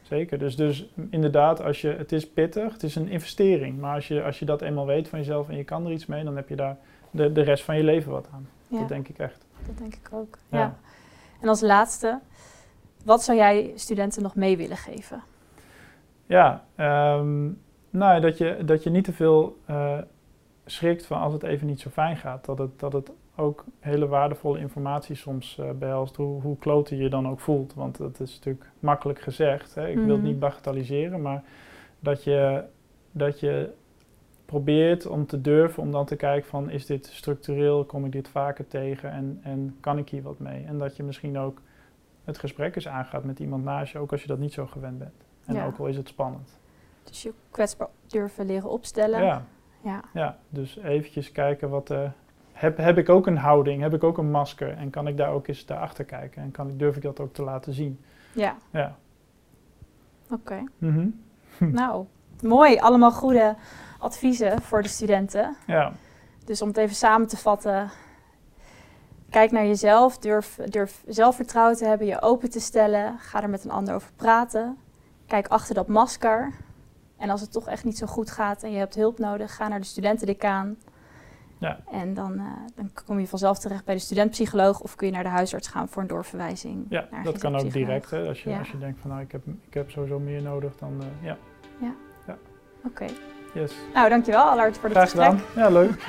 zeker. 0.02 0.38
Dus, 0.38 0.56
dus 0.56 0.88
inderdaad, 1.10 1.62
als 1.62 1.80
je, 1.80 1.88
het 1.88 2.12
is 2.12 2.28
pittig, 2.30 2.72
het 2.72 2.82
is 2.82 2.96
een 2.96 3.08
investering. 3.08 3.80
Maar 3.80 3.94
als 3.94 4.08
je, 4.08 4.22
als 4.22 4.38
je 4.38 4.44
dat 4.44 4.62
eenmaal 4.62 4.86
weet 4.86 5.08
van 5.08 5.18
jezelf 5.18 5.48
en 5.48 5.56
je 5.56 5.64
kan 5.64 5.86
er 5.86 5.92
iets 5.92 6.06
mee, 6.06 6.24
dan 6.24 6.36
heb 6.36 6.48
je 6.48 6.56
daar 6.56 6.76
de, 7.10 7.32
de 7.32 7.42
rest 7.42 7.64
van 7.64 7.76
je 7.76 7.84
leven 7.84 8.12
wat 8.12 8.28
aan. 8.32 8.48
Ja. 8.68 8.78
Dat 8.78 8.88
denk 8.88 9.08
ik 9.08 9.18
echt. 9.18 9.44
Dat 9.66 9.78
denk 9.78 9.94
ik 9.94 10.08
ook. 10.12 10.38
Ja. 10.48 10.58
Ja. 10.58 10.74
En 11.40 11.48
als 11.48 11.60
laatste, 11.60 12.18
wat 13.04 13.22
zou 13.22 13.38
jij 13.38 13.72
studenten 13.74 14.22
nog 14.22 14.34
mee 14.34 14.56
willen 14.56 14.76
geven? 14.76 15.22
Ja, 16.26 16.64
ehm, 16.74 17.48
nou, 17.98 18.20
dat, 18.20 18.38
je, 18.38 18.58
dat 18.64 18.82
je 18.82 18.90
niet 18.90 19.04
te 19.04 19.12
veel 19.12 19.58
eh, 19.66 19.98
schrikt 20.66 21.06
van 21.06 21.20
als 21.20 21.32
het 21.32 21.42
even 21.42 21.66
niet 21.66 21.80
zo 21.80 21.90
fijn 21.90 22.16
gaat. 22.16 22.44
Dat 22.44 22.58
het, 22.58 22.80
dat 22.80 22.92
het 22.92 23.10
ook 23.36 23.64
hele 23.80 24.06
waardevolle 24.06 24.58
informatie 24.58 25.14
soms 25.14 25.58
eh, 25.58 25.70
behelst, 25.70 26.16
hoe, 26.16 26.40
hoe 26.42 26.58
klote 26.58 26.96
je 26.96 27.08
dan 27.08 27.28
ook 27.28 27.40
voelt. 27.40 27.74
Want 27.74 27.96
dat 27.96 28.20
is 28.20 28.34
natuurlijk 28.34 28.70
makkelijk 28.78 29.20
gezegd. 29.20 29.74
Hè? 29.74 29.88
Ik 29.88 29.96
wil 29.96 30.08
het 30.08 30.16
Mhm. 30.18 30.26
niet 30.26 30.38
bagatelliseren, 30.38 31.22
maar 31.22 31.42
dat 32.00 32.24
je, 32.24 32.64
dat 33.12 33.40
je 33.40 33.70
probeert 34.44 35.06
om 35.06 35.26
te 35.26 35.40
durven 35.40 35.82
om 35.82 35.90
dan 35.92 36.04
te 36.06 36.16
kijken 36.16 36.48
van 36.48 36.70
is 36.70 36.86
dit 36.86 37.06
structureel, 37.06 37.84
kom 37.84 38.04
ik 38.04 38.12
dit 38.12 38.28
vaker 38.28 38.66
tegen 38.66 39.10
en, 39.10 39.38
en 39.42 39.76
kan 39.80 39.98
ik 39.98 40.08
hier 40.08 40.22
wat 40.22 40.38
mee? 40.38 40.64
En 40.64 40.78
dat 40.78 40.96
je 40.96 41.02
misschien 41.02 41.38
ook 41.38 41.60
het 42.24 42.38
gesprek 42.38 42.74
eens 42.76 42.88
aangaat 42.88 43.24
met 43.24 43.38
iemand 43.38 43.64
naast 43.64 43.92
je, 43.92 43.98
ook 43.98 44.12
als 44.12 44.22
je 44.22 44.28
dat 44.28 44.38
niet 44.38 44.52
zo 44.52 44.66
gewend 44.66 44.98
bent. 44.98 45.24
En 45.44 45.54
Ja. 45.54 45.66
ook 45.66 45.78
al 45.78 45.86
is 45.86 45.96
het 45.96 46.08
spannend. 46.08 46.58
Dus 47.04 47.22
je 47.22 47.32
kwetsbaar 47.50 47.88
durven 48.06 48.46
leren 48.46 48.70
opstellen. 48.70 49.22
Ja, 49.24 49.44
Ja. 49.80 50.00
ja, 50.12 50.38
dus 50.48 50.78
eventjes 50.78 51.32
kijken 51.32 51.70
wat... 51.70 51.90
eh 51.90 52.08
heb, 52.52 52.76
heb 52.76 52.98
ik 52.98 53.08
ook 53.08 53.26
een 53.26 53.36
houding, 53.36 53.82
heb 53.82 53.94
ik 53.94 54.04
ook 54.04 54.18
een 54.18 54.30
masker 54.30 54.76
en 54.76 54.90
kan 54.90 55.06
ik 55.06 55.16
daar 55.16 55.30
ook 55.30 55.46
eens 55.46 55.66
daarachter 55.66 56.04
kijken? 56.04 56.42
En 56.42 56.50
kan 56.50 56.68
ik, 56.68 56.78
durf 56.78 56.96
ik 56.96 57.02
dat 57.02 57.20
ook 57.20 57.34
te 57.34 57.42
laten 57.42 57.72
zien? 57.72 58.00
Ja, 58.32 58.56
Ja. 58.70 58.96
oké. 60.30 60.64
Mhm. 60.78 61.08
Nou, 61.58 62.06
mooi. 62.42 62.78
Allemaal 62.78 63.12
goede 63.12 63.56
adviezen 63.98 64.62
voor 64.62 64.82
de 64.82 64.88
studenten. 64.88 65.56
Ja, 65.66 65.92
Dus 66.44 66.62
om 66.62 66.68
het 66.68 66.76
even 66.76 66.96
samen 66.96 67.26
te 67.28 67.36
vatten. 67.36 67.90
Kijk 69.30 69.50
naar 69.50 69.66
jezelf. 69.66 70.18
Durf, 70.18 70.58
durf 70.68 71.02
zelfvertrouwen 71.06 71.76
te 71.76 71.84
hebben. 71.84 72.06
Je 72.06 72.22
open 72.22 72.50
te 72.50 72.60
stellen. 72.60 73.18
Ga 73.18 73.42
er 73.42 73.50
met 73.50 73.64
een 73.64 73.70
ander 73.70 73.94
over 73.94 74.10
praten. 74.16 74.78
Kijk 75.26 75.48
achter 75.48 75.74
dat 75.74 75.88
masker. 75.88 76.52
En 77.18 77.30
als 77.30 77.40
het 77.40 77.52
toch 77.52 77.68
echt 77.68 77.84
niet 77.84 77.98
zo 77.98 78.06
goed 78.06 78.30
gaat 78.30 78.62
en 78.62 78.70
je 78.72 78.78
hebt 78.78 78.94
hulp 78.94 79.18
nodig, 79.18 79.54
ga 79.56 79.68
naar 79.68 79.80
de 79.80 79.86
studentendecaan. 79.86 80.76
Ja. 81.58 81.78
En 81.90 82.14
dan, 82.14 82.38
eh, 82.38 82.44
dan 82.74 82.90
kom 83.06 83.20
je 83.20 83.26
vanzelf 83.28 83.58
terecht 83.58 83.84
bij 83.84 83.94
de 83.94 84.00
studentpsycholoog 84.00 84.80
of 84.80 84.94
kun 84.94 85.06
je 85.06 85.12
naar 85.12 85.22
de 85.22 85.28
huisarts 85.28 85.68
gaan 85.68 85.88
voor 85.88 86.02
een 86.02 86.08
doorverwijzing. 86.08 86.86
ja 86.88 87.08
dat 87.22 87.38
kan 87.38 87.56
ook 87.56 87.72
direct. 87.72 88.10
Hè? 88.10 88.28
Als, 88.28 88.42
je, 88.42 88.50
Ja. 88.50 88.58
als 88.58 88.70
je 88.70 88.78
denkt 88.78 89.00
van 89.00 89.10
nou, 89.10 89.22
ik 89.22 89.32
heb, 89.32 89.42
ik 89.68 89.74
heb 89.74 89.90
sowieso 89.90 90.18
meer 90.18 90.42
nodig, 90.42 90.76
dan 90.76 91.00
eh, 91.00 91.06
ja. 91.26 91.36
Oké. 92.86 93.06
Yes. 93.54 93.72
Nou, 93.94 94.08
dankjewel 94.08 94.42
Allard 94.42 94.78
voor 94.78 94.88
het 94.88 94.98
Graag 94.98 95.10
gesprek. 95.10 95.38
gedaan. 95.40 95.62
Ja, 95.62 95.70
leuk. 95.70 96.04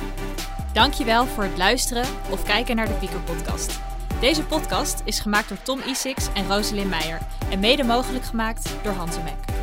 Dankjewel 0.72 1.26
voor 1.26 1.44
het 1.44 1.58
luisteren 1.58 2.04
of 2.30 2.42
kijken 2.42 2.76
naar 2.76 2.86
de 2.86 2.92
Pieker 2.92 3.20
podcast. 3.20 3.80
Deze 4.20 4.44
podcast 4.46 5.02
is 5.04 5.20
gemaakt 5.20 5.48
door 5.48 5.62
Tom 5.62 5.80
Isix 5.86 6.32
en 6.34 6.46
Rosalind 6.48 6.90
Meijer 6.90 7.18
en 7.50 7.60
mede 7.60 7.84
mogelijk 7.84 8.24
gemaakt 8.24 8.76
door 8.84 8.92
Hanzemek. 8.92 9.59